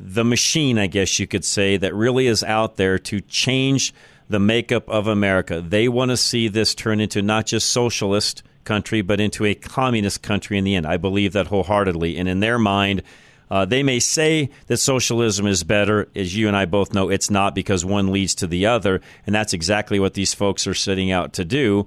the 0.00 0.24
machine, 0.24 0.78
I 0.78 0.86
guess 0.86 1.18
you 1.18 1.26
could 1.26 1.44
say, 1.44 1.76
that 1.76 1.94
really 1.94 2.26
is 2.26 2.42
out 2.42 2.76
there 2.76 2.98
to 3.00 3.20
change 3.20 3.92
the 4.28 4.40
makeup 4.40 4.88
of 4.88 5.06
America. 5.06 5.60
They 5.60 5.88
want 5.88 6.10
to 6.10 6.16
see 6.16 6.48
this 6.48 6.74
turn 6.74 7.00
into 7.00 7.22
not 7.22 7.46
just 7.46 7.70
socialist 7.70 8.42
country, 8.64 9.02
but 9.02 9.20
into 9.20 9.44
a 9.44 9.54
communist 9.54 10.22
country 10.22 10.56
in 10.56 10.64
the 10.64 10.74
end. 10.74 10.86
I 10.86 10.96
believe 10.96 11.34
that 11.34 11.48
wholeheartedly. 11.48 12.16
And 12.16 12.28
in 12.28 12.40
their 12.40 12.58
mind, 12.58 13.02
uh, 13.50 13.64
they 13.64 13.82
may 13.82 14.00
say 14.00 14.50
that 14.66 14.78
socialism 14.78 15.46
is 15.46 15.62
better. 15.62 16.08
As 16.14 16.36
you 16.36 16.48
and 16.48 16.56
I 16.56 16.64
both 16.64 16.92
know, 16.92 17.08
it's 17.08 17.30
not 17.30 17.54
because 17.54 17.84
one 17.84 18.12
leads 18.12 18.34
to 18.36 18.46
the 18.46 18.66
other. 18.66 19.00
And 19.26 19.34
that's 19.34 19.52
exactly 19.52 20.00
what 20.00 20.14
these 20.14 20.34
folks 20.34 20.66
are 20.66 20.74
setting 20.74 21.10
out 21.10 21.34
to 21.34 21.44
do. 21.44 21.86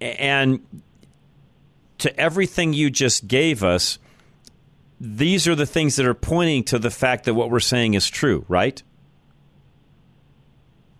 And 0.00 0.60
to 1.98 2.20
everything 2.20 2.72
you 2.72 2.90
just 2.90 3.26
gave 3.26 3.64
us, 3.64 3.98
these 5.00 5.48
are 5.48 5.54
the 5.54 5.66
things 5.66 5.96
that 5.96 6.06
are 6.06 6.14
pointing 6.14 6.64
to 6.64 6.78
the 6.78 6.90
fact 6.90 7.24
that 7.24 7.34
what 7.34 7.50
we're 7.50 7.60
saying 7.60 7.94
is 7.94 8.08
true, 8.08 8.44
right? 8.48 8.82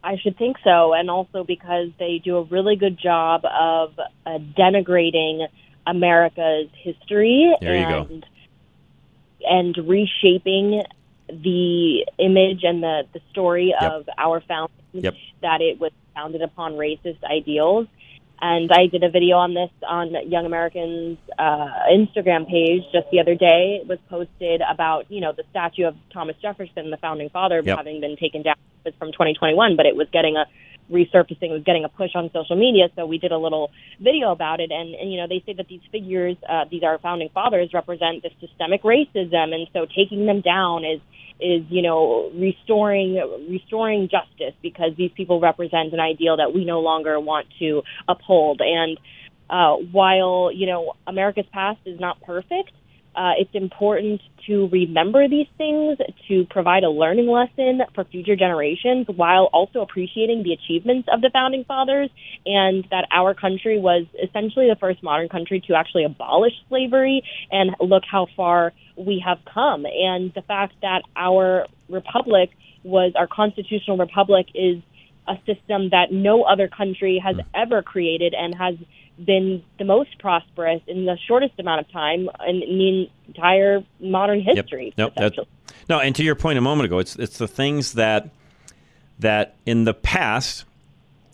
I 0.03 0.17
should 0.17 0.39
think 0.39 0.57
so, 0.65 0.95
and 0.95 1.11
also 1.11 1.45
because 1.45 1.89
they 1.99 2.21
do 2.25 2.39
a 2.39 2.43
really 2.45 2.77
good 2.77 2.99
job 2.99 3.43
of 3.45 3.93
uh, 4.25 4.39
denigrating 4.57 5.47
America's 5.87 6.71
history 6.83 7.53
There 7.61 7.77
you 7.77 7.87
go. 7.87 8.21
And 9.43 9.77
reshaping 9.77 10.83
the 11.29 12.07
image 12.19 12.65
and 12.65 12.83
the 12.83 13.03
the 13.13 13.21
story 13.31 13.75
Yep. 13.81 13.93
of 13.93 14.09
our 14.19 14.41
founding 14.41 14.75
Yep. 14.93 15.15
that 15.43 15.61
it 15.61 15.79
was 15.79 15.93
founded 16.15 16.43
upon 16.43 16.75
racist 16.75 17.23
ideals. 17.25 17.87
And 18.41 18.71
I 18.73 18.87
did 18.87 19.03
a 19.03 19.11
video 19.11 19.37
on 19.37 19.53
this 19.55 19.71
on 19.87 20.15
Young 20.31 20.47
Americans 20.47 21.19
uh, 21.39 21.69
Instagram 21.91 22.49
page 22.49 22.85
just 22.93 23.11
the 23.11 23.19
other 23.21 23.35
day. 23.35 23.81
It 23.83 23.89
was 23.89 23.99
posted 24.09 24.63
about 24.63 25.11
you 25.11 25.21
know 25.21 25.33
the 25.33 25.45
statue 25.51 25.85
of 25.87 25.97
Thomas 26.13 26.37
Jefferson, 26.41 26.91
the 26.91 26.97
founding 26.99 27.31
father, 27.31 27.61
Yep. 27.65 27.77
having 27.77 28.01
been 28.01 28.17
taken 28.17 28.43
down. 28.43 28.55
It 28.85 28.89
was 28.91 28.95
from 28.95 29.11
2021, 29.13 29.77
but 29.77 29.87
it 29.87 29.97
was 29.97 30.09
getting 30.13 30.37
a 30.37 30.47
resurfacing, 30.91 31.51
was 31.51 31.63
getting 31.65 31.85
a 31.85 31.89
push 31.89 32.11
on 32.15 32.31
social 32.33 32.57
media. 32.57 32.89
So 32.97 33.07
we 33.07 33.19
did 33.19 33.33
a 33.33 33.39
little 33.39 33.71
video 34.01 34.33
about 34.33 34.61
it, 34.61 34.71
and, 34.71 34.95
and 34.95 35.13
you 35.13 35.19
know 35.19 35.27
they 35.29 35.43
say 35.47 35.55
that 35.55 35.69
these 35.69 35.81
figures, 35.93 36.37
uh, 36.49 36.65
these 36.71 36.83
are 36.83 36.99
founding 36.99 37.29
fathers, 37.33 37.71
represent 37.73 38.23
this 38.23 38.33
systemic 38.41 38.83
racism, 38.83 39.55
and 39.55 39.67
so 39.73 39.87
taking 39.87 40.27
them 40.27 40.41
down 40.41 40.85
is 40.85 41.01
is 41.41 41.63
you 41.69 41.83
know 41.83 42.31
restoring 42.35 43.15
restoring 43.49 44.09
justice 44.11 44.55
because 44.63 44.91
these 44.97 45.11
people 45.17 45.41
represent 45.41 45.93
an 45.93 46.01
ideal 46.01 46.37
that 46.37 46.53
we 46.53 46.65
no 46.65 46.81
longer 46.81 47.21
want 47.21 47.47
to 47.59 47.83
uphold. 48.09 48.61
And 48.61 48.99
uh, 49.49 49.77
while 49.93 50.51
you 50.53 50.67
know 50.67 50.95
America's 51.07 51.47
past 51.53 51.81
is 51.87 52.01
not 52.01 52.21
perfect 52.23 52.73
Uh, 53.19 53.33
it's 53.37 53.51
important 53.55 54.21
to 54.47 54.69
remember 54.69 55.29
these 55.29 55.49
things, 55.57 55.99
to 56.29 56.47
provide 56.51 56.85
a 56.85 56.89
learning 56.89 57.27
lesson 57.27 57.81
for 57.93 58.05
future 58.05 58.37
generations 58.37 59.07
while 59.17 59.51
also 59.53 59.81
appreciating 59.81 60.45
the 60.45 60.53
achievements 60.53 61.09
of 61.13 61.21
the 61.21 61.29
founding 61.33 61.65
fathers 61.65 62.11
and 62.47 62.85
that 62.93 63.09
our 63.11 63.35
country 63.35 63.81
was 63.81 64.07
essentially 64.23 64.69
the 64.69 64.77
first 64.79 65.03
modern 65.03 65.29
country 65.29 65.61
to 65.67 65.75
actually 65.75 66.05
abolish 66.05 66.53
slavery 66.69 67.21
and 67.51 67.75
look 67.81 68.05
how 68.09 68.29
far 68.37 68.73
we 68.97 69.21
have 69.27 69.39
come. 69.53 69.85
And 69.85 70.33
the 70.35 70.43
fact 70.43 70.75
that 70.83 71.03
our 71.17 71.67
republic 71.89 72.51
was 72.85 73.13
our 73.17 73.27
constitutional 73.27 73.97
republic 73.97 74.47
is 74.55 74.81
a 75.29 75.37
system 75.47 75.91
that 75.91 76.11
no 76.11 76.43
other 76.43 76.69
country 76.69 77.21
has 77.25 77.37
hmm. 77.37 77.43
ever 77.55 77.83
created 77.83 78.35
and 78.35 78.55
has 78.55 78.77
been 79.25 79.63
the 79.79 79.85
most 79.85 80.19
prosperous 80.19 80.81
in 80.87 81.05
the 81.05 81.19
shortest 81.27 81.59
amount 81.59 81.81
of 81.81 81.91
time 81.91 82.29
in, 82.47 82.63
in 82.63 82.79
the 82.79 83.11
entire 83.27 83.85
modern 84.01 84.41
history. 84.41 84.95
Yep. 84.97 85.13
Nope, 85.17 85.49
no, 85.89 86.01
and 86.01 86.15
to 86.17 86.23
your 86.23 86.35
point 86.35 86.59
a 86.59 86.61
moment 86.61 86.87
ago, 86.87 86.99
it's 86.99 87.17
it's 87.17 87.39
the 87.39 87.49
things 87.49 87.95
that 87.95 88.31
that 89.19 89.57
in 89.67 89.85
the 89.85 89.95
past, 89.95 90.65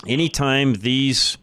anytime 0.07 0.75
these 0.75 1.39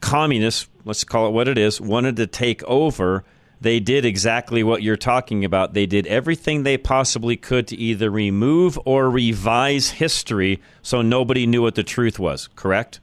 communists, 0.00 0.68
let's 0.84 1.04
call 1.04 1.26
it 1.26 1.30
what 1.30 1.48
it 1.48 1.58
is, 1.58 1.80
wanted 1.80 2.16
to 2.16 2.26
take 2.26 2.62
over, 2.64 3.24
they 3.60 3.80
did 3.80 4.04
exactly 4.04 4.62
what 4.62 4.82
you're 4.82 4.96
talking 4.96 5.44
about. 5.44 5.74
They 5.74 5.86
did 5.86 6.06
everything 6.06 6.62
they 6.62 6.78
possibly 6.78 7.36
could 7.36 7.66
to 7.68 7.76
either 7.76 8.10
remove 8.10 8.78
or 8.84 9.10
revise 9.10 9.90
history 9.90 10.60
so 10.82 11.02
nobody 11.02 11.46
knew 11.46 11.62
what 11.62 11.74
the 11.74 11.82
truth 11.82 12.18
was, 12.18 12.48
correct? 12.54 13.00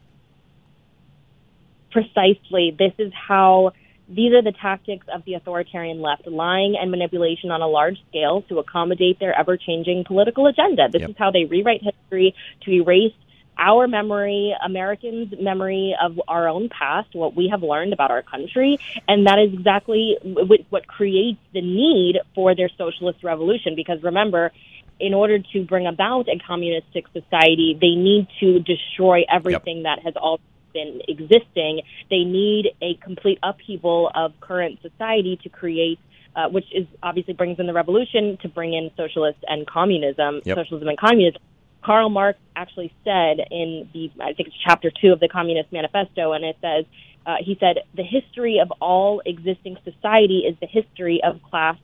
Precisely. 1.91 2.75
This 2.77 2.93
is 2.97 3.11
how 3.13 3.73
these 4.07 4.33
are 4.33 4.41
the 4.41 4.51
tactics 4.51 5.07
of 5.13 5.25
the 5.25 5.33
authoritarian 5.33 5.99
left, 5.99 6.27
lying 6.27 6.75
and 6.79 6.91
manipulation 6.91 7.51
on 7.51 7.61
a 7.61 7.67
large 7.67 7.97
scale 8.09 8.43
to 8.43 8.59
accommodate 8.59 9.19
their 9.19 9.37
ever 9.37 9.57
changing 9.57 10.03
political 10.05 10.47
agenda. 10.47 10.87
This 10.91 11.01
yep. 11.01 11.09
is 11.11 11.15
how 11.17 11.31
they 11.31 11.45
rewrite 11.45 11.81
history 11.81 12.35
to 12.61 12.71
erase 12.71 13.13
our 13.57 13.87
memory, 13.87 14.55
Americans' 14.63 15.33
memory 15.39 15.95
of 16.01 16.19
our 16.27 16.47
own 16.47 16.69
past, 16.69 17.13
what 17.13 17.35
we 17.35 17.49
have 17.49 17.63
learned 17.63 17.93
about 17.93 18.11
our 18.11 18.21
country, 18.21 18.79
and 19.07 19.27
that 19.27 19.39
is 19.39 19.53
exactly 19.53 20.17
what 20.23 20.87
creates 20.87 21.39
the 21.53 21.61
need 21.61 22.19
for 22.33 22.55
their 22.55 22.69
socialist 22.77 23.23
revolution. 23.23 23.75
Because 23.75 24.01
remember, 24.03 24.51
in 24.99 25.13
order 25.13 25.39
to 25.39 25.63
bring 25.63 25.87
about 25.87 26.27
a 26.27 26.39
communistic 26.45 27.05
society, 27.13 27.77
they 27.79 27.95
need 27.95 28.27
to 28.39 28.59
destroy 28.59 29.23
everything 29.31 29.77
yep. 29.77 29.97
that 29.97 29.99
has 30.03 30.13
all 30.15 30.39
been 30.73 31.01
existing. 31.07 31.81
They 32.09 32.23
need 32.23 32.71
a 32.81 32.95
complete 32.95 33.39
upheaval 33.41 34.11
of 34.13 34.33
current 34.39 34.79
society 34.81 35.39
to 35.43 35.49
create 35.49 35.99
uh, 36.35 36.49
which 36.49 36.65
is 36.73 36.85
obviously 37.01 37.33
brings 37.33 37.59
in 37.59 37.65
the 37.65 37.73
revolution 37.73 38.37
to 38.41 38.49
bring 38.49 38.73
in 38.73 38.91
socialist 38.97 39.39
and 39.47 39.65
communism, 39.65 40.41
yep. 40.43 40.57
socialism 40.57 40.89
and 40.89 40.97
communism. 40.97 41.41
Karl 41.85 42.09
Marx 42.09 42.39
actually 42.55 42.91
said 43.03 43.37
in 43.51 43.87
the, 43.93 44.11
I 44.19 44.33
think 44.33 44.47
it's 44.47 44.57
chapter 44.65 44.89
two 44.89 45.11
of 45.11 45.19
the 45.19 45.27
Communist 45.27 45.71
Manifesto, 45.71 46.31
and 46.31 46.43
it 46.43 46.57
says, 46.59 46.85
uh, 47.27 47.35
he 47.39 47.55
said, 47.59 47.81
the 47.93 48.03
history 48.03 48.59
of 48.59 48.71
all 48.81 49.21
existing 49.23 49.77
society 49.83 50.39
is 50.39 50.55
the 50.59 50.65
history 50.65 51.21
of 51.23 51.43
class 51.43 51.77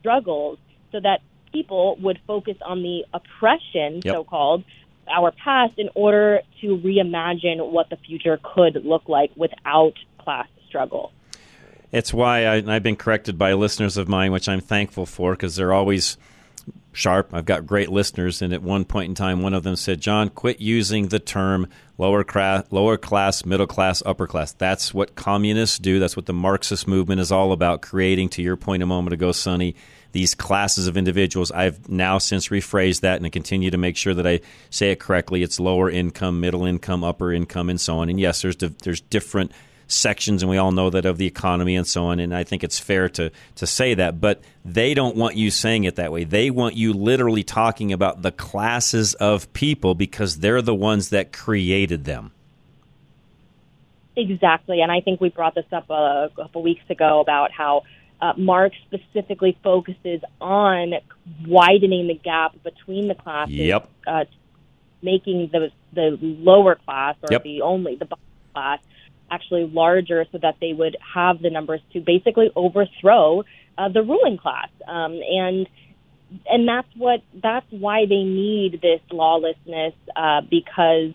struggles, 0.00 0.58
so 0.90 0.98
that 0.98 1.20
people 1.52 1.96
would 2.00 2.18
focus 2.26 2.56
on 2.64 2.82
the 2.82 3.04
oppression, 3.14 4.02
yep. 4.04 4.14
so 4.14 4.24
called, 4.24 4.64
our 5.08 5.30
past 5.30 5.74
in 5.78 5.88
order 5.94 6.40
to 6.60 6.76
reimagine 6.78 7.70
what 7.70 7.90
the 7.90 7.96
future 7.96 8.40
could 8.42 8.84
look 8.84 9.08
like 9.08 9.30
without 9.36 9.94
class 10.18 10.48
struggle. 10.66 11.12
It's 11.92 12.12
why 12.12 12.48
I, 12.48 12.60
have 12.60 12.82
been 12.82 12.96
corrected 12.96 13.38
by 13.38 13.52
listeners 13.52 13.96
of 13.96 14.08
mine, 14.08 14.32
which 14.32 14.48
I'm 14.48 14.60
thankful 14.60 15.06
for, 15.06 15.34
because 15.34 15.54
they're 15.54 15.72
always 15.72 16.16
sharp. 16.94 17.30
I've 17.34 17.44
got 17.44 17.66
great 17.66 17.90
listeners, 17.90 18.40
and 18.40 18.54
at 18.54 18.62
one 18.62 18.84
point 18.84 19.10
in 19.10 19.14
time, 19.14 19.42
one 19.42 19.52
of 19.52 19.62
them 19.62 19.76
said, 19.76 20.00
"John, 20.00 20.30
quit 20.30 20.60
using 20.60 21.08
the 21.08 21.18
term 21.18 21.66
lower 21.98 22.24
class, 22.24 22.64
lower 22.70 22.96
class, 22.96 23.44
middle 23.44 23.66
class, 23.66 24.02
upper 24.06 24.26
class. 24.26 24.52
That's 24.52 24.94
what 24.94 25.14
communists 25.14 25.78
do. 25.78 25.98
That's 25.98 26.16
what 26.16 26.26
the 26.26 26.32
Marxist 26.32 26.88
movement 26.88 27.20
is 27.20 27.30
all 27.30 27.52
about, 27.52 27.82
creating." 27.82 28.30
To 28.30 28.42
your 28.42 28.56
point 28.56 28.82
a 28.82 28.86
moment 28.86 29.12
ago, 29.12 29.32
Sonny, 29.32 29.74
these 30.12 30.34
classes 30.34 30.86
of 30.86 30.96
individuals. 30.96 31.50
I've 31.50 31.88
now 31.88 32.18
since 32.18 32.48
rephrased 32.48 33.00
that 33.00 33.16
and 33.16 33.26
I 33.26 33.30
continue 33.30 33.72
to 33.72 33.76
make 33.76 33.96
sure 33.96 34.14
that 34.14 34.26
I 34.26 34.40
say 34.70 34.92
it 34.92 35.00
correctly. 35.00 35.42
It's 35.42 35.58
lower 35.58 35.90
income, 35.90 36.40
middle 36.40 36.64
income, 36.64 37.02
upper 37.02 37.32
income, 37.32 37.68
and 37.68 37.80
so 37.80 37.98
on. 37.98 38.08
And 38.08 38.20
yes, 38.20 38.40
there's 38.40 38.56
there's 38.56 39.00
different 39.00 39.50
sections, 39.86 40.42
and 40.42 40.50
we 40.50 40.56
all 40.56 40.72
know 40.72 40.90
that 40.90 41.04
of 41.04 41.18
the 41.18 41.26
economy 41.26 41.76
and 41.76 41.86
so 41.86 42.06
on. 42.06 42.18
And 42.18 42.34
I 42.34 42.44
think 42.44 42.64
it's 42.64 42.78
fair 42.78 43.08
to 43.10 43.30
to 43.56 43.66
say 43.66 43.94
that, 43.94 44.20
but 44.20 44.42
they 44.64 44.94
don't 44.94 45.16
want 45.16 45.36
you 45.36 45.50
saying 45.50 45.84
it 45.84 45.96
that 45.96 46.12
way. 46.12 46.24
They 46.24 46.50
want 46.50 46.76
you 46.76 46.92
literally 46.92 47.42
talking 47.42 47.92
about 47.92 48.22
the 48.22 48.32
classes 48.32 49.14
of 49.14 49.52
people 49.52 49.94
because 49.94 50.38
they're 50.38 50.62
the 50.62 50.74
ones 50.74 51.10
that 51.10 51.32
created 51.32 52.04
them. 52.04 52.32
Exactly, 54.16 54.80
and 54.80 54.92
I 54.92 55.00
think 55.00 55.20
we 55.20 55.28
brought 55.28 55.54
this 55.54 55.66
up 55.72 55.90
a 55.90 56.30
couple 56.36 56.62
weeks 56.62 56.88
ago 56.88 57.20
about 57.20 57.50
how 57.50 57.82
uh, 58.20 58.32
Marx 58.36 58.76
specifically 58.86 59.58
focuses 59.62 60.20
on 60.40 60.94
widening 61.46 62.06
the 62.06 62.14
gap 62.14 62.54
between 62.62 63.08
the 63.08 63.14
classes, 63.14 63.54
yep. 63.54 63.90
uh, 64.06 64.24
making 65.02 65.50
the 65.52 65.70
the 65.92 66.18
lower 66.20 66.76
class 66.76 67.16
or 67.22 67.28
yep. 67.30 67.42
the 67.42 67.62
only 67.62 67.96
the 67.96 68.04
bottom 68.04 68.24
class 68.52 68.80
actually 69.30 69.66
larger 69.66 70.24
so 70.32 70.38
that 70.38 70.56
they 70.60 70.72
would 70.72 70.96
have 71.14 71.40
the 71.40 71.50
numbers 71.50 71.80
to 71.92 72.00
basically 72.00 72.50
overthrow 72.54 73.42
uh, 73.78 73.88
the 73.88 74.02
ruling 74.02 74.38
class. 74.38 74.68
Um, 74.86 75.20
and 75.28 75.66
and 76.46 76.68
that's 76.68 76.88
what 76.96 77.22
that's 77.42 77.66
why 77.70 78.06
they 78.06 78.24
need 78.24 78.80
this 78.82 79.00
lawlessness 79.10 79.94
uh, 80.16 80.40
because 80.50 81.12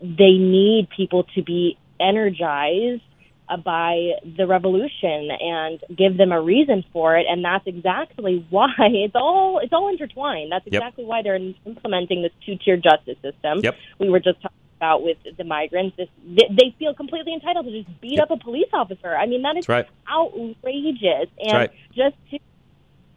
they 0.00 0.32
need 0.32 0.88
people 0.94 1.24
to 1.34 1.42
be 1.42 1.78
energized 1.98 3.02
uh, 3.48 3.56
by 3.56 4.12
the 4.36 4.46
revolution 4.46 5.28
and 5.30 5.80
give 5.96 6.16
them 6.16 6.32
a 6.32 6.40
reason 6.40 6.84
for 6.92 7.16
it 7.16 7.26
and 7.28 7.44
that's 7.44 7.66
exactly 7.66 8.46
why 8.50 8.70
it's 8.78 9.14
all 9.14 9.58
it's 9.62 9.72
all 9.72 9.88
intertwined 9.88 10.50
that's 10.52 10.66
exactly 10.66 11.04
yep. 11.04 11.08
why 11.08 11.22
they're 11.22 11.36
implementing 11.66 12.22
this 12.22 12.32
two-tier 12.44 12.76
justice 12.76 13.16
system 13.22 13.60
yep. 13.62 13.76
we 13.98 14.08
were 14.08 14.20
just 14.20 14.40
talking 14.40 14.56
about 14.80 15.02
with 15.02 15.18
the 15.36 15.44
migrants. 15.44 15.94
This, 15.98 16.08
they 16.24 16.74
feel 16.78 16.94
completely 16.94 17.34
entitled 17.34 17.66
to 17.66 17.82
just 17.82 18.00
beat 18.00 18.14
yep. 18.14 18.30
up 18.30 18.40
a 18.40 18.42
police 18.42 18.68
officer. 18.72 19.14
I 19.14 19.26
mean, 19.26 19.42
that 19.42 19.58
is 19.58 19.68
right. 19.68 19.86
outrageous. 20.10 21.28
And 21.38 21.52
right. 21.52 21.70
just 21.94 22.16
to 22.30 22.38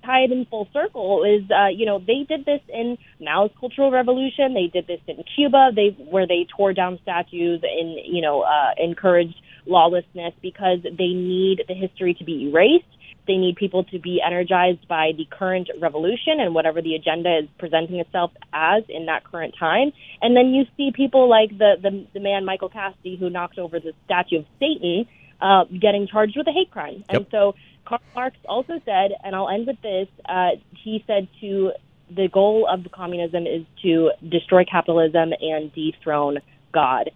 tie 0.03 0.23
it 0.25 0.31
in 0.33 0.45
full 0.45 0.67
circle 0.73 1.23
is, 1.23 1.49
uh, 1.49 1.67
you 1.67 1.85
know, 1.85 1.99
they 1.99 2.25
did 2.27 2.43
this 2.43 2.59
in 2.67 2.97
Mao's 3.21 3.51
Cultural 3.57 3.91
Revolution. 3.91 4.53
They 4.53 4.67
did 4.67 4.87
this 4.87 4.99
in 5.07 5.23
Cuba. 5.35 5.71
They 5.73 5.95
where 6.03 6.27
they 6.27 6.45
tore 6.55 6.73
down 6.73 6.99
statues 7.01 7.61
and 7.63 7.97
you 8.05 8.21
know 8.21 8.41
uh, 8.41 8.71
encouraged 8.77 9.39
lawlessness 9.65 10.33
because 10.41 10.79
they 10.83 11.13
need 11.13 11.63
the 11.69 11.73
history 11.73 12.13
to 12.15 12.25
be 12.25 12.49
erased 12.49 12.83
they 13.27 13.37
need 13.37 13.55
people 13.55 13.83
to 13.85 13.99
be 13.99 14.21
energized 14.25 14.87
by 14.87 15.11
the 15.15 15.25
current 15.25 15.69
revolution 15.79 16.39
and 16.39 16.53
whatever 16.53 16.81
the 16.81 16.95
agenda 16.95 17.39
is 17.39 17.49
presenting 17.57 17.99
itself 17.99 18.31
as 18.53 18.83
in 18.89 19.05
that 19.05 19.23
current 19.23 19.55
time. 19.57 19.91
And 20.21 20.35
then 20.35 20.53
you 20.53 20.65
see 20.77 20.91
people 20.93 21.29
like 21.29 21.57
the, 21.57 21.75
the, 21.81 22.05
the 22.13 22.19
man, 22.19 22.45
Michael 22.45 22.69
Cassidy, 22.69 23.15
who 23.15 23.29
knocked 23.29 23.57
over 23.57 23.79
the 23.79 23.93
statue 24.05 24.39
of 24.39 24.45
Satan, 24.59 25.05
uh, 25.41 25.65
getting 25.65 26.07
charged 26.07 26.37
with 26.37 26.47
a 26.47 26.51
hate 26.51 26.71
crime. 26.71 27.03
Yep. 27.09 27.21
And 27.21 27.27
so 27.31 27.55
Karl 27.85 28.01
Marx 28.15 28.37
also 28.47 28.79
said, 28.85 29.11
and 29.23 29.35
I'll 29.35 29.49
end 29.49 29.67
with 29.67 29.81
this, 29.81 30.07
uh, 30.27 30.51
he 30.71 31.03
said 31.07 31.27
to 31.41 31.71
the 32.09 32.27
goal 32.27 32.67
of 32.69 32.85
communism 32.91 33.47
is 33.47 33.65
to 33.81 34.11
destroy 34.27 34.65
capitalism 34.65 35.33
and 35.39 35.73
dethrone 35.73 36.39
God. 36.73 37.11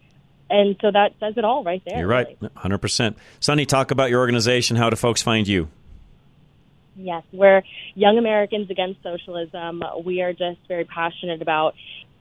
And 0.50 0.78
so 0.82 0.92
that 0.92 1.14
says 1.20 1.34
it 1.38 1.44
all 1.44 1.64
right 1.64 1.82
there. 1.86 2.00
You're 2.00 2.08
right, 2.08 2.40
100%. 2.40 3.16
Sonny, 3.40 3.66
talk 3.66 3.92
about 3.92 4.10
your 4.10 4.22
organization. 4.22 4.78
How 4.78 4.90
do 4.90 4.96
folks 4.96 5.22
find 5.22 5.48
you? 5.48 5.68
Yes, 6.98 7.24
we're 7.32 7.62
Young 7.94 8.18
Americans 8.18 8.72
Against 8.72 9.04
Socialism. 9.04 9.84
We 10.04 10.22
are 10.22 10.34
just 10.34 10.58
very 10.68 10.84
passionate 10.84 11.44
about 11.44 11.76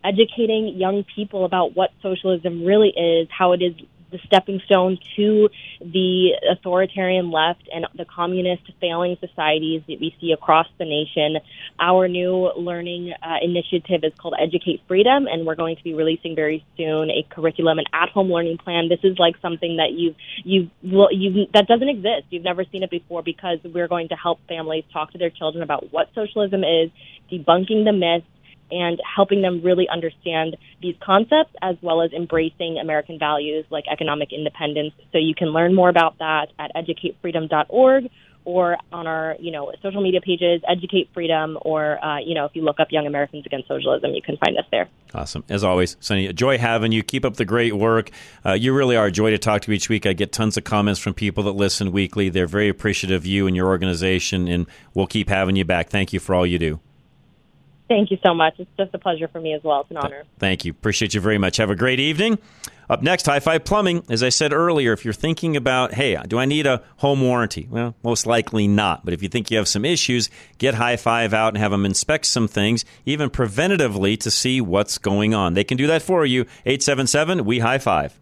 educating 0.04 0.74
young 0.76 1.04
people 1.16 1.46
about 1.46 1.74
what 1.74 1.90
socialism 2.02 2.62
really 2.62 2.90
is, 2.90 3.26
how 3.36 3.52
it 3.52 3.62
is 3.62 3.72
the 4.10 4.18
stepping 4.26 4.60
stone 4.66 4.98
to 5.16 5.48
the 5.80 6.32
authoritarian 6.50 7.30
left 7.30 7.68
and 7.72 7.86
the 7.96 8.04
communist 8.04 8.62
failing 8.80 9.16
societies 9.20 9.82
that 9.88 9.98
we 10.00 10.14
see 10.20 10.32
across 10.32 10.66
the 10.78 10.84
nation. 10.84 11.38
Our 11.78 12.08
new 12.08 12.52
learning 12.56 13.12
uh, 13.22 13.36
initiative 13.42 14.00
is 14.04 14.12
called 14.18 14.34
Educate 14.40 14.82
Freedom, 14.88 15.26
and 15.26 15.46
we're 15.46 15.56
going 15.56 15.76
to 15.76 15.84
be 15.84 15.94
releasing 15.94 16.34
very 16.34 16.64
soon 16.76 17.10
a 17.10 17.26
curriculum 17.28 17.78
and 17.78 17.86
at-home 17.92 18.30
learning 18.30 18.58
plan. 18.58 18.88
This 18.88 19.00
is 19.02 19.18
like 19.18 19.36
something 19.42 19.76
that 19.76 19.92
you 19.92 20.14
you 20.44 20.70
you 20.82 21.46
that 21.52 21.66
doesn't 21.66 21.88
exist. 21.88 22.26
You've 22.30 22.44
never 22.44 22.64
seen 22.64 22.82
it 22.82 22.90
before 22.90 23.22
because 23.22 23.58
we're 23.64 23.88
going 23.88 24.08
to 24.08 24.14
help 24.14 24.40
families 24.48 24.84
talk 24.92 25.12
to 25.12 25.18
their 25.18 25.30
children 25.30 25.62
about 25.62 25.92
what 25.92 26.08
socialism 26.14 26.62
is, 26.64 26.90
debunking 27.30 27.84
the 27.84 27.92
myths 27.92 28.26
and 28.70 29.00
helping 29.16 29.42
them 29.42 29.62
really 29.62 29.88
understand 29.88 30.56
these 30.80 30.96
concepts 31.00 31.54
as 31.62 31.76
well 31.82 32.02
as 32.02 32.12
embracing 32.12 32.78
American 32.78 33.18
values 33.18 33.64
like 33.70 33.84
economic 33.90 34.32
independence. 34.32 34.92
So 35.12 35.18
you 35.18 35.34
can 35.34 35.48
learn 35.48 35.74
more 35.74 35.88
about 35.88 36.18
that 36.18 36.48
at 36.58 36.72
educatefreedom.org 36.74 38.10
or 38.46 38.76
on 38.92 39.08
our, 39.08 39.36
you 39.40 39.50
know, 39.50 39.72
social 39.82 40.00
media 40.00 40.20
pages, 40.20 40.62
Educate 40.68 41.10
Freedom, 41.12 41.58
or, 41.62 42.02
uh, 42.02 42.20
you 42.20 42.32
know, 42.32 42.44
if 42.44 42.52
you 42.54 42.62
look 42.62 42.78
up 42.78 42.92
Young 42.92 43.06
Americans 43.06 43.44
Against 43.44 43.66
Socialism, 43.66 44.12
you 44.14 44.22
can 44.22 44.36
find 44.36 44.56
us 44.56 44.64
there. 44.70 44.88
Awesome. 45.12 45.42
As 45.48 45.64
always, 45.64 45.96
Sunny, 45.98 46.32
joy 46.32 46.56
having 46.56 46.92
you. 46.92 47.02
Keep 47.02 47.24
up 47.24 47.36
the 47.36 47.44
great 47.44 47.74
work. 47.74 48.10
Uh, 48.44 48.52
you 48.52 48.72
really 48.72 48.96
are 48.96 49.06
a 49.06 49.12
joy 49.12 49.30
to 49.30 49.38
talk 49.38 49.62
to 49.62 49.72
each 49.72 49.88
week. 49.88 50.06
I 50.06 50.12
get 50.12 50.32
tons 50.32 50.56
of 50.56 50.62
comments 50.62 51.00
from 51.00 51.12
people 51.12 51.42
that 51.44 51.52
listen 51.52 51.90
weekly. 51.90 52.28
They're 52.28 52.46
very 52.46 52.68
appreciative 52.68 53.22
of 53.22 53.26
you 53.26 53.48
and 53.48 53.56
your 53.56 53.66
organization, 53.66 54.46
and 54.46 54.66
we'll 54.94 55.08
keep 55.08 55.28
having 55.28 55.56
you 55.56 55.64
back. 55.64 55.90
Thank 55.90 56.12
you 56.12 56.20
for 56.20 56.34
all 56.34 56.46
you 56.46 56.60
do. 56.60 56.80
Thank 57.88 58.10
you 58.10 58.18
so 58.24 58.34
much. 58.34 58.54
It's 58.58 58.70
just 58.76 58.92
a 58.94 58.98
pleasure 58.98 59.28
for 59.28 59.40
me 59.40 59.54
as 59.54 59.62
well. 59.62 59.82
It's 59.82 59.90
an 59.90 59.96
honor. 59.98 60.24
Thank 60.38 60.64
you. 60.64 60.72
Appreciate 60.72 61.14
you 61.14 61.20
very 61.20 61.38
much. 61.38 61.56
Have 61.58 61.70
a 61.70 61.76
great 61.76 62.00
evening. 62.00 62.38
Up 62.88 63.02
next, 63.02 63.26
High 63.26 63.40
Five 63.40 63.64
Plumbing. 63.64 64.04
As 64.08 64.22
I 64.22 64.28
said 64.28 64.52
earlier, 64.52 64.92
if 64.92 65.04
you're 65.04 65.14
thinking 65.14 65.56
about, 65.56 65.94
hey, 65.94 66.14
uh, 66.14 66.22
do 66.22 66.38
I 66.38 66.44
need 66.44 66.66
a 66.66 66.82
home 66.98 67.20
warranty? 67.20 67.66
Well, 67.68 67.96
most 68.02 68.26
likely 68.26 68.68
not. 68.68 69.04
But 69.04 69.12
if 69.12 69.22
you 69.22 69.28
think 69.28 69.50
you 69.50 69.56
have 69.56 69.68
some 69.68 69.84
issues, 69.84 70.30
get 70.58 70.74
High 70.74 70.96
Five 70.96 71.34
out 71.34 71.48
and 71.48 71.58
have 71.58 71.72
them 71.72 71.84
inspect 71.84 72.26
some 72.26 72.46
things, 72.46 72.84
even 73.04 73.28
preventatively, 73.30 74.18
to 74.20 74.30
see 74.30 74.60
what's 74.60 74.98
going 74.98 75.34
on. 75.34 75.54
They 75.54 75.64
can 75.64 75.76
do 75.76 75.86
that 75.88 76.02
for 76.02 76.24
you. 76.24 76.42
877 76.64 77.44
We 77.44 77.58
High 77.58 77.78
Five. 77.78 78.18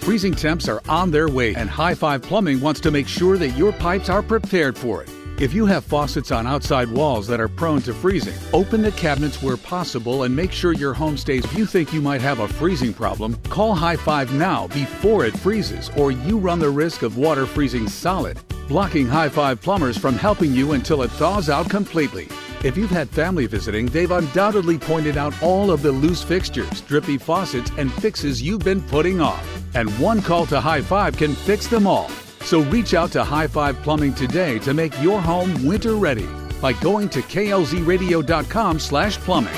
Freezing 0.00 0.34
temps 0.34 0.68
are 0.68 0.82
on 0.88 1.10
their 1.10 1.28
way, 1.28 1.54
and 1.54 1.70
High 1.70 1.94
Five 1.94 2.22
Plumbing 2.22 2.60
wants 2.60 2.80
to 2.80 2.90
make 2.90 3.08
sure 3.08 3.36
that 3.38 3.50
your 3.50 3.72
pipes 3.72 4.08
are 4.08 4.22
prepared 4.22 4.76
for 4.76 5.02
it. 5.02 5.08
If 5.42 5.52
you 5.52 5.66
have 5.66 5.84
faucets 5.84 6.30
on 6.30 6.46
outside 6.46 6.88
walls 6.88 7.26
that 7.26 7.40
are 7.40 7.48
prone 7.48 7.82
to 7.82 7.92
freezing, 7.92 8.38
open 8.52 8.80
the 8.80 8.92
cabinets 8.92 9.42
where 9.42 9.56
possible 9.56 10.22
and 10.22 10.36
make 10.36 10.52
sure 10.52 10.72
your 10.72 10.94
home 10.94 11.16
stays. 11.16 11.44
If 11.44 11.58
you 11.58 11.66
think 11.66 11.92
you 11.92 12.00
might 12.00 12.20
have 12.20 12.38
a 12.38 12.46
freezing 12.46 12.94
problem, 12.94 13.34
call 13.50 13.74
High 13.74 13.96
Five 13.96 14.32
now 14.32 14.68
before 14.68 15.24
it 15.24 15.36
freezes, 15.36 15.90
or 15.96 16.12
you 16.12 16.38
run 16.38 16.60
the 16.60 16.70
risk 16.70 17.02
of 17.02 17.18
water 17.18 17.44
freezing 17.44 17.88
solid, 17.88 18.38
blocking 18.68 19.08
High 19.08 19.30
Five 19.30 19.60
plumbers 19.60 19.98
from 19.98 20.14
helping 20.14 20.52
you 20.52 20.74
until 20.74 21.02
it 21.02 21.10
thaws 21.10 21.50
out 21.50 21.68
completely. 21.68 22.28
If 22.62 22.76
you've 22.76 22.90
had 22.90 23.10
family 23.10 23.46
visiting, 23.46 23.86
they've 23.86 24.12
undoubtedly 24.12 24.78
pointed 24.78 25.16
out 25.16 25.34
all 25.42 25.72
of 25.72 25.82
the 25.82 25.90
loose 25.90 26.22
fixtures, 26.22 26.82
drippy 26.82 27.18
faucets, 27.18 27.72
and 27.78 27.92
fixes 27.94 28.40
you've 28.40 28.60
been 28.60 28.82
putting 28.82 29.20
off. 29.20 29.44
And 29.74 29.90
one 29.98 30.22
call 30.22 30.46
to 30.46 30.60
High 30.60 30.82
Five 30.82 31.16
can 31.16 31.34
fix 31.34 31.66
them 31.66 31.88
all. 31.88 32.12
So 32.44 32.60
reach 32.62 32.94
out 32.94 33.12
to 33.12 33.24
High 33.24 33.46
Five 33.46 33.82
Plumbing 33.82 34.14
today 34.14 34.58
to 34.60 34.74
make 34.74 34.92
your 35.02 35.20
home 35.20 35.64
winter 35.64 35.94
ready 35.94 36.28
by 36.60 36.72
going 36.74 37.08
to 37.10 37.20
klzradio.com 37.22 38.78
slash 38.78 39.18
plumbing. 39.18 39.54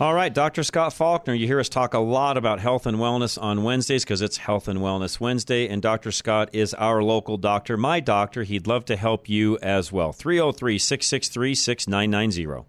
All 0.00 0.12
right, 0.12 0.34
Dr. 0.34 0.64
Scott 0.64 0.92
Faulkner, 0.92 1.34
you 1.34 1.46
hear 1.46 1.60
us 1.60 1.68
talk 1.68 1.94
a 1.94 2.00
lot 2.00 2.36
about 2.36 2.58
health 2.58 2.84
and 2.84 2.98
wellness 2.98 3.40
on 3.40 3.62
Wednesdays 3.62 4.02
because 4.02 4.22
it's 4.22 4.38
Health 4.38 4.66
and 4.66 4.80
Wellness 4.80 5.20
Wednesday, 5.20 5.68
and 5.68 5.80
Dr. 5.80 6.10
Scott 6.10 6.50
is 6.52 6.74
our 6.74 7.00
local 7.00 7.36
doctor, 7.36 7.76
my 7.76 8.00
doctor. 8.00 8.42
He'd 8.42 8.66
love 8.66 8.84
to 8.86 8.96
help 8.96 9.28
you 9.28 9.56
as 9.62 9.92
well. 9.92 10.12
303 10.12 10.78
663 10.78 11.54
6990. 11.54 12.66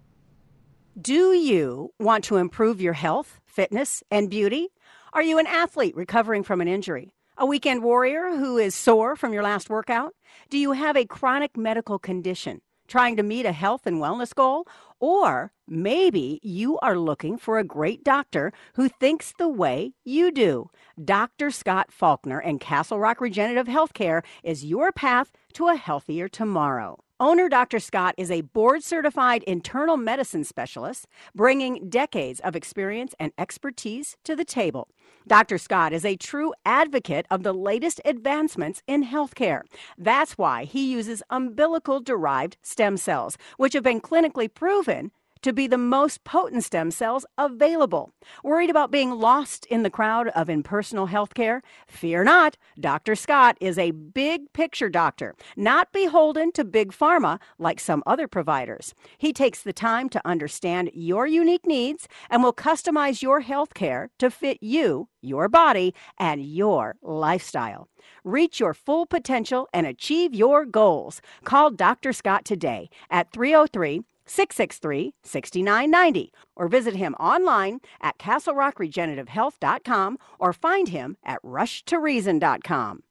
Do 1.00 1.32
you 1.32 1.92
want 1.98 2.22
to 2.24 2.36
improve 2.36 2.80
your 2.80 2.92
health, 2.92 3.40
fitness, 3.44 4.04
and 4.08 4.30
beauty? 4.30 4.68
Are 5.12 5.22
you 5.22 5.40
an 5.40 5.48
athlete 5.48 5.96
recovering 5.96 6.44
from 6.44 6.60
an 6.60 6.68
injury? 6.68 7.12
A 7.36 7.44
weekend 7.44 7.82
warrior 7.82 8.36
who 8.36 8.56
is 8.56 8.76
sore 8.76 9.16
from 9.16 9.32
your 9.32 9.42
last 9.42 9.68
workout? 9.68 10.14
Do 10.48 10.58
you 10.58 10.72
have 10.72 10.96
a 10.96 11.04
chronic 11.04 11.56
medical 11.56 11.98
condition? 11.98 12.60
Trying 12.86 13.16
to 13.16 13.24
meet 13.24 13.46
a 13.46 13.52
health 13.52 13.84
and 13.84 13.96
wellness 13.96 14.32
goal? 14.32 14.68
Or 14.98 15.52
maybe 15.68 16.40
you 16.42 16.78
are 16.78 16.98
looking 16.98 17.36
for 17.36 17.58
a 17.58 17.64
great 17.64 18.02
doctor 18.02 18.52
who 18.74 18.88
thinks 18.88 19.34
the 19.36 19.48
way 19.48 19.92
you 20.04 20.32
do. 20.32 20.70
Dr. 21.02 21.50
Scott 21.50 21.92
Faulkner 21.92 22.38
and 22.38 22.60
Castle 22.60 22.98
Rock 22.98 23.20
Regenerative 23.20 23.66
Healthcare 23.66 24.22
is 24.42 24.64
your 24.64 24.92
path 24.92 25.32
to 25.52 25.68
a 25.68 25.76
healthier 25.76 26.28
tomorrow. 26.28 26.98
Owner 27.18 27.48
Dr. 27.48 27.78
Scott 27.78 28.14
is 28.18 28.30
a 28.30 28.42
board 28.42 28.82
certified 28.82 29.42
internal 29.44 29.96
medicine 29.96 30.44
specialist, 30.44 31.06
bringing 31.34 31.88
decades 31.88 32.40
of 32.40 32.54
experience 32.54 33.14
and 33.18 33.32
expertise 33.38 34.16
to 34.24 34.36
the 34.36 34.44
table. 34.44 34.88
Dr. 35.28 35.58
Scott 35.58 35.92
is 35.92 36.04
a 36.04 36.14
true 36.14 36.54
advocate 36.64 37.26
of 37.32 37.42
the 37.42 37.52
latest 37.52 38.00
advancements 38.04 38.80
in 38.86 39.04
healthcare. 39.04 39.62
That's 39.98 40.38
why 40.38 40.64
he 40.64 40.88
uses 40.88 41.20
umbilical 41.30 41.98
derived 41.98 42.58
stem 42.62 42.96
cells, 42.96 43.36
which 43.56 43.72
have 43.72 43.82
been 43.82 44.00
clinically 44.00 44.52
proven 44.52 45.10
to 45.46 45.52
be 45.52 45.68
the 45.68 45.78
most 45.78 46.24
potent 46.24 46.64
stem 46.64 46.90
cells 46.90 47.24
available. 47.38 48.10
Worried 48.42 48.68
about 48.68 48.90
being 48.90 49.12
lost 49.12 49.64
in 49.66 49.84
the 49.84 49.90
crowd 49.90 50.26
of 50.30 50.50
impersonal 50.50 51.06
healthcare? 51.06 51.60
Fear 51.86 52.24
not. 52.24 52.56
Dr. 52.80 53.14
Scott 53.14 53.56
is 53.60 53.78
a 53.78 53.92
big 53.92 54.52
picture 54.54 54.88
doctor, 54.88 55.36
not 55.56 55.92
beholden 55.92 56.50
to 56.50 56.64
big 56.64 56.90
pharma 56.90 57.38
like 57.60 57.78
some 57.78 58.02
other 58.06 58.26
providers. 58.26 58.92
He 59.18 59.32
takes 59.32 59.62
the 59.62 59.72
time 59.72 60.08
to 60.08 60.22
understand 60.24 60.90
your 60.92 61.28
unique 61.28 61.64
needs 61.64 62.08
and 62.28 62.42
will 62.42 62.52
customize 62.52 63.22
your 63.22 63.40
healthcare 63.40 64.08
to 64.18 64.32
fit 64.32 64.58
you, 64.60 65.08
your 65.22 65.48
body, 65.48 65.94
and 66.18 66.44
your 66.44 66.96
lifestyle. 67.02 67.86
Reach 68.24 68.58
your 68.58 68.74
full 68.74 69.06
potential 69.06 69.68
and 69.72 69.86
achieve 69.86 70.34
your 70.34 70.64
goals. 70.64 71.20
Call 71.44 71.70
Dr. 71.70 72.12
Scott 72.12 72.44
today 72.44 72.90
at 73.10 73.30
303 73.30 74.02
663 74.26 75.14
6990 75.22 76.32
or 76.56 76.68
visit 76.68 76.96
him 76.96 77.14
online 77.14 77.80
at 78.00 78.18
castlerockregenerativehealth.com 78.18 80.18
or 80.38 80.52
find 80.52 80.88
him 80.88 81.16
at 81.24 81.42
rushtoreason.com. 81.42 83.02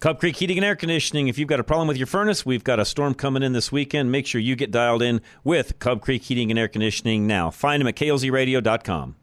Cub 0.00 0.18
Creek 0.18 0.36
Heating 0.36 0.58
and 0.58 0.64
Air 0.64 0.76
Conditioning. 0.76 1.28
If 1.28 1.38
you've 1.38 1.48
got 1.48 1.60
a 1.60 1.64
problem 1.64 1.86
with 1.86 1.96
your 1.96 2.06
furnace, 2.06 2.46
we've 2.46 2.64
got 2.64 2.80
a 2.80 2.84
storm 2.84 3.14
coming 3.14 3.42
in 3.42 3.52
this 3.52 3.70
weekend. 3.70 4.10
Make 4.10 4.26
sure 4.26 4.40
you 4.40 4.56
get 4.56 4.70
dialed 4.70 5.02
in 5.02 5.20
with 5.44 5.78
Cub 5.78 6.00
Creek 6.00 6.22
Heating 6.22 6.50
and 6.50 6.58
Air 6.58 6.68
Conditioning 6.68 7.26
now. 7.26 7.50
Find 7.50 7.80
them 7.80 7.86
at 7.86 7.96
klzradio.com. 7.96 9.16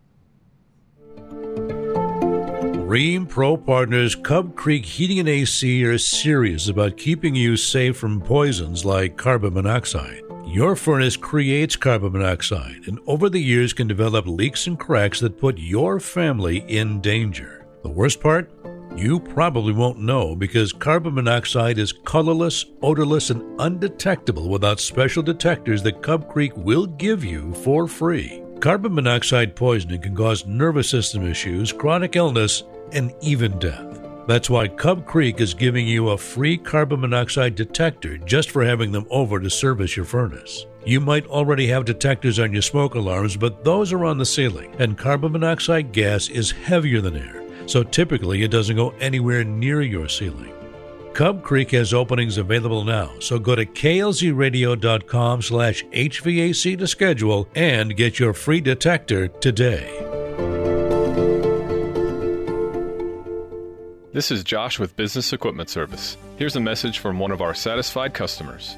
Ream 2.87 3.25
Pro 3.25 3.57
Partners 3.57 4.15
Cub 4.15 4.55
Creek 4.55 4.85
Heating 4.85 5.19
and 5.19 5.27
AC 5.27 5.83
are 5.83 5.97
serious 5.97 6.69
about 6.69 6.95
keeping 6.95 7.35
you 7.35 7.57
safe 7.57 7.97
from 7.97 8.21
poisons 8.21 8.85
like 8.85 9.17
carbon 9.17 9.55
monoxide. 9.55 10.21
Your 10.47 10.77
furnace 10.77 11.17
creates 11.17 11.75
carbon 11.75 12.13
monoxide 12.13 12.87
and 12.87 12.99
over 13.05 13.29
the 13.29 13.39
years 13.39 13.73
can 13.73 13.85
develop 13.85 14.25
leaks 14.25 14.65
and 14.65 14.79
cracks 14.79 15.19
that 15.19 15.37
put 15.37 15.57
your 15.57 15.99
family 15.99 16.63
in 16.69 17.01
danger. 17.01 17.65
The 17.83 17.89
worst 17.89 18.21
part? 18.21 18.49
You 18.95 19.19
probably 19.19 19.73
won't 19.73 19.99
know 19.99 20.37
because 20.37 20.71
carbon 20.71 21.15
monoxide 21.15 21.77
is 21.77 21.91
colorless, 21.91 22.65
odorless, 22.81 23.29
and 23.29 23.59
undetectable 23.59 24.47
without 24.49 24.79
special 24.79 25.21
detectors 25.21 25.83
that 25.83 26.01
Cub 26.01 26.29
Creek 26.29 26.55
will 26.55 26.85
give 26.85 27.25
you 27.25 27.53
for 27.55 27.85
free. 27.85 28.41
Carbon 28.61 28.95
monoxide 28.95 29.53
poisoning 29.53 30.01
can 30.01 30.15
cause 30.15 30.47
nervous 30.47 30.89
system 30.89 31.27
issues, 31.27 31.73
chronic 31.73 32.15
illness, 32.15 32.63
and 32.93 33.13
even 33.21 33.59
death. 33.59 33.96
That's 34.27 34.49
why 34.49 34.67
Cub 34.67 35.05
Creek 35.05 35.39
is 35.39 35.53
giving 35.53 35.87
you 35.87 36.09
a 36.09 36.17
free 36.17 36.57
carbon 36.57 36.99
monoxide 36.99 37.55
detector 37.55 38.17
just 38.17 38.51
for 38.51 38.63
having 38.63 38.91
them 38.91 39.07
over 39.09 39.39
to 39.39 39.49
service 39.49 39.95
your 39.95 40.05
furnace. 40.05 40.65
You 40.85 40.99
might 40.99 41.25
already 41.27 41.67
have 41.67 41.85
detectors 41.85 42.37
on 42.37 42.51
your 42.51 42.61
smoke 42.61 42.95
alarms, 42.95 43.37
but 43.37 43.63
those 43.63 43.93
are 43.93 44.03
on 44.03 44.17
the 44.17 44.25
ceiling, 44.25 44.75
and 44.79 44.97
carbon 44.97 45.31
monoxide 45.31 45.93
gas 45.93 46.27
is 46.27 46.51
heavier 46.51 46.99
than 46.99 47.15
air, 47.15 47.41
so 47.67 47.83
typically 47.83 48.43
it 48.43 48.51
doesn't 48.51 48.75
go 48.75 48.89
anywhere 48.99 49.45
near 49.45 49.81
your 49.81 50.09
ceiling. 50.09 50.53
Cub 51.13 51.41
Creek 51.41 51.71
has 51.71 51.93
openings 51.93 52.37
available 52.37 52.83
now, 52.83 53.11
so 53.19 53.39
go 53.39 53.55
to 53.55 53.65
klzradio.com 53.65 55.41
slash 55.41 55.85
HVAC 55.85 56.77
to 56.77 56.85
schedule 56.85 57.47
and 57.55 57.95
get 57.95 58.19
your 58.19 58.33
free 58.33 58.61
detector 58.61 59.29
today. 59.29 60.16
This 64.17 64.31
is 64.31 64.43
Josh 64.43 64.79
with 64.79 64.95
Business 64.95 65.31
Equipment 65.31 65.69
Service. 65.69 66.17
Here's 66.37 66.55
a 66.55 66.59
message 66.59 66.97
from 66.97 67.19
one 67.19 67.29
of 67.29 67.39
our 67.39 67.53
satisfied 67.53 68.15
customers. 68.15 68.75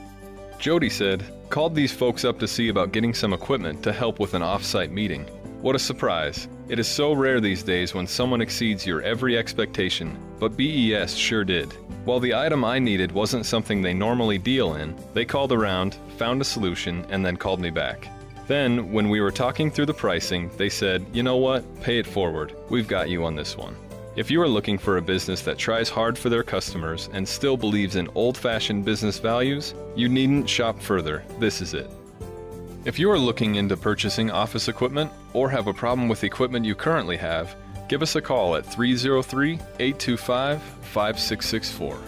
Jody 0.58 0.90
said, 0.90 1.24
called 1.50 1.74
these 1.74 1.94
folks 1.94 2.26
up 2.26 2.40
to 2.40 2.46
see 2.46 2.68
about 2.68 2.92
getting 2.92 3.14
some 3.14 3.32
equipment 3.32 3.82
to 3.84 3.94
help 3.94 4.20
with 4.20 4.34
an 4.34 4.42
off-site 4.42 4.92
meeting. 4.92 5.24
What 5.62 5.78
a 5.78 5.80
surprise. 5.80 6.50
It 6.68 6.78
is 6.78 6.90
so 6.90 7.14
rare 7.14 7.40
these 7.40 7.64
days 7.64 7.94
when 7.94 8.06
someone 8.06 8.42
exceeds 8.42 8.86
your 8.86 9.02
every 9.02 9.38
expectation, 9.38 10.20
but 10.42 10.58
BES 10.58 11.16
sure 11.16 11.46
did. 11.46 11.72
While 12.04 12.20
the 12.20 12.36
item 12.36 12.66
I 12.66 12.78
needed 12.78 13.14
wasn't 13.14 13.46
something 13.46 13.82
they 13.82 13.94
normally 13.94 14.40
deal 14.40 14.76
in, 14.76 14.94
they 15.14 15.24
called 15.24 15.54
around, 15.54 15.96
found 16.18 16.42
a 16.42 16.44
solution, 16.44 17.06
and 17.08 17.26
then 17.26 17.38
called 17.38 17.62
me 17.62 17.70
back. 17.70 18.10
Then, 18.48 18.92
when 18.92 19.08
we 19.08 19.22
were 19.22 19.32
talking 19.32 19.72
through 19.72 19.86
the 19.86 19.94
pricing, 19.94 20.52
they 20.58 20.68
said, 20.68 21.06
you 21.14 21.24
know 21.24 21.38
what, 21.38 21.64
pay 21.82 21.98
it 21.98 22.08
forward. 22.08 22.54
We've 22.70 22.90
got 22.90 23.08
you 23.08 23.24
on 23.24 23.36
this 23.36 23.56
one. 23.56 23.78
If 24.16 24.32
you 24.32 24.42
are 24.42 24.48
looking 24.48 24.80
for 24.80 24.98
a 24.98 25.04
business 25.04 25.42
that 25.44 25.60
tries 25.60 25.88
hard 25.88 26.18
for 26.18 26.30
their 26.30 26.42
customers 26.42 27.10
and 27.14 27.28
still 27.28 27.56
believes 27.56 27.96
in 27.96 28.10
old 28.16 28.36
fashioned 28.36 28.84
business 28.84 29.20
values, 29.20 29.76
you 29.96 30.10
needn't 30.10 30.50
shop 30.50 30.82
further. 30.82 31.24
This 31.38 31.62
is 31.62 31.76
it. 31.76 31.92
If 32.86 32.98
you 32.98 33.12
are 33.12 33.20
looking 33.20 33.56
into 33.56 33.78
purchasing 33.78 34.32
office 34.32 34.68
equipment 34.68 35.12
or 35.34 35.48
have 35.52 35.68
a 35.68 35.74
problem 35.74 36.10
with 36.10 36.24
equipment 36.24 36.66
you 36.66 36.74
currently 36.74 37.18
have, 37.18 37.56
give 37.88 38.02
us 38.02 38.16
a 38.16 38.22
call 38.22 38.56
at 38.56 38.66
303 38.66 39.54
825 39.80 40.60
5664. 40.60 42.00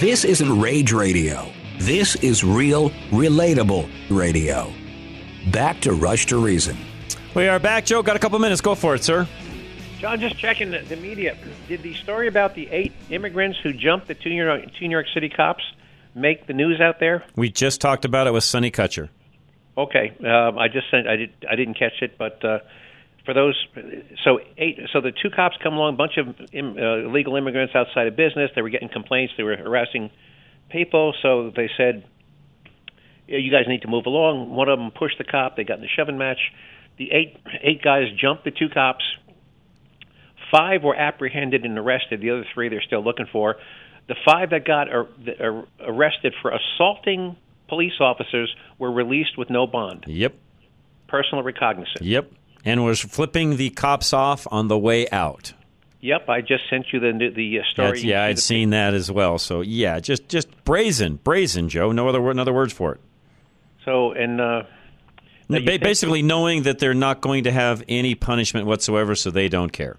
This 0.00 0.24
isn't 0.24 0.60
rage 0.60 0.92
radio. 0.92 1.52
This 1.78 2.16
is 2.16 2.42
real, 2.42 2.88
relatable 3.10 3.90
radio. 4.08 4.72
Back 5.52 5.80
to 5.82 5.92
Rush 5.92 6.24
to 6.26 6.42
Reason. 6.42 6.76
We 7.36 7.48
are 7.48 7.58
back, 7.58 7.84
Joe. 7.84 8.02
Got 8.02 8.16
a 8.16 8.18
couple 8.18 8.38
minutes. 8.38 8.62
Go 8.62 8.74
for 8.74 8.94
it, 8.94 9.04
sir. 9.04 9.28
John, 9.98 10.18
just 10.20 10.38
checking 10.38 10.70
the, 10.70 10.78
the 10.78 10.96
media. 10.96 11.36
Did 11.68 11.82
the 11.82 11.92
story 11.92 12.28
about 12.28 12.54
the 12.54 12.66
eight 12.70 12.94
immigrants 13.10 13.58
who 13.62 13.74
jumped 13.74 14.08
the 14.08 14.14
two 14.14 14.30
New 14.30 14.42
York, 14.42 14.62
two 14.78 14.88
New 14.88 14.94
York 14.96 15.04
City 15.12 15.28
cops 15.28 15.62
make 16.14 16.46
the 16.46 16.54
news 16.54 16.80
out 16.80 16.98
there? 16.98 17.26
We 17.36 17.50
just 17.50 17.82
talked 17.82 18.06
about 18.06 18.26
it 18.26 18.32
with 18.32 18.42
Sonny 18.42 18.70
Kutcher. 18.70 19.10
Okay, 19.76 20.16
um, 20.26 20.58
I 20.58 20.68
just 20.68 20.90
sent. 20.90 21.06
I 21.06 21.16
did. 21.16 21.34
I 21.46 21.56
didn't 21.56 21.74
catch 21.74 22.00
it, 22.00 22.16
but 22.16 22.42
uh, 22.42 22.60
for 23.26 23.34
those, 23.34 23.54
so 24.24 24.40
eight. 24.56 24.78
So 24.94 25.02
the 25.02 25.12
two 25.12 25.28
cops 25.28 25.58
come 25.62 25.74
along, 25.74 25.92
a 25.92 25.96
bunch 25.98 26.16
of 26.16 26.34
Im, 26.54 26.78
uh, 26.78 27.06
illegal 27.06 27.36
immigrants 27.36 27.74
outside 27.74 28.06
of 28.06 28.16
business. 28.16 28.50
They 28.54 28.62
were 28.62 28.70
getting 28.70 28.88
complaints. 28.88 29.34
They 29.36 29.42
were 29.42 29.56
harassing 29.56 30.10
people. 30.70 31.12
So 31.20 31.52
they 31.54 31.68
said, 31.76 32.02
yeah, 33.28 33.36
"You 33.36 33.52
guys 33.52 33.64
need 33.68 33.82
to 33.82 33.88
move 33.88 34.06
along." 34.06 34.54
One 34.54 34.70
of 34.70 34.78
them 34.78 34.90
pushed 34.90 35.18
the 35.18 35.24
cop. 35.24 35.58
They 35.58 35.64
got 35.64 35.76
in 35.80 35.84
a 35.84 35.88
shoving 35.88 36.16
match. 36.16 36.40
The 36.98 37.10
eight 37.12 37.36
eight 37.62 37.82
guys 37.82 38.04
jumped 38.18 38.44
the 38.44 38.50
two 38.50 38.68
cops. 38.68 39.04
Five 40.50 40.82
were 40.82 40.94
apprehended 40.94 41.64
and 41.64 41.76
arrested. 41.78 42.20
The 42.20 42.30
other 42.30 42.46
three 42.54 42.68
they're 42.68 42.82
still 42.82 43.02
looking 43.02 43.26
for. 43.30 43.56
The 44.08 44.14
five 44.24 44.50
that 44.50 44.64
got 44.64 44.88
ar- 44.88 45.08
ar- 45.40 45.66
arrested 45.80 46.34
for 46.40 46.52
assaulting 46.52 47.36
police 47.68 47.94
officers 48.00 48.54
were 48.78 48.92
released 48.92 49.36
with 49.36 49.50
no 49.50 49.66
bond. 49.66 50.04
Yep. 50.06 50.34
Personal 51.08 51.42
recognizance. 51.42 52.00
Yep. 52.00 52.30
And 52.64 52.84
was 52.84 53.00
flipping 53.00 53.56
the 53.56 53.70
cops 53.70 54.12
off 54.12 54.46
on 54.50 54.68
the 54.68 54.78
way 54.78 55.08
out. 55.10 55.52
Yep, 56.00 56.28
I 56.28 56.40
just 56.40 56.64
sent 56.70 56.86
you 56.92 57.00
the 57.00 57.32
the 57.34 57.58
uh, 57.58 57.62
story. 57.72 57.88
That's, 57.88 58.04
yeah, 58.04 58.24
I'd 58.24 58.38
seen 58.38 58.70
that 58.70 58.94
as 58.94 59.10
well. 59.10 59.38
So 59.38 59.60
yeah, 59.60 59.98
just 59.98 60.28
just 60.28 60.64
brazen, 60.64 61.16
brazen, 61.16 61.68
Joe. 61.68 61.90
No 61.90 62.08
other 62.08 62.28
other 62.38 62.52
words 62.52 62.72
for 62.72 62.92
it. 62.92 63.00
So 63.84 64.12
and 64.12 64.40
uh, 64.40 64.62
ba- 65.48 65.78
basically 65.80 66.22
knowing 66.22 66.62
that 66.64 66.78
they're 66.78 66.94
not 66.94 67.20
going 67.20 67.44
to 67.44 67.52
have 67.52 67.82
any 67.88 68.14
punishment 68.14 68.66
whatsoever, 68.66 69.14
so 69.14 69.30
they 69.30 69.48
don't 69.48 69.72
care. 69.72 69.96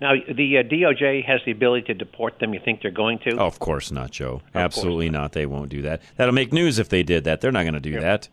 Now 0.00 0.12
the 0.16 0.58
uh, 0.58 0.62
DOJ 0.64 1.24
has 1.24 1.40
the 1.46 1.52
ability 1.52 1.86
to 1.86 1.94
deport 1.94 2.38
them. 2.40 2.52
You 2.52 2.60
think 2.64 2.82
they're 2.82 2.90
going 2.90 3.20
to? 3.20 3.36
Oh, 3.38 3.46
of 3.46 3.58
course 3.58 3.90
not, 3.90 4.10
Joe. 4.10 4.42
Absolutely 4.54 5.08
not. 5.08 5.32
They 5.32 5.46
won't 5.46 5.68
do 5.70 5.82
that. 5.82 6.02
That'll 6.16 6.34
make 6.34 6.52
news 6.52 6.78
if 6.78 6.88
they 6.88 7.02
did 7.02 7.24
that. 7.24 7.40
They're 7.40 7.52
not 7.52 7.62
going 7.62 7.74
to 7.74 7.80
do 7.80 7.90
Yeah. 7.90 8.00
that. 8.00 8.28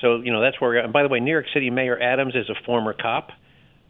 So 0.00 0.16
you 0.16 0.30
know 0.32 0.40
that's 0.42 0.60
where. 0.60 0.70
We're 0.70 0.78
at. 0.78 0.84
And 0.84 0.92
by 0.92 1.02
the 1.04 1.08
way, 1.08 1.20
New 1.20 1.30
York 1.30 1.46
City 1.54 1.70
Mayor 1.70 1.98
Adams 1.98 2.34
is 2.34 2.50
a 2.50 2.54
former 2.66 2.92
cop, 2.92 3.30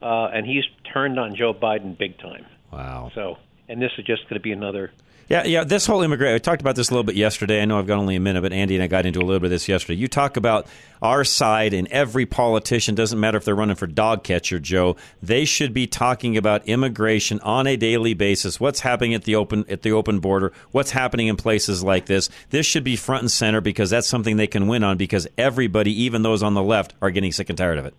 uh, 0.02 0.26
and 0.26 0.46
he's 0.46 0.62
turned 0.92 1.18
on 1.18 1.34
Joe 1.34 1.52
Biden 1.52 1.98
big 1.98 2.18
time. 2.18 2.46
Wow. 2.72 3.10
So 3.14 3.38
and 3.68 3.82
this 3.82 3.90
is 3.98 4.04
just 4.04 4.22
going 4.24 4.34
to 4.34 4.40
be 4.40 4.52
another. 4.52 4.92
Yeah, 5.29 5.45
yeah. 5.45 5.64
This 5.64 5.87
whole 5.87 6.03
immigrant. 6.03 6.37
I 6.37 6.39
talked 6.39 6.61
about 6.61 6.77
this 6.77 6.89
a 6.89 6.93
little 6.93 7.03
bit 7.03 7.16
yesterday. 7.16 7.61
I 7.61 7.64
know 7.64 7.81
I've 7.81 7.87
got 7.89 7.99
only 7.99 8.14
a 8.14 8.20
minute, 8.20 8.43
but 8.43 8.53
Andy 8.53 8.77
and 8.77 8.83
I 8.83 8.87
got 8.87 9.07
into 9.07 9.18
a 9.18 9.24
little 9.24 9.41
bit 9.41 9.47
of 9.47 9.51
this 9.51 9.68
yesterday. 9.68 9.99
You 9.99 10.07
talk 10.07 10.37
about 10.37 10.68
our 11.03 11.24
side, 11.24 11.74
and 11.74 11.89
every 11.89 12.27
politician 12.27 12.95
doesn't 12.95 13.18
matter 13.18 13.37
if 13.37 13.45
they're 13.45 13.57
running 13.57 13.74
for 13.74 13.89
dog 13.89 14.22
catcher, 14.22 14.61
Joe. 14.61 14.95
They 15.20 15.45
should 15.45 15.74
be 15.74 15.89
talking 15.89 16.37
about 16.37 16.68
immigration 16.68 17.41
on 17.41 17.66
a 17.66 17.77
daily 17.77 18.14
basis. 18.14 18.61
What's 18.61 18.81
happening 18.81 19.14
at 19.14 19.24
the 19.24 19.35
open 19.35 19.64
at 19.68 19.83
the 19.83 19.91
open 19.91 20.20
border? 20.20 20.53
What's 20.70 20.93
happening 20.93 21.27
in 21.27 21.35
places 21.35 21.83
like 21.83 22.07
this? 22.07 22.31
This 22.51 22.64
should 22.64 22.85
be 22.85 22.95
front 22.95 23.22
and 23.22 23.31
center 23.31 23.61
because 23.61 23.91
that's 23.91 24.07
something 24.07 24.37
they 24.37 24.47
can 24.47 24.68
win 24.68 24.85
on. 24.85 24.97
Because 24.97 25.27
everybody, 25.37 25.91
even 26.05 26.22
those 26.22 26.45
on 26.45 26.55
the 26.55 26.62
left, 26.62 26.95
are 27.03 27.11
getting 27.11 27.33
sick 27.33 27.49
and 27.49 27.59
tired 27.59 27.79
of 27.79 27.87
it. 27.87 27.95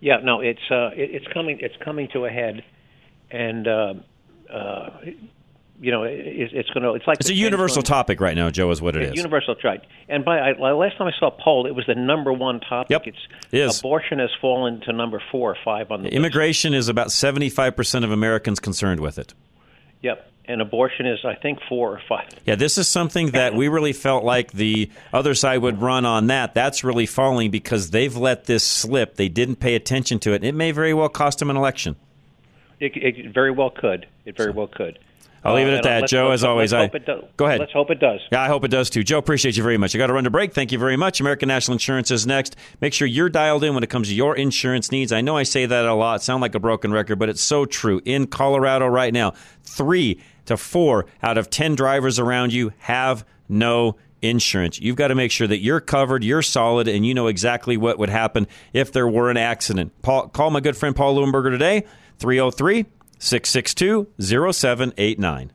Yeah, 0.00 0.20
no, 0.22 0.40
it's 0.40 0.70
uh, 0.70 0.88
it, 0.96 1.10
it's 1.10 1.26
coming. 1.34 1.58
It's 1.60 1.76
coming 1.84 2.08
to 2.14 2.24
a 2.24 2.30
head, 2.30 2.64
and 3.30 3.68
uh, 3.68 3.94
uh, 4.50 4.90
you 5.80 5.90
know, 5.90 6.04
it, 6.04 6.14
it's 6.52 6.70
going 6.70 6.82
to. 6.84 6.92
It's 6.94 7.06
like 7.06 7.18
It's 7.20 7.30
a 7.30 7.34
universal 7.34 7.82
pendulum- 7.82 7.98
topic 7.98 8.20
right 8.20 8.36
now, 8.36 8.48
Joe. 8.50 8.70
Is 8.70 8.80
what 8.80 8.96
it 8.96 9.02
is. 9.02 9.16
Universal, 9.16 9.56
right? 9.64 9.82
And 10.08 10.24
by 10.24 10.38
I, 10.38 10.52
last 10.72 10.96
time 10.96 11.08
I 11.08 11.12
saw 11.18 11.28
a 11.28 11.30
poll, 11.30 11.66
it 11.66 11.74
was 11.74 11.84
the 11.86 11.94
number 11.94 12.32
one 12.32 12.60
topic. 12.60 12.90
Yep, 12.90 13.06
It's 13.08 13.18
it 13.52 13.58
is. 13.60 13.78
abortion 13.80 14.18
has 14.20 14.30
fallen 14.40 14.80
to 14.82 14.92
number 14.92 15.20
four 15.32 15.50
or 15.50 15.56
five 15.64 15.90
on 15.90 16.00
the 16.00 16.04
list. 16.04 16.16
Immigration 16.16 16.74
is 16.74 16.88
about 16.88 17.10
seventy-five 17.12 17.76
percent 17.76 18.04
of 18.04 18.10
Americans 18.12 18.60
concerned 18.60 19.00
with 19.00 19.18
it. 19.18 19.34
Yep, 20.02 20.30
and 20.44 20.60
abortion 20.60 21.06
is 21.06 21.24
I 21.24 21.34
think 21.34 21.58
four 21.68 21.90
or 21.92 22.00
five. 22.08 22.28
Yeah, 22.46 22.54
this 22.54 22.78
is 22.78 22.86
something 22.86 23.32
that 23.32 23.54
we 23.54 23.68
really 23.68 23.92
felt 23.94 24.22
like 24.22 24.52
the 24.52 24.90
other 25.12 25.34
side 25.34 25.58
would 25.58 25.80
run 25.82 26.04
on 26.04 26.28
that. 26.28 26.54
That's 26.54 26.84
really 26.84 27.06
falling 27.06 27.50
because 27.50 27.90
they've 27.90 28.16
let 28.16 28.44
this 28.44 28.62
slip. 28.64 29.16
They 29.16 29.28
didn't 29.28 29.56
pay 29.56 29.74
attention 29.74 30.18
to 30.20 30.34
it. 30.34 30.44
It 30.44 30.54
may 30.54 30.70
very 30.70 30.94
well 30.94 31.08
cost 31.08 31.40
them 31.40 31.50
an 31.50 31.56
election. 31.56 31.96
It, 32.80 32.96
it 32.96 33.32
very 33.34 33.50
well 33.50 33.70
could. 33.70 34.06
It 34.24 34.36
very 34.36 34.50
well 34.52 34.66
could. 34.66 34.98
I'll 35.44 35.54
leave 35.54 35.66
it 35.66 35.74
Uh, 35.74 35.76
at 35.76 35.82
that, 35.82 36.08
Joe. 36.08 36.30
As 36.30 36.42
always, 36.42 36.72
I 36.72 36.86
do- 36.86 37.24
go 37.36 37.44
ahead. 37.46 37.60
Let's 37.60 37.72
hope 37.72 37.90
it 37.90 38.00
does. 38.00 38.20
Yeah, 38.32 38.42
I 38.42 38.46
hope 38.48 38.64
it 38.64 38.68
does 38.70 38.88
too. 38.88 39.02
Joe, 39.02 39.18
appreciate 39.18 39.56
you 39.56 39.62
very 39.62 39.76
much. 39.76 39.94
I 39.94 39.98
got 39.98 40.06
to 40.06 40.12
run 40.14 40.24
to 40.24 40.30
break. 40.30 40.54
Thank 40.54 40.72
you 40.72 40.78
very 40.78 40.96
much. 40.96 41.20
American 41.20 41.48
National 41.48 41.74
Insurance 41.74 42.10
is 42.10 42.26
next. 42.26 42.56
Make 42.80 42.94
sure 42.94 43.06
you're 43.06 43.28
dialed 43.28 43.62
in 43.64 43.74
when 43.74 43.82
it 43.84 43.90
comes 43.90 44.08
to 44.08 44.14
your 44.14 44.34
insurance 44.36 44.90
needs. 44.90 45.12
I 45.12 45.20
know 45.20 45.36
I 45.36 45.42
say 45.42 45.66
that 45.66 45.84
a 45.84 45.94
lot, 45.94 46.22
sound 46.22 46.40
like 46.40 46.54
a 46.54 46.60
broken 46.60 46.92
record, 46.92 47.18
but 47.18 47.28
it's 47.28 47.42
so 47.42 47.66
true. 47.66 48.00
In 48.04 48.26
Colorado 48.26 48.86
right 48.86 49.12
now, 49.12 49.32
three 49.62 50.18
to 50.46 50.56
four 50.56 51.06
out 51.22 51.36
of 51.38 51.50
ten 51.50 51.74
drivers 51.74 52.18
around 52.18 52.52
you 52.52 52.72
have 52.78 53.24
no 53.48 53.96
insurance. 54.22 54.80
You've 54.80 54.96
got 54.96 55.08
to 55.08 55.14
make 55.14 55.30
sure 55.30 55.46
that 55.46 55.58
you're 55.58 55.80
covered, 55.80 56.24
you're 56.24 56.40
solid, 56.40 56.88
and 56.88 57.04
you 57.04 57.12
know 57.12 57.26
exactly 57.26 57.76
what 57.76 57.98
would 57.98 58.08
happen 58.08 58.46
if 58.72 58.90
there 58.92 59.06
were 59.06 59.30
an 59.30 59.36
accident. 59.36 59.92
Paul, 60.00 60.28
call 60.28 60.50
my 60.50 60.60
good 60.60 60.76
friend 60.78 60.96
Paul 60.96 61.16
Leuenberger 61.16 61.50
today, 61.50 61.84
303 62.18 62.86
662 63.24 64.08
0789. 64.52 65.50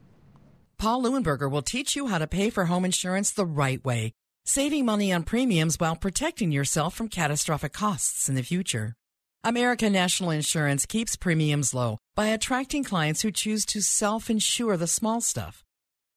Paul 0.79 1.03
Leuenberger 1.03 1.51
will 1.51 1.61
teach 1.61 1.95
you 1.95 2.07
how 2.07 2.17
to 2.17 2.25
pay 2.25 2.49
for 2.49 2.65
home 2.65 2.83
insurance 2.83 3.31
the 3.31 3.45
right 3.45 3.83
way, 3.85 4.11
saving 4.43 4.85
money 4.85 5.13
on 5.13 5.23
premiums 5.23 5.75
while 5.77 5.95
protecting 5.95 6.51
yourself 6.51 6.95
from 6.95 7.09
catastrophic 7.09 7.71
costs 7.71 8.27
in 8.27 8.35
the 8.35 8.41
future. 8.41 8.95
American 9.43 9.93
National 9.93 10.31
Insurance 10.31 10.85
keeps 10.85 11.15
premiums 11.15 11.73
low 11.73 11.97
by 12.15 12.27
attracting 12.27 12.83
clients 12.83 13.21
who 13.21 13.31
choose 13.31 13.65
to 13.67 13.81
self 13.81 14.29
insure 14.29 14.75
the 14.75 14.87
small 14.87 15.21
stuff. 15.21 15.63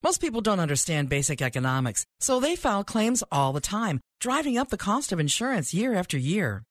Most 0.03 0.21
people 0.21 0.41
don't 0.41 0.59
understand 0.59 1.09
basic 1.11 1.43
economics, 1.43 2.05
so 2.19 2.41
they 2.41 2.57
file 2.57 2.83
claims 2.83 3.23
all 3.31 3.53
the 3.53 3.61
time, 3.61 4.01
driving 4.21 4.57
up 4.57 4.71
the 4.71 4.77
cost 4.79 5.13
of 5.13 5.21
insurance 5.21 5.75
year 5.75 5.93
after 5.93 6.17
year. 6.17 6.63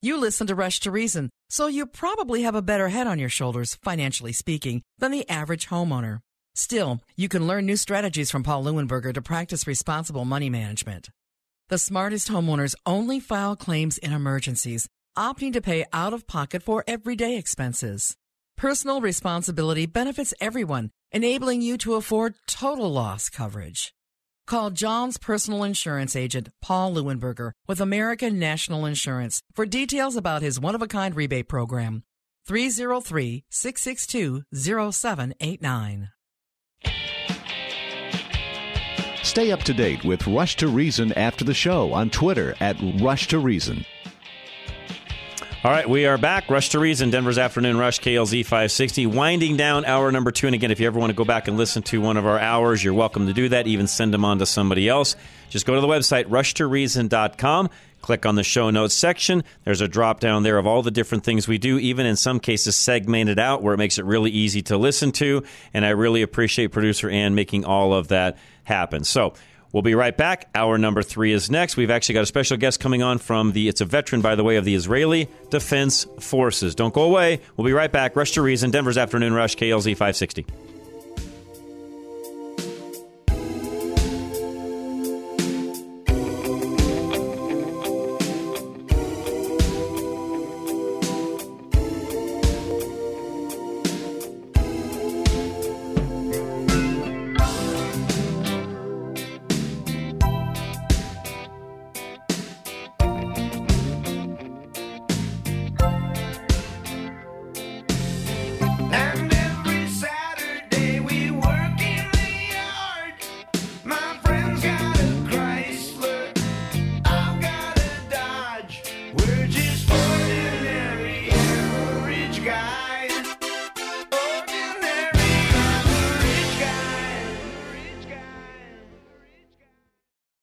You 0.00 0.16
listen 0.16 0.46
to 0.46 0.54
Rush 0.54 0.80
to 0.80 0.90
Reason, 0.90 1.28
so 1.48 1.66
you 1.66 1.86
probably 1.86 2.42
have 2.42 2.54
a 2.54 2.62
better 2.62 2.88
head 2.88 3.06
on 3.06 3.18
your 3.18 3.28
shoulders, 3.28 3.76
financially 3.82 4.32
speaking, 4.32 4.82
than 4.98 5.10
the 5.10 5.28
average 5.28 5.68
homeowner. 5.68 6.20
Still, 6.54 7.00
you 7.16 7.28
can 7.28 7.46
learn 7.46 7.66
new 7.66 7.76
strategies 7.76 8.30
from 8.30 8.42
Paul 8.42 8.64
Leuenberger 8.64 9.14
to 9.14 9.22
practice 9.22 9.66
responsible 9.66 10.24
money 10.24 10.50
management. 10.50 11.08
The 11.68 11.78
smartest 11.78 12.28
homeowners 12.28 12.74
only 12.86 13.20
file 13.20 13.56
claims 13.56 13.98
in 13.98 14.12
emergencies, 14.12 14.88
opting 15.16 15.52
to 15.52 15.60
pay 15.60 15.84
out 15.92 16.12
of 16.12 16.26
pocket 16.26 16.62
for 16.62 16.84
everyday 16.86 17.36
expenses. 17.36 18.16
Personal 18.56 19.00
responsibility 19.00 19.86
benefits 19.86 20.34
everyone, 20.40 20.90
enabling 21.12 21.62
you 21.62 21.76
to 21.78 21.94
afford 21.94 22.34
total 22.46 22.90
loss 22.92 23.28
coverage. 23.28 23.94
Call 24.48 24.70
John's 24.70 25.18
personal 25.18 25.62
insurance 25.62 26.16
agent, 26.16 26.48
Paul 26.62 26.94
Leuenberger, 26.94 27.52
with 27.66 27.82
American 27.82 28.38
National 28.38 28.86
Insurance 28.86 29.42
for 29.54 29.66
details 29.66 30.16
about 30.16 30.40
his 30.40 30.58
one 30.58 30.74
of 30.74 30.80
a 30.80 30.86
kind 30.86 31.14
rebate 31.14 31.48
program. 31.48 32.02
303 32.46 33.44
662 33.50 34.44
0789. 34.54 36.08
Stay 39.22 39.52
up 39.52 39.60
to 39.64 39.74
date 39.74 40.02
with 40.02 40.26
Rush 40.26 40.56
to 40.56 40.68
Reason 40.68 41.12
after 41.12 41.44
the 41.44 41.52
show 41.52 41.92
on 41.92 42.08
Twitter 42.08 42.54
at 42.58 42.76
Rush 43.02 43.28
to 43.28 43.38
Reason. 43.38 43.84
All 45.64 45.72
right, 45.72 45.90
we 45.90 46.06
are 46.06 46.16
back. 46.16 46.48
Rush 46.50 46.68
to 46.68 46.78
Reason, 46.78 47.10
Denver's 47.10 47.36
Afternoon 47.36 47.78
Rush, 47.78 47.98
KLZ 47.98 48.44
560. 48.44 49.06
Winding 49.06 49.56
down 49.56 49.84
hour 49.86 50.12
number 50.12 50.30
two. 50.30 50.46
And 50.46 50.54
again, 50.54 50.70
if 50.70 50.78
you 50.78 50.86
ever 50.86 51.00
want 51.00 51.10
to 51.10 51.16
go 51.16 51.24
back 51.24 51.48
and 51.48 51.56
listen 51.56 51.82
to 51.82 52.00
one 52.00 52.16
of 52.16 52.24
our 52.24 52.38
hours, 52.38 52.84
you're 52.84 52.94
welcome 52.94 53.26
to 53.26 53.32
do 53.32 53.48
that. 53.48 53.66
Even 53.66 53.88
send 53.88 54.14
them 54.14 54.24
on 54.24 54.38
to 54.38 54.46
somebody 54.46 54.88
else. 54.88 55.16
Just 55.50 55.66
go 55.66 55.74
to 55.74 55.80
the 55.80 55.88
website, 55.88 56.26
rushtoreason.com. 56.26 57.70
Click 58.02 58.24
on 58.24 58.36
the 58.36 58.44
show 58.44 58.70
notes 58.70 58.94
section. 58.94 59.42
There's 59.64 59.80
a 59.80 59.88
drop 59.88 60.20
down 60.20 60.44
there 60.44 60.58
of 60.58 60.66
all 60.68 60.82
the 60.82 60.92
different 60.92 61.24
things 61.24 61.48
we 61.48 61.58
do, 61.58 61.76
even 61.80 62.06
in 62.06 62.14
some 62.14 62.38
cases 62.38 62.76
segmented 62.76 63.40
out 63.40 63.60
where 63.60 63.74
it 63.74 63.78
makes 63.78 63.98
it 63.98 64.04
really 64.04 64.30
easy 64.30 64.62
to 64.62 64.78
listen 64.78 65.10
to. 65.12 65.42
And 65.74 65.84
I 65.84 65.90
really 65.90 66.22
appreciate 66.22 66.68
producer 66.68 67.10
Ann 67.10 67.34
making 67.34 67.64
all 67.64 67.92
of 67.92 68.08
that 68.08 68.38
happen. 68.62 69.02
So, 69.02 69.34
We'll 69.72 69.82
be 69.82 69.94
right 69.94 70.16
back. 70.16 70.48
Hour 70.54 70.78
number 70.78 71.02
three 71.02 71.32
is 71.32 71.50
next. 71.50 71.76
We've 71.76 71.90
actually 71.90 72.14
got 72.14 72.22
a 72.22 72.26
special 72.26 72.56
guest 72.56 72.80
coming 72.80 73.02
on 73.02 73.18
from 73.18 73.52
the, 73.52 73.68
it's 73.68 73.80
a 73.80 73.84
veteran, 73.84 74.22
by 74.22 74.34
the 74.34 74.44
way, 74.44 74.56
of 74.56 74.64
the 74.64 74.74
Israeli 74.74 75.28
Defense 75.50 76.06
Forces. 76.20 76.74
Don't 76.74 76.94
go 76.94 77.02
away. 77.02 77.40
We'll 77.56 77.66
be 77.66 77.72
right 77.72 77.92
back. 77.92 78.16
Rush 78.16 78.32
to 78.32 78.42
Reason, 78.42 78.70
Denver's 78.70 78.98
Afternoon 78.98 79.34
Rush, 79.34 79.56
KLZ 79.56 79.92
560. 79.92 80.46